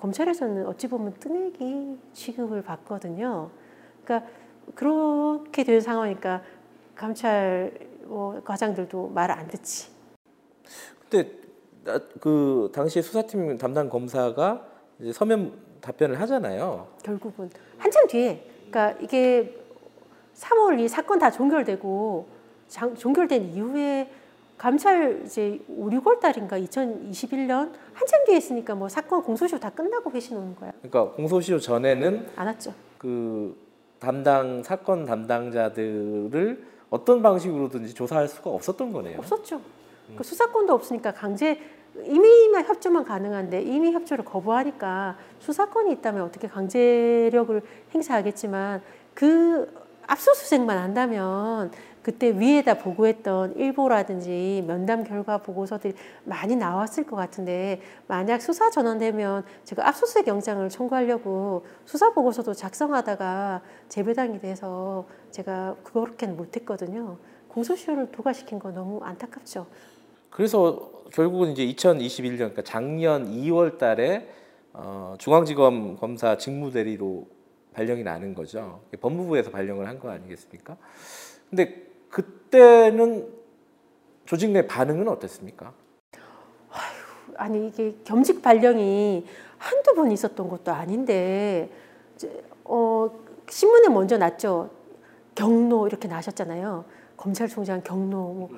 검찰에서는 0.00 0.66
어찌 0.66 0.88
보면 0.88 1.14
뜨내기 1.20 1.98
취급을 2.12 2.62
받거든요. 2.62 3.50
그러니까 4.04 4.30
그렇게 4.74 5.64
된 5.64 5.80
상황이니까 5.80 6.42
감찰 6.94 7.72
뭐 8.04 8.40
과장들도 8.42 9.08
말안 9.08 9.48
듣지. 9.48 9.90
근데 11.08 11.32
그 12.20 12.70
당시 12.74 13.02
수사팀 13.02 13.58
담당 13.58 13.88
검사가 13.88 14.66
서면 15.12 15.52
답변을 15.80 16.20
하잖아요. 16.20 16.88
결국은 17.02 17.50
한참 17.78 18.06
뒤에, 18.06 18.46
그러니까 18.70 18.98
이게 19.00 19.59
3월 20.40 20.80
이 20.80 20.88
사건 20.88 21.18
다 21.18 21.30
종결되고 21.30 22.26
장, 22.68 22.94
종결된 22.94 23.52
이후에 23.52 24.10
감찰 24.56 25.22
이제 25.24 25.60
5, 25.68 25.88
6월 25.88 26.20
달인가 26.20 26.58
2021년 26.58 27.72
한참 27.92 28.24
뒤에 28.26 28.36
있으니까 28.36 28.74
뭐 28.74 28.88
사건 28.88 29.22
공소시효 29.22 29.58
다 29.58 29.70
끝나고 29.70 30.10
회신 30.10 30.36
오는 30.36 30.54
거야. 30.56 30.72
그러니까 30.82 31.14
공소시효 31.14 31.58
전에는 31.58 32.28
안 32.36 32.46
왔죠. 32.46 32.74
그 32.98 33.56
담당 33.98 34.62
사건 34.62 35.04
담당자들을 35.04 36.64
어떤 36.90 37.22
방식으로든지 37.22 37.94
조사할 37.94 38.28
수가 38.28 38.50
없었던 38.50 38.92
거네요. 38.92 39.18
없었죠. 39.18 39.56
음. 39.56 40.16
그 40.16 40.24
수사권도 40.24 40.74
없으니까 40.74 41.12
강제 41.12 41.58
임의만 42.04 42.64
협조만 42.64 43.04
가능한데 43.04 43.62
임의 43.62 43.92
협조를 43.92 44.24
거부하니까 44.24 45.16
수사권이 45.38 45.92
있다면 45.92 46.22
어떻게 46.22 46.48
강제력을 46.48 47.62
행사하겠지만 47.94 48.82
그 49.14 49.89
압수수색만 50.10 50.76
한다면 50.76 51.70
그때 52.02 52.38
위에다 52.38 52.78
보고했던 52.78 53.56
일보라든지 53.56 54.64
면담 54.66 55.04
결과 55.04 55.38
보고서들이 55.38 55.94
많이 56.24 56.56
나왔을 56.56 57.04
것 57.04 57.16
같은데 57.16 57.80
만약 58.06 58.40
수사 58.40 58.70
전환되면 58.70 59.44
제가 59.64 59.86
압수수색 59.86 60.26
영장을 60.26 60.66
청구하려고 60.68 61.64
수사 61.84 62.12
보고서도 62.12 62.54
작성하다가 62.54 63.62
재배당이 63.88 64.40
돼서 64.40 65.06
제가 65.30 65.76
그렇게는 65.84 66.36
못했거든요. 66.36 67.18
공소시효를 67.48 68.10
도과시킨 68.10 68.58
거 68.58 68.70
너무 68.70 69.00
안타깝죠. 69.02 69.66
그래서 70.30 70.90
결국은 71.12 71.50
이제 71.50 71.66
2021년 71.66 72.36
그러니까 72.38 72.62
작년 72.62 73.30
2월 73.30 73.78
달에 73.78 74.28
어, 74.72 75.16
중앙지검 75.18 75.96
검사 75.96 76.38
직무대리로 76.38 77.26
발령이 77.74 78.02
나는 78.02 78.34
거죠. 78.34 78.80
법무부에서 79.00 79.50
발령을 79.50 79.86
한 79.86 79.98
거 79.98 80.10
아니겠습니까? 80.10 80.76
근데 81.48 81.86
그때는 82.08 83.28
조직 84.26 84.50
내 84.50 84.66
반응은 84.66 85.08
어땠습니까? 85.08 85.72
아니 87.36 87.68
이게 87.68 87.94
겸직 88.04 88.42
발령이 88.42 89.26
한두 89.58 89.94
번 89.94 90.10
있었던 90.12 90.48
것도 90.48 90.72
아닌데 90.72 91.70
어, 92.64 93.10
신문에 93.48 93.88
먼저 93.88 94.18
났죠. 94.18 94.70
경로 95.34 95.86
이렇게 95.86 96.06
나셨잖아요. 96.08 96.84
검찰총장 97.16 97.82
경로. 97.82 98.16
뭐. 98.18 98.50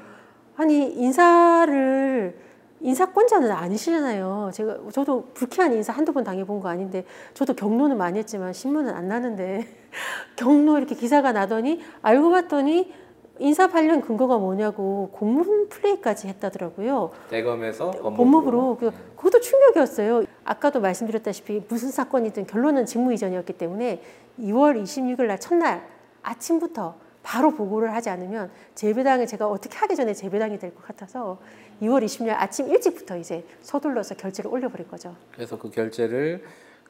아니 0.57 0.93
인사를 0.93 2.39
인사권자는 2.83 3.51
아니시잖아요. 3.51 4.51
제가 4.53 4.79
저도 4.93 5.29
불쾌한 5.35 5.73
인사 5.73 5.93
한두 5.93 6.13
번 6.13 6.25
당해본 6.25 6.61
거 6.61 6.69
아닌데 6.69 7.05
저도 7.33 7.55
경로는 7.55 7.97
많이 7.97 8.19
했지만 8.19 8.53
신문은 8.53 8.93
안 8.93 9.09
나는데 9.09 9.67
경로 10.37 10.79
이렇게 10.79 10.95
기사가 10.95 11.33
나더니 11.33 11.81
알고 12.03 12.31
봤더니 12.31 12.93
인사 13.39 13.69
관련 13.69 14.01
근거가 14.03 14.37
뭐냐고 14.39 15.11
공문 15.13 15.69
플레이까지 15.69 16.29
했다더라고요. 16.29 17.11
대검에서 17.31 17.91
법무부로. 17.93 18.17
법무부로. 18.17 18.77
그, 18.79 18.91
그것도 19.17 19.41
충격이었어요. 19.41 20.25
아까도 20.45 20.81
말씀드렸다시피 20.81 21.63
무슨 21.69 21.91
사건이든 21.91 22.47
결론은 22.47 22.85
직무 22.87 23.13
이전이었기 23.13 23.55
때문에 23.55 24.03
2월 24.41 24.81
26일 24.83 25.27
날 25.27 25.41
첫날 25.41 25.87
아침부터 26.23 26.97
바로 27.23 27.53
보고를 27.53 27.95
하지 27.95 28.11
않으면 28.11 28.51
재배당에 28.75 29.27
제가 29.27 29.49
어떻게 29.49 29.77
하기 29.79 29.95
전에 29.97 30.13
재배당이 30.13 30.59
될 30.59 30.75
것 30.75 30.85
같아서 30.85 31.39
2월 31.83 32.05
20일 32.05 32.31
아침 32.31 32.69
일찍부터 32.69 33.17
이제 33.17 33.45
서둘러서 33.61 34.15
결제를 34.15 34.51
올려버릴 34.51 34.87
거죠. 34.87 35.17
그래서 35.33 35.59
그 35.59 35.69
결제를 35.71 36.45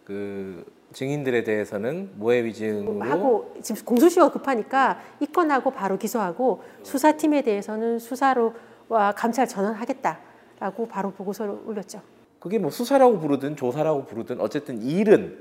그 0.05 0.65
증인들에 0.93 1.45
대해서는 1.45 2.11
모해 2.17 2.45
위증으로 2.45 3.01
하고 3.03 3.55
지금 3.63 3.83
공소시효가 3.85 4.33
급하니까 4.33 5.01
입건하고 5.21 5.71
바로 5.71 5.97
기소하고 5.97 6.63
수사팀에 6.83 7.43
대해서는 7.43 7.99
수사로 7.99 8.53
와 8.89 9.13
감찰 9.13 9.49
전환하겠다라고 9.49 10.89
바로 10.89 11.13
보고서를 11.13 11.57
올렸죠. 11.65 12.03
그게 12.39 12.59
뭐 12.59 12.71
수사라고 12.71 13.19
부르든 13.19 13.57
조사라고 13.57 14.05
부르든 14.05 14.41
어쨌든 14.41 14.83
일은 14.83 15.39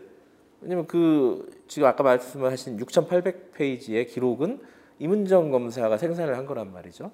왜냐면 0.62 0.86
그 0.88 1.50
지금 1.68 1.88
아까 1.88 2.04
말씀하신 2.04 2.78
6,800페이지의 2.78 4.08
기록은 4.08 4.60
이문정 5.00 5.50
검사가 5.50 5.98
생산을 5.98 6.38
한 6.38 6.46
거란 6.46 6.72
말이죠. 6.72 7.12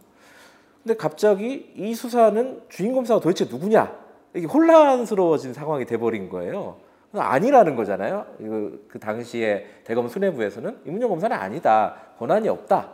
근데 0.88 0.96
갑자기 0.96 1.74
이 1.76 1.94
수사는 1.94 2.62
주인 2.70 2.94
검사가 2.94 3.20
도대체 3.20 3.44
누구냐 3.44 3.94
이게 4.34 4.46
혼란스러워진 4.48 5.54
상황이 5.54 5.86
돼버린 5.86 6.30
거예요. 6.30 6.78
아니라는 7.12 7.76
거잖아요. 7.76 8.26
그 8.38 8.98
당시에 8.98 9.66
대검 9.84 10.08
수뇌부에서는 10.08 10.84
이문정 10.86 11.10
검사는 11.10 11.36
아니다. 11.36 11.96
권한이 12.18 12.48
없다. 12.48 12.94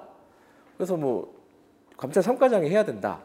그래서 0.76 0.98
뭐 0.98 1.36
감찰 1.96 2.24
3과장이 2.24 2.66
해야 2.70 2.84
된다. 2.84 3.20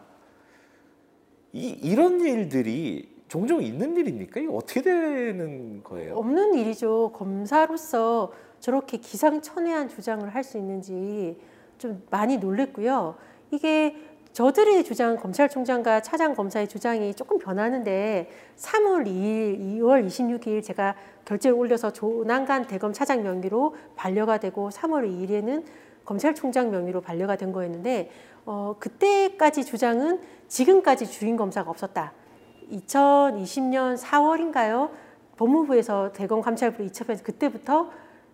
이, 1.55 1.69
이런 1.71 2.21
일들이 2.21 3.09
종종 3.27 3.63
있는 3.63 3.97
일입니까? 3.97 4.39
이게 4.41 4.51
어떻게 4.53 4.83
되는 4.83 5.83
거예요? 5.83 6.15
없는 6.15 6.57
일이죠. 6.57 7.13
검사로서 7.15 8.33
저렇게 8.61 8.99
기상천외한 8.99 9.89
주장을 9.89 10.29
할 10.29 10.45
수 10.45 10.59
있는지 10.59 11.41
좀 11.79 12.03
많이 12.11 12.37
놀랬고요. 12.37 13.17
이게 13.51 13.97
저들의 14.39 14.85
주장, 14.85 15.17
검찰총장과 15.17 16.03
차장 16.03 16.33
검사의 16.33 16.69
주장이 16.69 17.13
조금 17.15 17.41
변하는데 17.41 18.31
3월 18.55 19.05
2일, 19.05 19.59
2월 19.59 20.07
26일 20.07 20.63
제가 20.63 20.95
결재를 21.25 21.57
올려서 21.57 21.93
조난간 21.93 22.65
대검 22.69 22.93
차장 22.93 23.25
명의로 23.25 23.75
반려가 23.97 24.39
되고 24.39 24.71
3월 24.71 25.11
2일에는 25.11 25.65
검찰총장 26.05 26.71
명의로 26.71 27.01
반려가 27.01 27.35
된 27.35 27.51
거였는데 27.51 28.13
어, 28.47 28.77
그때까지 28.79 29.65
주장은 29.65 30.21
지금까지 30.47 31.11
주인 31.11 31.37
검사가 31.37 31.69
없었다. 31.69 32.13
2020년 32.71 33.99
4월인가요? 33.99 34.91
법무부에서 35.37 36.13
대검 36.13 36.43
감찰부로 36.43 36.85
이첩해서 36.85 37.25
그때부터 37.25 37.91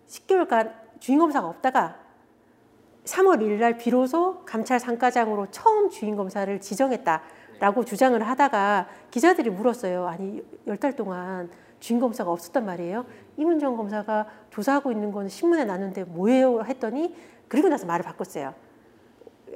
10개월간 0.07 0.71
주인 0.99 1.17
검사가 1.17 1.47
없다가 1.47 2.04
3월 3.05 3.39
1일 3.39 3.59
날 3.59 3.77
비로소 3.77 4.43
감찰 4.45 4.79
상과장으로 4.79 5.47
처음 5.51 5.89
주인 5.89 6.15
검사를 6.15 6.59
지정했다라고 6.59 7.85
주장을 7.85 8.21
하다가 8.21 8.87
기자들이 9.11 9.49
물었어요. 9.51 10.07
아니 10.07 10.43
열 10.67 10.77
달 10.77 10.95
동안 10.95 11.49
주인 11.79 11.99
검사가 11.99 12.31
없었단 12.31 12.65
말이에요. 12.65 13.05
이문정 13.37 13.77
검사가 13.77 14.27
조사하고 14.49 14.91
있는 14.91 15.11
건 15.11 15.29
신문에 15.29 15.65
났는데 15.65 16.03
뭐예요? 16.05 16.63
했더니 16.63 17.15
그리고 17.47 17.69
나서 17.69 17.85
말을 17.85 18.03
바꿨어요. 18.03 18.53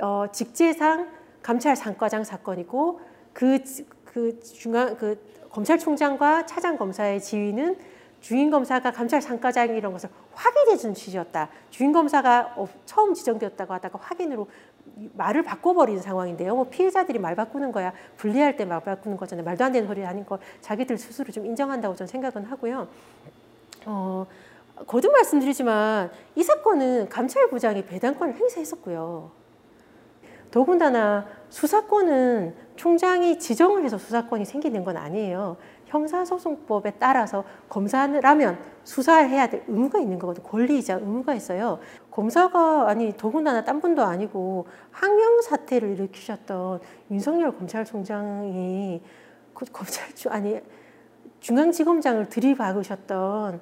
어, 0.02 0.26
직제상 0.32 1.10
감찰 1.42 1.76
상과장 1.76 2.24
사건이고 2.24 3.02
그, 3.34 3.60
그 4.06 4.40
중앙 4.42 4.96
그 4.96 5.20
검찰총장과 5.50 6.46
차장 6.46 6.78
검사의 6.78 7.22
지위는 7.22 7.78
주인 8.20 8.50
검사가 8.50 8.92
감찰 8.92 9.22
상과장 9.22 9.76
이런 9.76 9.94
것을 9.94 10.10
확인해 10.34 10.76
준 10.78 10.94
취지였다. 10.94 11.50
주인 11.70 11.92
검사가 11.92 12.56
처음 12.86 13.14
지정되었다고 13.14 13.74
하다가 13.74 14.00
확인으로 14.02 14.48
말을 15.14 15.44
바꿔버리는 15.44 16.02
상황인데요. 16.02 16.56
뭐 16.56 16.66
피해자들이 16.70 17.20
말 17.20 17.36
바꾸는 17.36 17.72
거야 17.72 17.94
분리할 18.18 18.58
때 18.58 18.66
말 18.66 18.82
바꾸는 18.82 19.18
거잖아요. 19.18 19.46
말도 19.46 19.64
안 19.64 19.72
되는 19.72 19.88
소리 19.88 20.02
하는 20.02 20.26
거 20.26 20.40
자기들 20.62 20.98
스스로 20.98 21.32
좀 21.32 21.46
인정한다고 21.46 21.96
저는 21.96 22.08
생각은 22.08 22.46
하고요. 22.46 22.88
어, 23.86 24.26
거듭 24.88 25.12
말씀드리지만 25.12 26.12
이 26.36 26.44
사건은 26.44 27.08
감찰부장이 27.10 27.86
배당권을 27.86 28.36
행사했었고요. 28.36 29.32
더군다나 30.52 31.28
수사권은 31.50 32.56
총장이 32.76 33.40
지정을 33.40 33.84
해서 33.84 33.98
수사권이 33.98 34.46
생기는 34.46 34.84
건 34.84 34.98
아니에요. 34.98 35.58
형사소송법에 35.90 36.94
따라서 37.00 37.44
검사라면 37.68 38.58
수사를 38.84 39.30
해야 39.30 39.48
될 39.48 39.64
의무가 39.68 40.00
있는 40.00 40.18
거거든요. 40.18 40.46
권리이자 40.48 40.96
의무가 40.96 41.34
있어요. 41.34 41.80
검사가 42.12 42.88
아니 42.88 43.16
더군다나 43.18 43.64
딴 43.64 43.82
분도 43.82 44.04
아니고 44.04 44.68
항명 44.92 45.42
사태를 45.42 45.90
일으키셨던 45.92 46.80
윤석열 47.12 47.56
검찰총장이 47.58 49.02
그 49.54 49.66
검찰 49.72 50.08
아니 50.30 50.62
중앙지검장을 51.40 52.30
들이박으셨던 52.30 53.62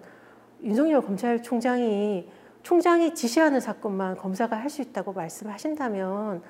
윤석열 0.63 1.01
검찰총장이 1.01 2.29
총장이 2.63 3.15
지시하는 3.15 3.59
사건만 3.61 4.17
검사가 4.17 4.57
할 4.57 4.69
수 4.69 4.81
있다고 4.81 5.13
말씀하신다면 5.13 6.41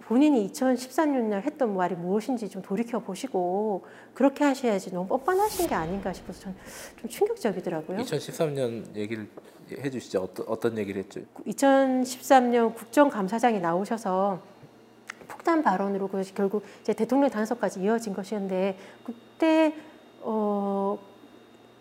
본인이 0.00 0.50
2013년 0.50 1.32
했던 1.42 1.76
말이 1.76 1.94
무엇인지 1.94 2.48
좀 2.48 2.62
돌이켜 2.62 2.98
보시고 2.98 3.84
그렇게 4.14 4.44
하셔야지 4.44 4.92
너무 4.92 5.08
뻔뻔하신 5.08 5.68
게 5.68 5.74
아닌가 5.74 6.12
싶어서 6.12 6.40
저는 6.40 6.56
좀 7.00 7.10
충격적이더라고요. 7.10 7.98
2013년 7.98 8.94
얘기를 8.96 9.28
해주시죠. 9.70 10.22
어떤 10.22 10.46
어떤 10.48 10.78
얘기를 10.78 11.02
했죠? 11.02 11.20
2013년 11.46 12.74
국정감사장이 12.74 13.60
나오셔서 13.60 14.40
폭탄 15.28 15.62
발언으로 15.62 16.08
그것이 16.08 16.34
결국 16.34 16.62
이제 16.82 16.92
대통령 16.92 17.30
당선까지 17.30 17.80
이어진 17.80 18.12
것이었는데 18.12 18.76
그때 19.04 19.74
어, 20.20 20.98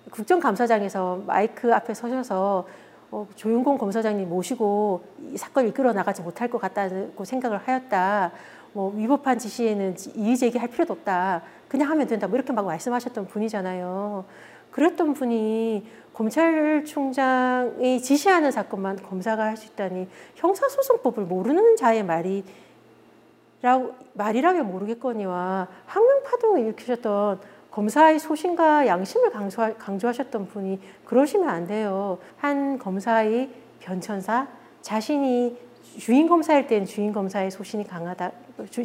국정감사장에서 0.10 1.24
마이크 1.26 1.74
앞에 1.74 1.94
서셔서 1.94 2.68
어, 3.12 3.28
조윤공 3.36 3.78
검사장님 3.78 4.30
모시고 4.30 5.04
이 5.34 5.38
사건을 5.38 5.70
이끌어 5.70 5.92
나가지 5.92 6.22
못할 6.22 6.50
것 6.50 6.60
같다고 6.60 7.26
생각을 7.26 7.58
하였다. 7.58 8.32
뭐 8.74 8.94
위법한 8.96 9.38
지시에는 9.38 9.96
이의 10.16 10.38
제기할 10.38 10.70
필요도 10.70 10.94
없다. 10.94 11.42
그냥 11.68 11.90
하면 11.92 12.08
된다. 12.08 12.28
뭐 12.28 12.38
이렇게 12.38 12.54
막 12.54 12.66
말씀하셨던 12.66 13.28
분이잖아요. 13.28 14.24
그랬던 14.72 15.14
분이 15.14 15.86
검찰총장이 16.14 18.02
지시하는 18.02 18.52
사건만 18.52 18.96
검사가 19.04 19.44
할 19.44 19.58
수 19.58 19.68
있다니 19.68 20.08
형사소송법을 20.36 21.26
모르는 21.26 21.76
자의 21.76 22.04
말이 22.04 22.46
라고 23.62 23.94
말이라면 24.14 24.72
모르겠거니와 24.72 25.68
항명파동을 25.86 26.62
일으키셨던 26.62 27.40
검사의 27.72 28.20
소신과 28.20 28.86
양심을 28.86 29.32
강조하, 29.32 29.74
강조하 29.74 30.14
셨던 30.14 30.48
분이 30.48 30.80
그러시면 31.06 31.50
안 31.50 31.68
돼요. 31.68 32.20
한 32.38 32.78
검사의 32.78 33.50
변천사 33.80 34.48
자신이 34.82 35.58
주인 35.98 36.28
검사일 36.28 36.68
땐 36.68 36.86
주인 36.86 37.12
검사의 37.12 37.50
소신이 37.52 37.86
강하다 37.86 38.32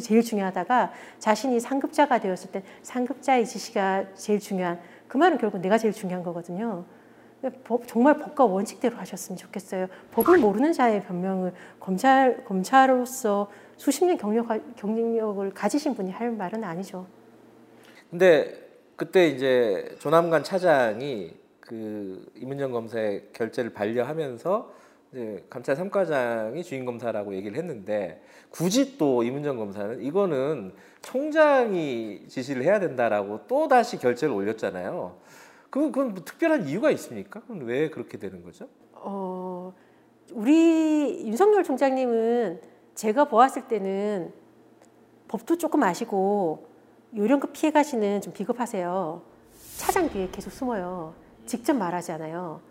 제일 0.01 0.21
중요하다가 0.21 0.91
자신이 1.19 1.59
상급자가 1.59 2.19
되었을 2.19 2.51
땐 2.51 2.63
상급자의 2.81 3.45
지시가 3.45 4.13
제일 4.15 4.39
중요한 4.39 4.79
그 5.07 5.17
말은 5.17 5.37
결국 5.37 5.59
내가 5.59 5.77
제일 5.77 5.93
중요한 5.93 6.23
거거든요. 6.23 6.85
법, 7.63 7.87
정말 7.87 8.17
법과 8.17 8.45
원칙대로 8.45 8.97
하셨으면 8.97 9.37
좋겠어요. 9.37 9.87
법을 10.11 10.39
모르는 10.39 10.73
자의 10.73 11.01
변명을 11.03 11.53
검찰 11.79 12.43
검찰로서 12.45 13.49
수십 13.77 14.05
년 14.05 14.17
경력 14.17 14.47
경력을 14.75 15.53
가지신 15.53 15.93
분이 15.93 16.11
할 16.11 16.31
말은 16.31 16.63
아니죠. 16.63 17.05
근데 18.09 18.66
그때 18.97 19.27
이제 19.27 19.95
조남관 19.99 20.43
차장이 20.43 21.31
그 21.61 22.25
이문정 22.35 22.71
검사의 22.71 23.29
결재를 23.31 23.71
반려하면서 23.71 24.73
이제 25.11 25.45
감찰 25.49 25.75
3과장이 25.75 26.63
주인 26.63 26.83
검사라고 26.83 27.35
얘기를 27.35 27.57
했는데 27.57 28.21
굳이 28.49 28.97
또 28.97 29.21
이문정 29.21 29.57
검사는 29.57 30.01
이거는 30.01 30.73
총장이 31.03 32.25
지시를 32.27 32.63
해야 32.63 32.79
된다라고 32.79 33.41
또 33.47 33.67
다시 33.67 33.97
결재를 33.97 34.33
올렸잖아요. 34.33 35.17
그 35.69 35.91
그건 35.91 36.15
뭐 36.15 36.23
특별한 36.25 36.67
이유가 36.67 36.89
있습니까? 36.91 37.41
그럼 37.41 37.65
왜 37.65 37.89
그렇게 37.89 38.17
되는 38.17 38.43
거죠? 38.43 38.67
어, 38.93 39.75
우리 40.33 41.23
윤석열 41.27 41.63
총장님은 41.63 42.61
제가 42.95 43.25
보았을 43.25 43.67
때는 43.67 44.33
법도 45.27 45.59
조금 45.59 45.83
아시고 45.83 46.66
요령급 47.15 47.53
피해 47.53 47.71
가시는 47.71 48.21
좀 48.21 48.33
비겁하세요. 48.33 49.21
차장 49.77 50.09
뒤에 50.09 50.29
계속 50.31 50.51
숨어요. 50.51 51.13
직접 51.45 51.73
말하지 51.73 52.11
않아요. 52.13 52.61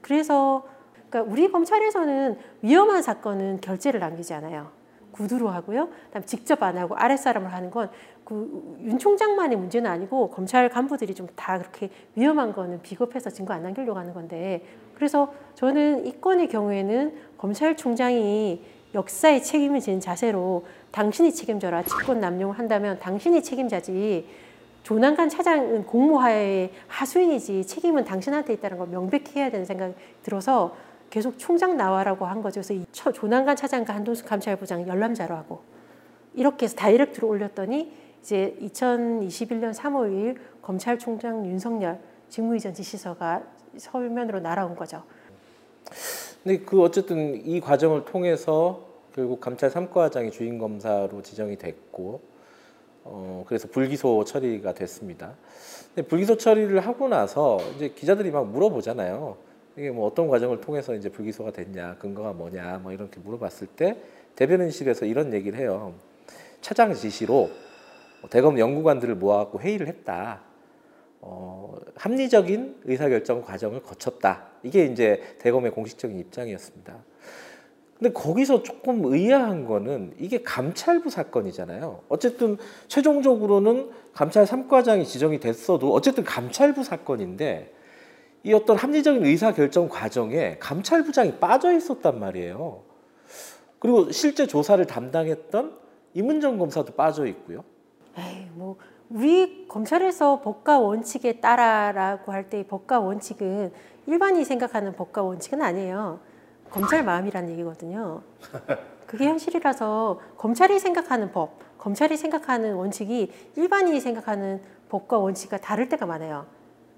그래서 0.00 0.64
그러니까 1.08 1.32
우리 1.32 1.50
검찰에서는 1.50 2.38
위험한 2.62 3.02
사건은 3.02 3.60
결재를 3.60 4.00
남기지 4.00 4.34
않아요. 4.34 4.70
구두로 5.12 5.48
하고요. 5.48 5.88
그다음 6.06 6.24
직접 6.26 6.62
안 6.62 6.76
하고 6.76 6.94
아랫사람을 6.96 7.52
하는 7.52 7.70
건 7.70 7.90
그 8.24 8.76
윤 8.80 8.98
총장만의 8.98 9.56
문제는 9.56 9.88
아니고 9.90 10.30
검찰 10.30 10.68
간부들이 10.68 11.14
좀 11.14 11.28
다 11.36 11.58
그렇게 11.58 11.90
위험한 12.16 12.52
거는 12.52 12.82
비겁해서 12.82 13.30
증거 13.30 13.54
안 13.54 13.62
남기려고 13.62 13.98
하는 13.98 14.12
건데 14.14 14.64
그래서 14.94 15.32
저는 15.54 16.06
이 16.06 16.20
건의 16.20 16.48
경우에는 16.48 17.14
검찰총장이 17.38 18.64
역사의 18.96 19.42
책임을 19.42 19.80
지는 19.80 20.00
자세로 20.00 20.66
당신이 20.90 21.32
책임져라. 21.34 21.82
직권 21.84 22.18
남용을 22.18 22.58
한다면 22.58 22.98
당신이 22.98 23.42
책임자지. 23.42 24.26
조난관 24.82 25.28
차장은 25.28 25.84
공모하에 25.84 26.70
하수인이지 26.88 27.66
책임은 27.66 28.04
당신한테 28.04 28.54
있다는 28.54 28.78
걸 28.78 28.88
명백히 28.88 29.38
해야 29.38 29.50
되는 29.50 29.66
생각이 29.66 29.94
들어서 30.22 30.74
계속 31.10 31.38
총장 31.38 31.76
나와라고 31.76 32.24
한 32.24 32.40
거죠. 32.40 32.60
그래서 32.60 32.72
이 32.72 32.84
조난관 32.92 33.56
차장과 33.56 33.94
한동숙 33.94 34.26
감찰부장 34.26 34.88
열람자로 34.88 35.34
하고 35.34 35.60
이렇게 36.34 36.64
해서 36.64 36.76
다이렉트로 36.76 37.28
올렸더니 37.28 37.92
이제 38.22 38.56
2021년 38.60 39.74
3월 39.74 40.12
2일 40.12 40.36
검찰총장 40.62 41.46
윤석열 41.46 41.98
직무이전 42.28 42.72
지시서가 42.72 43.42
서면으로 43.76 44.40
날아온 44.40 44.74
거죠. 44.74 45.02
근데 46.42 46.58
그 46.64 46.80
어쨌든 46.80 47.34
이 47.44 47.60
과정을 47.60 48.04
통해서 48.04 48.85
결국 49.16 49.40
감찰 49.40 49.70
3과장이 49.70 50.30
주인 50.30 50.58
검사로 50.58 51.22
지정이 51.22 51.56
됐고 51.56 52.20
어 53.02 53.44
그래서 53.48 53.66
불기소 53.66 54.24
처리가 54.24 54.74
됐습니다. 54.74 55.34
근데 55.94 56.06
불기소 56.06 56.36
처리를 56.36 56.80
하고 56.80 57.08
나서 57.08 57.58
이제 57.74 57.88
기자들이 57.88 58.30
막 58.30 58.46
물어보잖아요. 58.46 59.38
이게 59.78 59.90
뭐 59.90 60.06
어떤 60.06 60.28
과정을 60.28 60.60
통해서 60.60 60.94
이제 60.94 61.08
불기소가 61.08 61.52
됐냐, 61.52 61.96
근거가 61.98 62.34
뭐냐, 62.34 62.80
뭐 62.82 62.92
이렇게 62.92 63.18
물어봤을 63.20 63.68
때 63.68 63.96
대변인실에서 64.34 65.06
이런 65.06 65.32
얘기를 65.32 65.58
해요. 65.58 65.94
차장 66.60 66.92
지시로 66.92 67.48
대검 68.28 68.58
연구관들을 68.58 69.14
모아갖고 69.14 69.60
회의를 69.60 69.86
했다. 69.88 70.42
어, 71.22 71.74
합리적인 71.94 72.82
의사결정 72.84 73.42
과정을 73.42 73.82
거쳤다. 73.82 74.48
이게 74.62 74.84
이제 74.84 75.22
대검의 75.38 75.70
공식적인 75.70 76.18
입장이었습니다. 76.18 77.02
근데 77.98 78.12
거기서 78.12 78.62
조금 78.62 79.04
의아한 79.04 79.64
거는 79.64 80.14
이게 80.18 80.42
감찰부 80.42 81.08
사건이잖아요. 81.08 82.00
어쨌든 82.08 82.58
최종적으로는 82.88 83.90
감찰 84.12 84.44
3과장이 84.44 85.06
지정이 85.06 85.40
됐어도 85.40 85.92
어쨌든 85.92 86.22
감찰부 86.24 86.84
사건인데 86.84 87.72
이 88.42 88.52
어떤 88.52 88.76
합리적인 88.76 89.24
의사결정 89.24 89.88
과정에 89.88 90.56
감찰부장이 90.58 91.38
빠져 91.38 91.72
있었단 91.72 92.20
말이에요. 92.20 92.82
그리고 93.78 94.10
실제 94.12 94.46
조사를 94.46 94.84
담당했던 94.86 95.72
이문정 96.14 96.58
검사도 96.58 96.92
빠져 96.94 97.26
있고요. 97.26 97.64
에이, 98.18 98.48
뭐 98.54 98.76
우리 99.08 99.66
검찰에서 99.68 100.40
법과 100.42 100.80
원칙에 100.80 101.40
따라라고 101.40 102.32
할 102.32 102.48
때 102.50 102.66
법과 102.66 103.00
원칙은 103.00 103.72
일반이 104.06 104.44
생각하는 104.44 104.92
법과 104.94 105.22
원칙은 105.22 105.62
아니에요. 105.62 106.20
검찰 106.70 107.04
마음이라는 107.04 107.50
얘기거든요. 107.50 108.22
그게 109.06 109.26
현실이라서 109.26 110.20
검찰이 110.36 110.78
생각하는 110.78 111.32
법, 111.32 111.58
검찰이 111.78 112.16
생각하는 112.16 112.74
원칙이 112.74 113.32
일반인이 113.56 114.00
생각하는 114.00 114.60
법과 114.88 115.18
원칙과 115.18 115.58
다를 115.58 115.88
때가 115.88 116.06
많아요. 116.06 116.46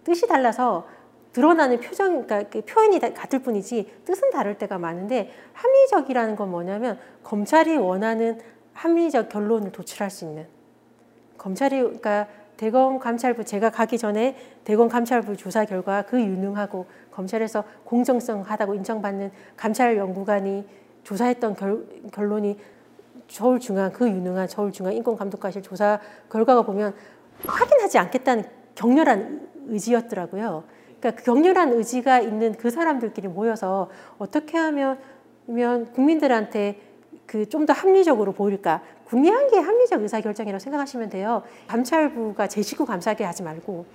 뜻이 0.04 0.26
달라서 0.26 0.86
드러나는 1.32 1.80
표정, 1.80 2.26
그러니까 2.26 2.50
그 2.50 2.62
표현이 2.62 2.98
같을 3.00 3.40
뿐이지 3.40 4.02
뜻은 4.04 4.30
다를 4.30 4.56
때가 4.56 4.78
많은데 4.78 5.30
합리적이라는 5.52 6.36
건 6.36 6.50
뭐냐면 6.50 6.98
검찰이 7.22 7.76
원하는 7.76 8.40
합리적 8.72 9.28
결론을 9.28 9.72
도출할 9.72 10.10
수 10.10 10.24
있는 10.24 10.46
검찰이 11.36 11.80
그러니까 11.80 12.26
대검 12.58 12.98
감찰부 12.98 13.44
제가 13.44 13.70
가기 13.70 13.96
전에 13.98 14.36
대검 14.64 14.88
감찰부 14.88 15.36
조사 15.36 15.64
결과 15.64 16.02
그 16.02 16.20
유능하고 16.20 16.86
검찰에서 17.12 17.62
공정성하다고 17.84 18.74
인정받는 18.74 19.30
감찰 19.56 19.96
연구관이 19.96 20.66
조사했던 21.04 21.54
결, 21.54 21.86
결론이 22.12 22.58
서울중앙 23.28 23.92
그 23.92 24.08
유능한 24.08 24.48
서울중앙 24.48 24.92
인권감독관실 24.92 25.62
조사 25.62 26.00
결과가 26.30 26.62
보면 26.62 26.94
확인하지 27.46 27.96
않겠다는 27.98 28.44
격렬한 28.74 29.48
의지였더라고요. 29.68 30.64
그러니까 30.98 31.22
그 31.22 31.24
격렬한 31.24 31.72
의지가 31.74 32.20
있는 32.20 32.54
그 32.54 32.70
사람들끼리 32.70 33.28
모여서 33.28 33.88
어떻게 34.18 34.58
하면 34.58 34.98
국민들한테 35.94 36.80
그 37.28 37.46
좀 37.46 37.66
더 37.66 37.72
합리적으로 37.74 38.32
보일까? 38.32 38.82
국민한 39.08 39.48
게 39.48 39.58
합리적 39.58 40.02
의사결정이라고 40.02 40.58
생각하시면 40.58 41.08
돼요. 41.08 41.42
감찰부가 41.66 42.46
제 42.48 42.60
식구 42.62 42.84
감싸게 42.84 43.24
하지 43.24 43.42
말고 43.42 43.86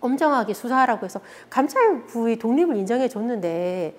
엄정하게 0.00 0.54
수사하라고 0.54 1.04
해서 1.04 1.20
감찰부의 1.50 2.38
독립을 2.38 2.76
인정해 2.76 3.08
줬는데 3.08 3.96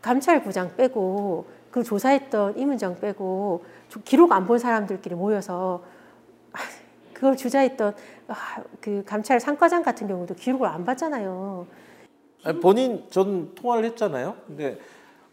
감찰부장 0.00 0.76
빼고 0.76 1.46
그 1.70 1.82
조사했던 1.84 2.58
임은정 2.58 3.00
빼고 3.00 3.64
기록 4.04 4.32
안 4.32 4.46
본 4.46 4.58
사람들끼리 4.58 5.14
모여서 5.14 5.82
그걸 7.12 7.36
주자했던 7.36 7.94
그 8.80 9.04
감찰 9.04 9.40
상과장 9.40 9.82
같은 9.82 10.08
경우도 10.08 10.34
기록을 10.36 10.66
안 10.68 10.86
봤잖아요. 10.86 11.66
아니, 12.44 12.60
본인 12.60 13.04
전 13.10 13.54
통화를 13.54 13.84
했잖아요. 13.90 14.36
근데 14.46 14.78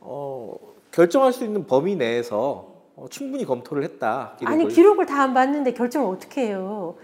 어, 0.01 0.57
결정할 0.91 1.31
수 1.31 1.45
있는 1.45 1.65
범위 1.65 1.95
내에서 1.95 2.66
어, 2.97 3.07
충분히 3.09 3.45
검토를 3.45 3.83
했다. 3.83 4.35
기록을. 4.39 4.53
아니 4.53 4.67
기록을 4.67 5.05
다 5.05 5.21
안 5.21 5.33
봤는데 5.33 5.73
결정을 5.73 6.07
어떻게 6.15 6.47
해요? 6.47 6.95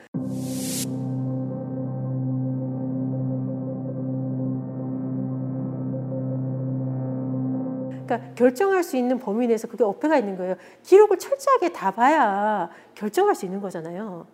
그러니까 8.06 8.34
결정할 8.36 8.84
수 8.84 8.98
있는 8.98 9.18
범위 9.20 9.48
내에서 9.48 9.68
그게 9.68 9.84
어폐가 9.84 10.18
있는 10.18 10.38
거예요. 10.38 10.56
기록을 10.84 11.18
철저하게 11.18 11.72
다 11.72 11.92
봐야 11.92 12.70
결정할 12.96 13.36
수 13.36 13.46
있는 13.46 13.62
거잖아요. 13.62 14.28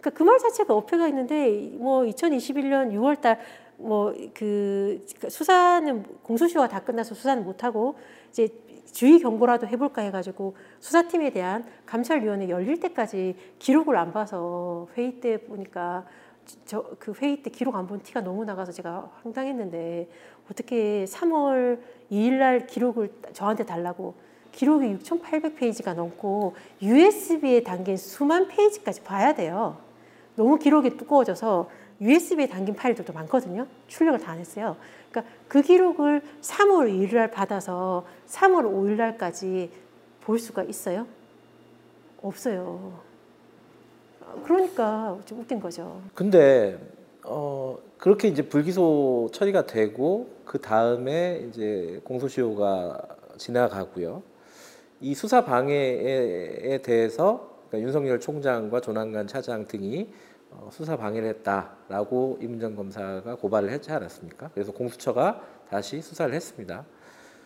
그러니까 0.00 0.10
그 0.18 0.24
말 0.24 0.38
자체가 0.38 0.74
어폐가 0.74 1.08
있는데 1.08 1.70
뭐 1.78 2.02
2021년 2.02 2.92
6월달 2.92 3.38
뭐 3.78 4.12
그 4.34 5.04
수사는 5.28 6.04
공소시효가 6.22 6.68
다 6.68 6.80
끝나서 6.80 7.14
수사는 7.14 7.42
못 7.44 7.64
하고 7.64 7.96
이제 8.30 8.48
주의 8.92 9.18
경고라도 9.18 9.66
해볼까 9.66 10.02
해가지고 10.02 10.54
수사팀에 10.80 11.30
대한 11.30 11.64
감찰위원회 11.86 12.48
열릴 12.48 12.78
때까지 12.80 13.34
기록을 13.58 13.96
안 13.96 14.12
봐서 14.12 14.86
회의 14.96 15.20
때 15.20 15.38
보니까 15.38 16.04
저 16.66 16.82
그 16.98 17.12
회의 17.20 17.42
때 17.42 17.50
기록 17.50 17.74
안 17.76 17.86
본 17.86 18.02
티가 18.02 18.20
너무 18.20 18.44
나가서 18.44 18.72
제가 18.72 19.10
황당했는데 19.22 20.08
어떻게 20.50 21.04
3월 21.04 21.80
2일 22.10 22.32
날 22.38 22.66
기록을 22.66 23.10
저한테 23.32 23.64
달라고 23.64 24.14
기록이 24.50 24.86
6,800페이지가 24.98 25.94
넘고 25.94 26.54
USB에 26.82 27.62
담긴 27.62 27.96
수만 27.96 28.48
페이지까지 28.48 29.02
봐야 29.02 29.34
돼요. 29.34 29.78
너무 30.36 30.58
기록이 30.58 30.96
두꺼워져서 30.96 31.70
USB에 32.00 32.48
담긴 32.48 32.74
파일들도 32.74 33.12
많거든요. 33.12 33.66
출력을 33.86 34.18
다 34.20 34.32
안 34.32 34.38
했어요. 34.40 34.76
그러니까 35.12 35.24
그 35.46 35.62
기록을 35.62 36.22
3월 36.40 36.88
2일 36.90 37.14
날 37.14 37.30
받아서 37.30 38.04
3월 38.26 38.64
5일 38.64 38.96
날까지 38.96 39.70
볼 40.22 40.38
수가 40.38 40.62
있어요? 40.64 41.06
없어요. 42.22 42.98
그러니까 44.44 45.18
좀 45.26 45.40
웃긴 45.40 45.60
거죠. 45.60 46.00
근데 46.14 46.78
어 47.24 47.76
그렇게 47.98 48.28
이제 48.28 48.42
불기소 48.42 49.28
처리가 49.32 49.66
되고 49.66 50.28
그 50.44 50.60
다음에 50.60 51.44
이제 51.48 52.00
공소시효가 52.04 53.00
지나가고요. 53.36 54.22
이 55.00 55.14
수사 55.14 55.44
방해에 55.44 56.78
대해서 56.82 57.58
그러니까 57.68 57.86
윤석열 57.86 58.20
총장과 58.20 58.80
조남관 58.80 59.26
차장 59.26 59.66
등이 59.66 60.02
어, 60.02 60.06
수사 60.70 60.96
방해를 60.96 61.28
했다라고 61.28 62.38
임은정 62.40 62.76
검사가 62.76 63.36
고발을 63.36 63.70
했지 63.70 63.90
않았습니까? 63.92 64.50
그래서 64.54 64.72
공수처가 64.72 65.40
다시 65.70 66.00
수사를 66.00 66.32
했습니다. 66.34 66.84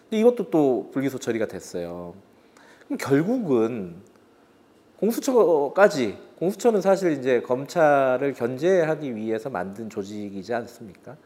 근데 0.03 0.21
이것도 0.21 0.51
또 0.51 0.91
불기소 0.93 1.19
처리가 1.19 1.47
됐어요. 1.47 2.15
그럼 2.87 2.99
결국은 2.99 3.97
공수처까지 4.99 6.19
공수처는 6.39 6.81
사실 6.81 7.13
이제 7.13 7.41
검찰을 7.41 8.35
견제하기 8.35 9.17
위해서 9.17 9.51
만든 9.51 9.91
조직이지 9.91 10.55
않습니까? 10.55 11.17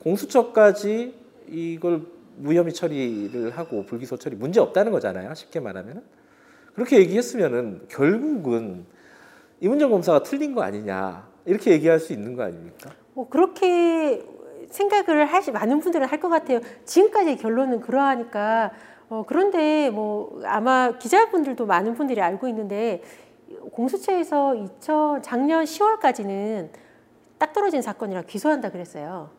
공수처까지 0.00 1.14
이걸 1.48 2.02
무혐의 2.36 2.72
처리를 2.72 3.50
하고 3.50 3.84
불기소 3.84 4.16
처리 4.16 4.36
문제 4.36 4.60
없다는 4.60 4.92
거잖아요. 4.92 5.34
쉽게 5.34 5.60
말하면 5.60 6.02
그렇게 6.74 6.98
얘기했으면은 6.98 7.82
결국은 7.88 8.86
이문정 9.60 9.90
검사가 9.90 10.22
틀린 10.22 10.54
거 10.54 10.62
아니냐 10.62 11.28
이렇게 11.44 11.70
얘기할 11.72 11.98
수 12.00 12.12
있는 12.12 12.34
거 12.34 12.42
아닙니까? 12.44 12.90
뭐 13.14 13.28
그렇게 13.28 14.24
생각을 14.70 15.26
하시 15.26 15.50
많은 15.50 15.80
분들은 15.80 16.06
할 16.06 16.20
것 16.20 16.28
같아요. 16.28 16.60
지금까지 16.84 17.36
결론은 17.36 17.80
그러하니까 17.80 18.70
어, 19.08 19.24
그런데 19.26 19.90
뭐 19.90 20.40
아마 20.44 20.96
기자분들도 20.98 21.66
많은 21.66 21.94
분들이 21.94 22.20
알고 22.20 22.46
있는데 22.48 23.02
공수처에서 23.72 24.54
2000 24.54 25.22
작년 25.22 25.64
10월까지는 25.64 26.70
딱 27.38 27.52
떨어진 27.52 27.82
사건이라 27.82 28.22
기소한다 28.22 28.70
그랬어요. 28.70 29.30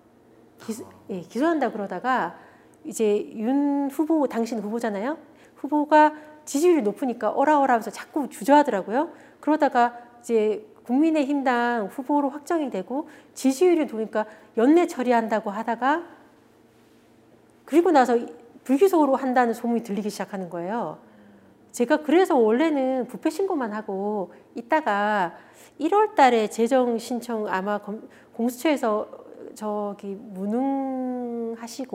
기, 0.59 0.74
예, 1.09 1.22
기소한다 1.22 1.72
그러다가 1.72 2.36
이제 2.84 3.32
윤 3.36 3.89
후보 3.91 4.28
당신 4.28 4.59
후보잖아요. 4.59 5.17
후보가 5.55 6.13
지지율이 6.45 6.82
높으니까 6.82 7.30
어라어라 7.30 7.76
하면서 7.76 7.89
자꾸 7.91 8.28
주저하더라고요. 8.28 9.11
그러다가 9.39 9.97
이제 10.22 10.65
국민의힘당 10.86 11.88
후보로 11.88 12.30
확정이 12.30 12.69
되고 12.69 13.09
지지율이 13.34 13.86
높으니까 13.86 14.26
연내 14.57 14.88
처리한다고 14.88 15.49
하다가 15.49 16.03
그리고 17.65 17.91
나서 17.91 18.17
불기소로 18.63 19.15
한다는 19.15 19.53
소문이 19.53 19.84
들리기 19.84 20.09
시작하는 20.09 20.49
거예요. 20.49 20.97
제가 21.72 21.97
그래서 21.97 22.36
원래는 22.38 23.07
부패 23.07 23.30
신고만 23.30 23.74
하고 23.74 24.34
있다가 24.55 25.36
1월 25.80 26.15
달에 26.15 26.47
재정 26.49 26.97
신청 26.97 27.47
아마 27.47 27.80
공수처에서 28.34 29.07
저기 29.55 30.15
무능하시고 30.15 31.91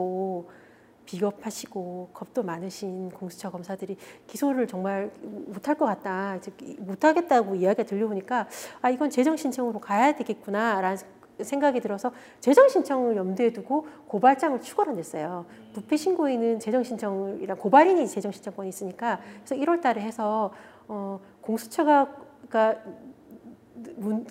비겁하시고 1.07 2.09
겁도 2.13 2.43
많으신 2.43 3.09
공수처 3.09 3.49
검사들이 3.49 3.97
기소를 4.27 4.67
정말 4.67 5.09
못할 5.23 5.75
것 5.75 5.85
같다, 5.85 6.37
못하겠다고 6.79 7.55
이야기가 7.55 7.83
들려오니까 7.83 8.47
아 8.81 8.89
이건 8.91 9.09
재정 9.09 9.35
신청으로 9.35 9.79
가야 9.79 10.15
되겠구나라는 10.15 10.97
생각이 11.39 11.79
들어서 11.79 12.11
재정 12.39 12.67
신청을 12.67 13.15
염두에 13.15 13.53
두고 13.53 13.87
고발장을 14.07 14.59
추가로 14.61 14.93
냈어요. 14.93 15.45
부패 15.73 15.95
신고인은 15.95 16.59
재정 16.59 16.83
신청이랑 16.83 17.57
고발인이 17.57 18.07
재정 18.07 18.31
신청권이 18.31 18.69
있으니까 18.69 19.19
그래서 19.45 19.55
1월 19.55 19.81
달에 19.81 20.01
해서 20.01 20.51
어, 20.87 21.19
공수처가 21.41 22.15
그러니까 22.49 22.81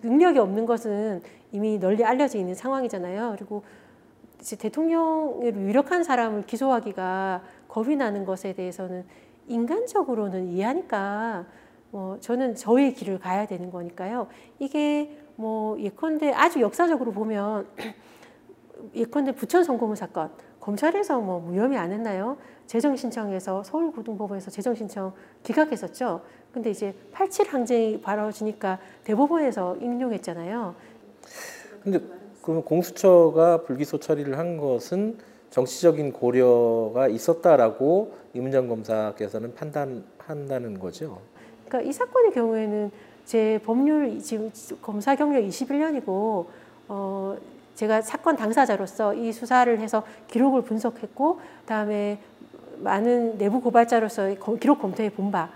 능력이 0.02 0.38
없는 0.38 0.66
것은 0.66 1.22
이미 1.52 1.78
널리 1.78 2.04
알려져 2.04 2.38
있는 2.38 2.54
상황이잖아요. 2.54 3.34
그리고 3.36 3.62
이제 4.41 4.57
대통령을 4.57 5.55
유력한 5.55 6.05
사람을 6.05 6.43
기소하기가 6.47 7.43
겁이 7.68 7.97
나는 7.97 8.24
것에 8.24 8.53
대해서는 8.53 9.05
인간적으로는 9.49 10.49
이해하니까 10.49 11.47
뭐 11.91 12.18
저는 12.20 12.55
저의 12.55 12.95
길을 12.95 13.18
가야 13.18 13.47
되는 13.47 13.70
거니까요. 13.70 14.28
이게 14.59 15.18
뭐 15.37 15.78
예컨대 15.80 16.32
아주 16.32 16.61
역사적으로 16.61 17.12
보면 17.12 17.66
예컨대 18.95 19.32
부천 19.32 19.64
성고문 19.64 19.97
사건 19.97 20.30
검찰에서 20.61 21.20
뭐 21.20 21.39
무혐의 21.41 21.78
안 21.78 21.93
했나요? 21.93 22.37
재정 22.66 22.97
신청에서 22.97 23.62
서울고등법원에서 23.62 24.51
재정 24.51 24.74
신청 24.74 25.12
기각했었죠. 25.45 26.22
근데 26.53 26.70
이제 26.70 26.95
87 27.12 27.47
항쟁이 27.53 28.01
벌어지니까 28.01 28.78
대법원에서 29.05 29.76
인용했잖아요. 29.76 30.74
근데 31.84 32.01
그러면 32.47 32.62
공수처가 32.62 33.62
불기소 33.62 33.99
처리를 33.99 34.38
한 34.38 34.57
것은 34.57 35.18
정치적인 35.51 36.12
고려가 36.12 37.09
있었다라고 37.09 38.14
이문정 38.34 38.68
검사께서는 38.68 39.53
판단한다는 39.57 40.78
거죠. 40.78 41.18
그러니까 41.66 41.90
이 41.90 41.92
사건의 41.92 42.30
경우에는 42.30 42.92
제 43.24 43.59
법률 43.64 44.20
지금 44.20 44.53
검사 44.80 45.16
경력 45.16 45.40
21년이고 45.42 46.47
어 46.86 47.36
제가 47.74 48.01
사건 48.03 48.36
당사자로서 48.36 49.14
이 49.14 49.32
수사를 49.32 49.80
해서 49.80 50.05
기록을 50.28 50.62
분석했고 50.62 51.40
그다음에 51.62 52.20
많은 52.78 53.38
내부 53.38 53.61
고발자로서 53.61 54.36
기록 54.61 54.80
검토해 54.80 55.11
본 55.11 55.32
바. 55.32 55.51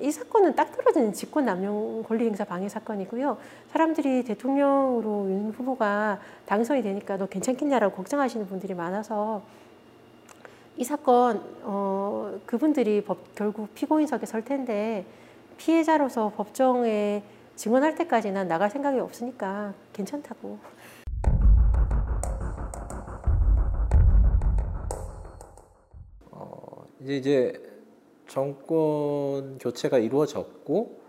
이 0.00 0.10
사건은 0.10 0.54
딱 0.54 0.76
떨어지는 0.76 1.12
직권 1.12 1.44
남용 1.44 2.02
권리 2.02 2.26
행사 2.26 2.44
방해 2.44 2.68
사건이고요. 2.68 3.38
사람들이 3.68 4.24
대통령으로 4.24 5.26
윤 5.30 5.50
후보가 5.50 6.20
당선이 6.46 6.82
되니까 6.82 7.16
너 7.16 7.26
괜찮겠냐라고 7.26 7.94
걱정하시는 7.94 8.46
분들이 8.46 8.74
많아서 8.74 9.42
이 10.76 10.82
사건 10.82 11.42
어, 11.62 12.40
그분들이 12.46 13.04
법, 13.04 13.34
결국 13.36 13.72
피고인석에 13.74 14.26
설 14.26 14.44
텐데 14.44 15.04
피해자로서 15.56 16.32
법정에 16.36 17.22
증언할 17.54 17.94
때까지 17.94 18.32
난 18.32 18.48
나갈 18.48 18.70
생각이 18.70 18.98
없으니까 18.98 19.74
괜찮다고. 19.92 20.58
어, 26.32 26.86
이제 27.00 27.16
이제 27.16 27.73
정권 28.26 29.58
교체가 29.58 29.98
이루어졌고 29.98 31.00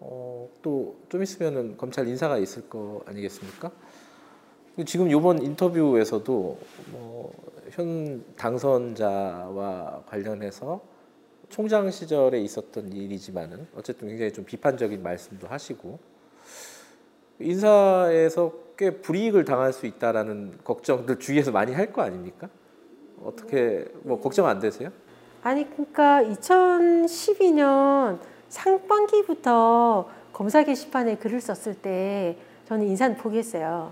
어, 0.00 0.48
또 0.62 0.96
좀 1.08 1.22
있으면은 1.22 1.76
검찰 1.76 2.06
인사가 2.06 2.38
있을 2.38 2.68
거 2.68 3.02
아니겠습니까? 3.06 3.70
지금 4.86 5.10
이번 5.10 5.42
인터뷰에서도 5.42 6.58
뭐 6.92 7.32
현 7.70 8.24
당선자와 8.36 10.04
관련해서 10.06 10.80
총장 11.50 11.90
시절에 11.90 12.40
있었던 12.40 12.92
일이지만은 12.92 13.66
어쨌든 13.76 14.08
굉장히 14.08 14.32
좀 14.32 14.44
비판적인 14.44 15.02
말씀도 15.02 15.46
하시고 15.46 15.98
인사에서 17.40 18.52
꽤 18.76 18.90
불이익을 19.00 19.44
당할 19.44 19.72
수 19.72 19.86
있다라는 19.86 20.58
걱정들 20.64 21.18
주위에서 21.18 21.50
많이 21.52 21.72
할 21.72 21.92
거 21.92 22.02
아닙니까? 22.02 22.48
어떻게 23.22 23.86
뭐 24.02 24.20
걱정 24.20 24.46
안 24.46 24.60
되세요? 24.60 24.90
아니 25.48 25.64
그러니까 25.70 26.22
2012년 26.24 28.18
상반기부터 28.50 30.06
검사 30.30 30.62
게시판에 30.62 31.16
글을 31.16 31.40
썼을 31.40 31.74
때 31.76 32.36
저는 32.66 32.86
인사는 32.86 33.16
포기했어요. 33.16 33.90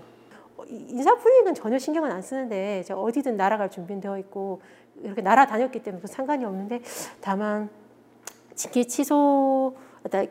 어, 0.55 0.63
인사 0.69 1.15
불이익은 1.15 1.55
전혀 1.55 1.79
신경은 1.79 2.11
안 2.11 2.21
쓰는데 2.21 2.83
제가 2.83 2.99
어디든 2.99 3.37
날아갈 3.37 3.71
준비는 3.71 4.01
되어 4.01 4.19
있고 4.19 4.61
이렇게 5.01 5.23
날아다녔기 5.23 5.81
때문에 5.81 6.05
상관이 6.05 6.45
없는데 6.45 6.83
다만 7.21 7.71
징계 8.53 8.83
취소 8.83 9.75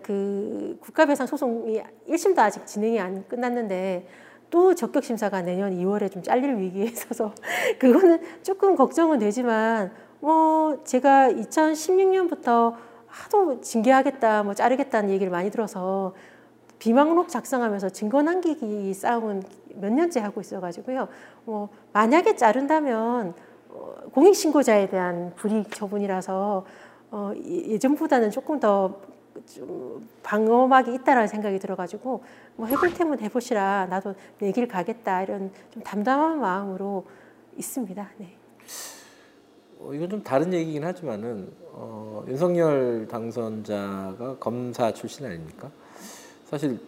그 0.04 0.78
국가배상 0.80 1.26
소송이 1.26 1.82
1심도 2.08 2.38
아직 2.38 2.64
진행이 2.68 3.00
안 3.00 3.26
끝났는데 3.26 4.06
또 4.48 4.76
적격 4.76 5.02
심사가 5.02 5.42
내년 5.42 5.72
2월에 5.76 6.12
좀 6.12 6.22
잘릴 6.22 6.56
위기에 6.56 6.84
있어서 6.84 7.34
그거는 7.80 8.22
조금 8.44 8.76
걱정은 8.76 9.18
되지만 9.18 10.05
뭐 10.20 10.82
제가 10.84 11.28
2016년부터 11.30 12.74
하도 13.06 13.60
징계하겠다, 13.60 14.42
뭐 14.42 14.54
자르겠다는 14.54 15.10
얘기를 15.10 15.30
많이 15.30 15.50
들어서 15.50 16.14
비망록 16.78 17.28
작성하면서 17.28 17.90
증거 17.90 18.22
남기기 18.22 18.92
싸움은 18.92 19.42
몇 19.76 19.92
년째 19.92 20.20
하고 20.20 20.40
있어가지고요. 20.40 21.08
뭐 21.44 21.68
만약에 21.92 22.36
자른다면 22.36 23.34
어, 23.70 23.94
공익신고자에 24.12 24.88
대한 24.88 25.32
불이익 25.36 25.74
처분이라서 25.74 26.64
어, 27.10 27.32
예전보다는 27.36 28.30
조금 28.30 28.60
더 28.60 29.16
좀 29.44 30.08
방어막이 30.22 30.94
있다라는 30.94 31.28
생각이 31.28 31.58
들어가지고 31.58 32.22
뭐 32.56 32.66
해볼 32.66 32.94
테면 32.94 33.20
해보시라 33.20 33.86
나도 33.90 34.14
내 34.38 34.50
길 34.52 34.66
가겠다 34.66 35.22
이런 35.22 35.52
좀 35.70 35.82
담담한 35.82 36.40
마음으로 36.40 37.04
있습니다. 37.56 38.10
네. 38.18 38.36
어, 39.78 39.92
이건 39.92 40.08
좀 40.08 40.22
다른 40.22 40.52
얘기긴 40.52 40.84
하지만은 40.84 41.52
어, 41.72 42.24
윤석열 42.28 43.06
당선자가 43.08 44.36
검사 44.38 44.92
출신 44.92 45.26
아닙니까? 45.26 45.70
사실 46.46 46.78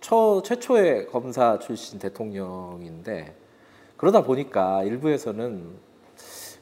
처, 0.00 0.42
최초의 0.44 1.06
검사 1.06 1.58
출신 1.58 1.98
대통령인데 1.98 3.34
그러다 3.96 4.22
보니까 4.22 4.82
일부에서는 4.84 5.92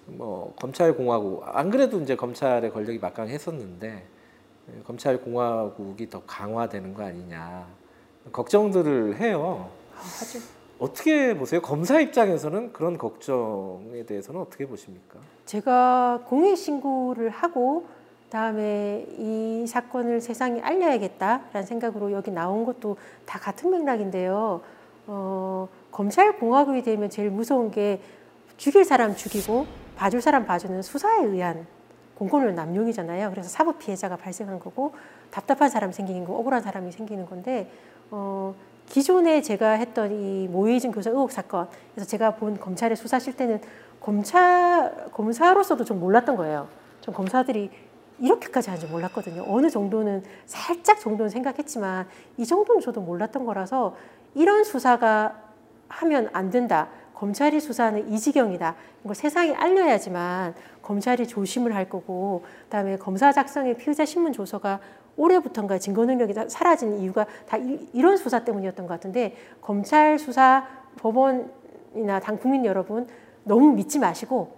뭐 0.06 0.54
검찰 0.58 0.94
공화국 0.94 1.42
안 1.44 1.70
그래도 1.70 2.00
이제 2.00 2.16
검찰의 2.16 2.70
권력이 2.70 2.98
막강했었는데 2.98 4.06
검찰 4.84 5.20
공화국이 5.20 6.08
더 6.08 6.22
강화되는 6.26 6.94
거 6.94 7.04
아니냐 7.04 7.66
걱정들을 8.32 9.18
해요. 9.18 9.70
아, 9.94 10.00
하죠. 10.00 10.59
어떻게 10.80 11.36
보세요? 11.36 11.60
검사 11.60 12.00
입장에서는 12.00 12.72
그런 12.72 12.96
걱정에 12.96 14.02
대해서는 14.06 14.40
어떻게 14.40 14.66
보십니까? 14.66 15.18
제가 15.44 16.22
공익 16.24 16.56
신고를 16.56 17.28
하고 17.28 17.86
다음에 18.30 19.06
이 19.18 19.66
사건을 19.68 20.22
세상에 20.22 20.60
알려야겠다라는 20.62 21.66
생각으로 21.66 22.12
여기 22.12 22.30
나온 22.30 22.64
것도 22.64 22.96
다 23.26 23.38
같은 23.38 23.70
맥락인데요. 23.70 24.62
어, 25.06 25.68
검찰 25.90 26.38
공화국이 26.38 26.82
되면 26.82 27.10
제일 27.10 27.30
무서운 27.30 27.70
게 27.70 28.00
죽일 28.56 28.84
사람 28.84 29.14
죽이고 29.14 29.66
봐줄 29.96 30.22
사람 30.22 30.46
봐주는 30.46 30.80
수사에 30.80 31.24
의한 31.24 31.66
공권을 32.14 32.54
남용이잖아요. 32.54 33.30
그래서 33.30 33.50
사법 33.50 33.80
피해자가 33.80 34.16
발생한 34.16 34.58
거고 34.60 34.92
답답한 35.30 35.68
사람 35.68 35.92
생기는 35.92 36.24
거, 36.24 36.34
억울한 36.34 36.62
사람이 36.62 36.92
생기는 36.92 37.26
건데 37.26 37.70
어, 38.10 38.54
기존에 38.90 39.40
제가 39.40 39.70
했던 39.70 40.10
이 40.12 40.48
모의진 40.48 40.90
교사 40.90 41.10
의혹 41.10 41.30
사건, 41.30 41.68
그래서 41.94 42.08
제가 42.08 42.34
본 42.34 42.58
검찰의 42.58 42.96
수사실 42.96 43.36
때는 43.36 43.60
검찰 44.00 45.06
검사로서도 45.12 45.84
좀 45.84 46.00
몰랐던 46.00 46.36
거예요. 46.36 46.68
좀 47.00 47.14
검사들이 47.14 47.70
이렇게까지 48.18 48.68
하는지 48.68 48.92
몰랐거든요. 48.92 49.44
어느 49.46 49.70
정도는 49.70 50.24
살짝 50.44 50.98
정도는 50.98 51.30
생각했지만 51.30 52.08
이 52.36 52.44
정도는 52.44 52.80
저도 52.80 53.00
몰랐던 53.00 53.46
거라서 53.46 53.94
이런 54.34 54.64
수사가 54.64 55.36
하면 55.88 56.28
안 56.32 56.50
된다. 56.50 56.88
검찰이 57.14 57.60
수사하는 57.60 58.10
이 58.10 58.18
지경이다. 58.18 58.74
이걸 59.04 59.14
세상에 59.14 59.54
알려야지만 59.54 60.54
검찰이 60.82 61.28
조심을 61.28 61.74
할 61.74 61.88
거고, 61.88 62.44
그다음에 62.64 62.96
검사 62.96 63.30
작성의 63.30 63.76
피의자 63.76 64.04
신문 64.04 64.32
조서가 64.32 64.80
올해부터인가 65.16 65.78
증거 65.78 66.04
능력이 66.04 66.34
사라진 66.48 66.98
이유가 66.98 67.26
다 67.48 67.56
이, 67.56 68.00
런 68.00 68.16
수사 68.16 68.44
때문이었던 68.44 68.86
것 68.86 68.94
같은데 68.94 69.36
검찰 69.60 70.18
수사 70.18 70.66
법원이나 70.96 72.20
당 72.20 72.38
국민 72.38 72.64
여러분 72.64 73.06
너무 73.44 73.72
믿지 73.72 73.98
마시고 73.98 74.52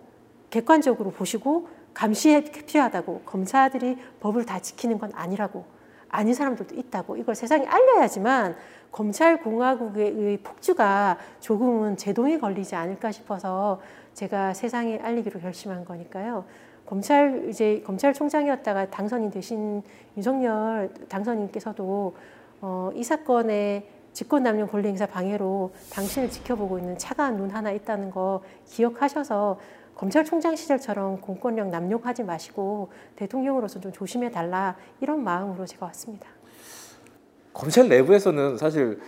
객관적으로 0.51 1.11
보시고 1.11 1.69
감시에 1.95 2.45
필요하다고 2.45 3.23
검사들이 3.25 3.99
법을 4.21 4.45
다 4.47 4.61
지키는 4.61 4.99
건 4.99 5.11
아니라고 5.15 5.65
아닌 6.09 6.35
사람들도 6.35 6.75
있다고 6.77 7.17
이걸 7.17 7.35
세상에 7.35 7.67
알려야지만 7.67 8.55
검찰 8.93 9.43
공화국의 9.43 10.39
폭주가 10.45 11.17
조금은 11.41 11.97
제동이 11.97 12.39
걸리지 12.39 12.75
않을까 12.75 13.11
싶어서 13.11 13.81
제가 14.15 14.55
세상에 14.55 14.99
알리기로 14.99 15.41
결심한 15.41 15.85
거니까요. 15.85 16.45
검찰 16.87 17.49
이제 17.49 17.83
검찰총장이었다가 17.87 18.91
당선이 18.91 19.31
되신 19.31 19.83
윤석열 20.17 20.91
당선인께서도 21.09 22.15
어, 22.61 22.91
이 22.95 23.03
사건의 23.03 23.89
직권남용 24.13 24.69
권리행사 24.69 25.07
방해로 25.07 25.73
당신을 25.91 26.31
지켜보고 26.31 26.79
있는 26.79 26.99
차가운 26.99 27.37
눈 27.37 27.51
하나 27.51 27.71
있다는 27.71 28.11
거 28.11 28.43
기억하셔서 28.67 29.59
검찰총장 29.95 30.57
시절처럼 30.57 31.21
공권력 31.21 31.69
남용하지 31.69 32.25
마시고 32.25 32.91
대통령으로서 33.17 33.81
좀 33.81 33.93
조심해 33.93 34.31
달라 34.31 34.77
이런 35.01 35.23
마음으로 35.23 35.65
제가 35.65 35.87
왔습니다. 35.87 36.29
검찰 37.53 37.89
내부에서는 37.89 38.59
사실 38.59 39.01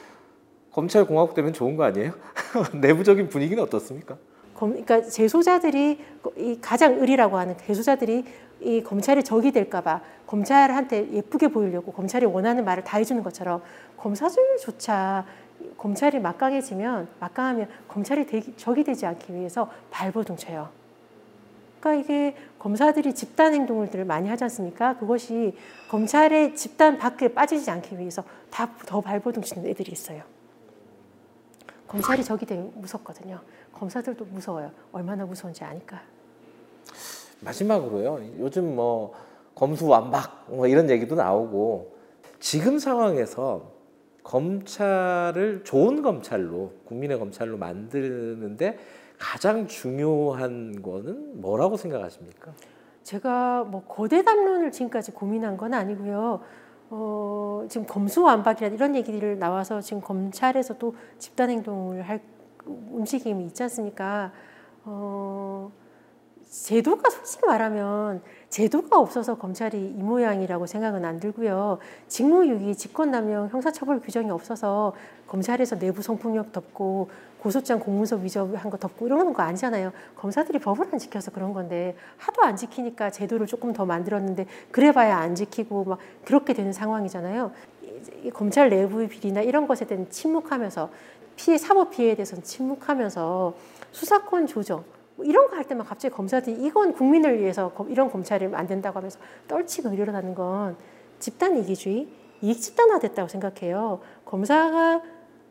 검찰 0.71 1.05
공화국 1.05 1.35
되면 1.35 1.53
좋은 1.53 1.77
거 1.77 1.85
아니에요? 1.85 2.13
내부적인 2.81 3.29
분위기는 3.29 3.63
어떻습니까? 3.63 4.17
그러니까 4.55 5.03
재소자들이 5.03 5.99
이 6.37 6.59
가장 6.61 7.01
의리라고 7.01 7.39
하는 7.39 7.57
재소자들이 7.59 8.25
이 8.61 8.83
검찰의 8.83 9.25
적이 9.25 9.53
될까봐 9.53 10.01
검찰한테 10.27 11.13
예쁘게 11.13 11.49
보이려고 11.49 11.93
검찰이 11.93 12.25
원하는 12.25 12.65
말을 12.65 12.85
다 12.85 12.99
해주는 12.99 13.23
것처럼 13.23 13.63
검사들조차 13.97 15.25
검찰이 15.77 16.21
막강해지면 16.21 17.09
막강하면 17.21 17.69
검찰이 17.89 18.27
되기, 18.27 18.57
적이 18.57 18.85
되지 18.85 19.07
않기 19.07 19.35
위해서 19.35 19.71
발버둥쳐요. 19.91 20.69
그러니까 21.81 22.03
이게 22.03 22.37
검사들이 22.59 23.15
집단 23.15 23.53
행동을 23.53 23.89
많이 24.07 24.29
하지 24.29 24.45
않습니까? 24.45 24.97
그것이 24.97 25.55
검찰의 25.91 26.57
집단 26.57 26.97
밖에 26.97 27.29
빠지지 27.35 27.71
않기 27.71 27.99
위해서 27.99 28.25
다 28.51 28.71
더 28.87 29.01
발버둥치는 29.01 29.69
애들이 29.69 29.91
있어요. 29.91 30.23
검찰이 31.89 32.23
적이 32.23 32.47
되면 32.47 32.73
무섭거든요. 32.77 33.41
검사들도 33.75 34.25
무서워요. 34.27 34.71
얼마나 34.93 35.25
무서운지 35.25 35.65
아니까. 35.65 36.01
마지막으로요. 37.41 38.21
요즘 38.39 38.75
뭐 38.75 39.13
검수완박 39.55 40.47
뭐 40.49 40.67
이런 40.67 40.91
얘기도 40.91 41.15
나오고 41.15 41.95
지금 42.41 42.79
상황에서 42.79 43.73
검찰을 44.23 45.65
좋은 45.65 46.03
검찰로 46.03 46.73
국민의 46.87 47.19
검찰로 47.19 47.59
만드는데 47.59 48.79
가장 49.19 49.67
중요한 49.67 50.83
거는 50.83 51.41
뭐라고 51.41 51.77
생각하십니까? 51.77 52.53
제가 53.03 53.65
뭐 53.65 53.85
거대 53.85 54.23
담론을 54.23 54.73
지금까지 54.73 55.13
고민한 55.13 55.57
건 55.57 55.75
아니고요. 55.75 56.41
어, 56.91 57.67
지금 57.69 57.87
검수완박이라 57.87 58.69
이런 58.69 58.95
얘기들 58.95 59.39
나와서 59.39 59.81
지금 59.81 60.01
검찰에서도 60.01 60.95
집단 61.19 61.51
행동을 61.51 62.03
할 62.03 62.21
움직임이 62.67 63.47
있지 63.47 63.63
않습니까? 63.65 64.33
어, 64.85 65.71
제도가 66.51 67.11
솔직히 67.11 67.47
말하면 67.47 68.23
제도가 68.49 68.99
없어서 68.99 69.37
검찰이 69.37 69.77
이 69.99 70.03
모양이라고 70.03 70.67
생각은 70.67 71.05
안 71.05 71.19
들고요. 71.19 71.79
직무유기, 72.07 72.77
직권남용, 72.77 73.49
형사처벌 73.49 74.01
규정이 74.01 74.31
없어서 74.31 74.93
검찰에서 75.27 75.79
내부 75.79 76.03
성폭력 76.03 76.53
덮고 76.53 77.09
고소장 77.41 77.81
공문서 77.81 78.17
위조한 78.17 78.71
거 78.71 78.79
덮고 78.79 79.07
이러는 79.07 79.33
거 79.33 79.43
아니잖아요. 79.43 79.93
검사들이 80.17 80.61
법을 80.61 80.87
안 80.93 80.99
지켜서 80.99 81.31
그런 81.31 81.53
건데 81.53 81.97
하도 82.17 82.43
안 82.43 82.57
지키니까 82.57 83.11
제도를 83.11 83.47
조금 83.47 83.73
더 83.73 83.85
만들었는데 83.85 84.47
그래봐야 84.71 85.19
안 85.19 85.35
지키고 85.35 85.85
막 85.85 85.99
그렇게 86.25 86.55
되는 86.55 86.73
상황이잖아요. 86.73 87.51
이 88.23 88.31
검찰 88.31 88.71
내부의 88.71 89.09
비리나 89.09 89.43
이런 89.43 89.67
것에 89.67 89.87
대한 89.87 90.09
침묵하면서 90.09 90.89
피해 91.37 91.59
사법 91.59 91.91
피해에 91.91 92.15
대해서는 92.15 92.43
침묵하면서 92.45 93.55
수사권 93.93 94.47
조정 94.47 94.85
뭐 95.17 95.25
이런 95.25 95.49
거 95.49 95.57
할 95.57 95.65
때만 95.65 95.87
갑자기 95.87 96.15
검사들이 96.15 96.65
이건 96.65 96.93
국민을 96.93 97.41
위해서 97.41 97.73
이런 97.89 98.11
검찰을 98.11 98.49
만든다고 98.49 98.99
하면서 98.99 99.19
떨치고 99.49 99.95
이러라는 99.95 100.35
건 100.35 100.77
집단 101.19 101.57
이기주의, 101.57 102.09
이익 102.43 102.61
집단화 102.61 102.99
됐다고 102.99 103.29
생각해요. 103.29 104.01
검사가 104.25 105.03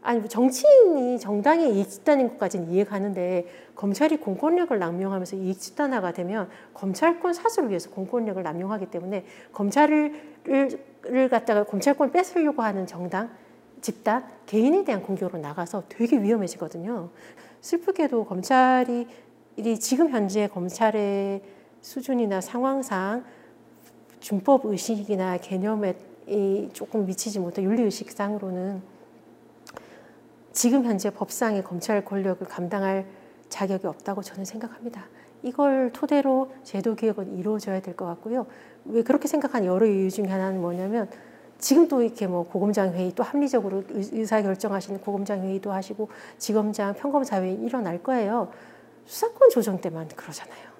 아니 0.01 0.19
뭐 0.19 0.27
정치인이 0.27 1.17
정당의 1.19 1.73
이익 1.75 1.89
집단인 1.89 2.27
것까지는 2.29 2.69
이해가는데 2.71 3.47
검찰이 3.75 4.17
공권력을 4.17 4.77
남용하면서 4.77 5.37
이익 5.37 5.59
집단화가 5.59 6.11
되면 6.11 6.49
검찰권 6.73 7.33
사수를 7.33 7.69
위해서 7.69 7.89
공권력을 7.89 8.41
남용하기 8.43 8.87
때문에 8.87 9.25
검찰을 9.53 10.33
를 11.05 11.27
갖다가 11.29 11.63
검찰권 11.63 12.11
뺏으려고 12.11 12.61
하는 12.61 12.85
정당 12.87 13.29
집단 13.83 14.25
개인에 14.45 14.85
대한 14.85 15.03
공격으로 15.03 15.39
나가서 15.39 15.83
되게 15.89 16.17
위험해지거든요. 16.21 17.09
슬프게도 17.59 18.25
검찰이 18.25 19.07
지금 19.79 20.09
현재 20.09 20.47
검찰의 20.47 21.41
수준이나 21.81 22.39
상황상 22.39 23.25
준법 24.21 24.65
의식이나 24.65 25.37
개념에 25.37 25.95
조금 26.71 27.05
미치지 27.05 27.39
못해 27.39 27.61
윤리 27.61 27.83
의식상으로는 27.83 28.81
지금 30.53 30.85
현재 30.85 31.09
법상의 31.09 31.65
검찰 31.65 32.05
권력을 32.05 32.47
감당할 32.47 33.05
자격이 33.49 33.85
없다고 33.85 34.21
저는 34.21 34.45
생각합니다. 34.45 35.07
이걸 35.41 35.91
토대로 35.91 36.53
제도 36.63 36.95
개혁은 36.95 37.37
이루어져야 37.37 37.81
될 37.81 37.97
것 37.97 38.05
같고요. 38.05 38.45
왜 38.85 39.03
그렇게 39.03 39.27
생각한 39.27 39.65
여러 39.65 39.85
이유 39.85 40.09
중에 40.09 40.27
하나는 40.27 40.61
뭐냐면 40.61 41.09
지금 41.63 41.87
또 41.87 42.01
이렇게 42.01 42.27
뭐 42.27 42.45
고검장 42.45 42.91
회의 42.93 43.13
또 43.15 43.23
합리적으로 43.23 43.83
의사 43.87 44.41
결정하시는 44.41 44.99
고검장 44.99 45.43
회의도 45.43 45.71
하시고 45.71 46.09
지검장 46.37 46.93
평검사 46.95 47.41
회의 47.41 47.55
일어날 47.55 48.03
거예요. 48.03 48.51
수사권 49.05 49.49
조정 49.49 49.79
때만 49.79 50.09
그러잖아요. 50.09 50.73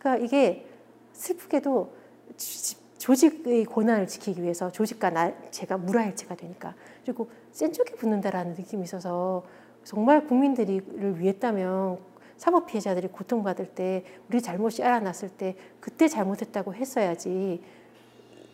그러니까 0.00 0.24
이게 0.24 0.66
슬프게도 1.12 1.92
조직의 2.98 3.64
권한을 3.66 4.08
지키기 4.08 4.42
위해서 4.42 4.72
조직과 4.72 5.10
나, 5.10 5.32
제가 5.52 5.78
물화일체가 5.78 6.34
되니까 6.34 6.74
그리고 7.04 7.30
센 7.52 7.72
쪽에 7.72 7.94
붙는다라는 7.94 8.54
느낌이 8.54 8.82
있어서 8.82 9.44
정말 9.84 10.26
국민들을 10.26 11.20
위했다면 11.20 11.98
사법 12.36 12.66
피해자들이 12.66 13.06
고통받을 13.06 13.66
때 13.66 14.02
우리 14.28 14.42
잘못이 14.42 14.82
알아났을 14.82 15.28
때 15.28 15.54
그때 15.78 16.08
잘못했다고 16.08 16.74
했어야지 16.74 17.62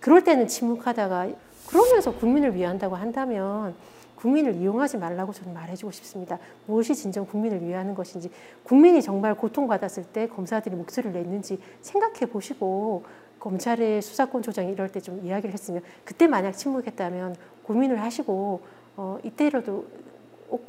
그럴 0.07 0.23
때는 0.23 0.47
침묵하다가 0.47 1.31
그러면서 1.67 2.15
국민을 2.15 2.55
위한다고 2.55 2.95
한다면 2.95 3.75
국민을 4.15 4.55
이용하지 4.55 4.99
말라고 4.99 5.33
저는 5.33 5.53
말해주고 5.53 5.91
싶습니다. 5.91 6.39
무엇이 6.67 6.95
진정 6.95 7.27
국민을 7.27 7.61
위하는 7.67 7.93
것인지, 7.93 8.31
국민이 8.63 9.03
정말 9.03 9.35
고통받았을 9.35 10.05
때 10.05 10.29
검사들이 10.29 10.77
목소리를 10.77 11.13
냈는지 11.13 11.61
생각해 11.83 12.27
보시고 12.27 13.05
검찰의 13.41 14.01
수사권 14.01 14.43
조정 14.43 14.69
이럴 14.69 14.89
때 14.91 15.01
좀 15.01 15.27
이야기를 15.27 15.53
했으면 15.53 15.83
그때 16.05 16.29
만약 16.29 16.53
침묵했다면 16.53 17.35
고민을 17.65 18.01
하시고 18.01 18.61
어, 18.97 19.19
이때라도 19.25 19.87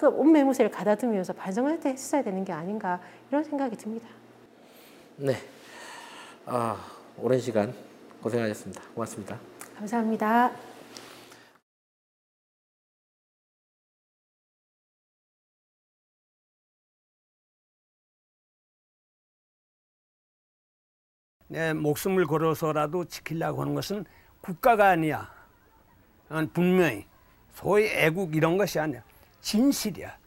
옷매무새를 0.02 0.72
가다듬으면서 0.72 1.34
반성을 1.34 1.80
했어야 1.86 2.24
되는 2.24 2.44
게 2.44 2.54
아닌가 2.54 3.00
이런 3.30 3.44
생각이 3.44 3.78
듭니다. 3.78 4.08
네, 5.18 5.36
아 6.48 6.84
오랜 7.20 7.40
시간 7.40 7.87
고생하셨습니다. 8.28 8.82
고맙습니다. 8.94 9.40
감사합니다. 9.78 10.52
내 21.50 21.72
목숨을 21.74 22.28
걸어서라도 22.28 23.06
지키려고 23.06 23.62
하는 23.62 23.74
것은 23.74 24.04
국가가 24.42 24.90
아니야. 24.90 25.32
분명히 26.54 27.08
소위 27.54 27.86
애국 27.86 28.36
이런 28.36 28.58
것이 28.58 28.78
아니야. 28.78 29.02
진실이야. 29.40 30.18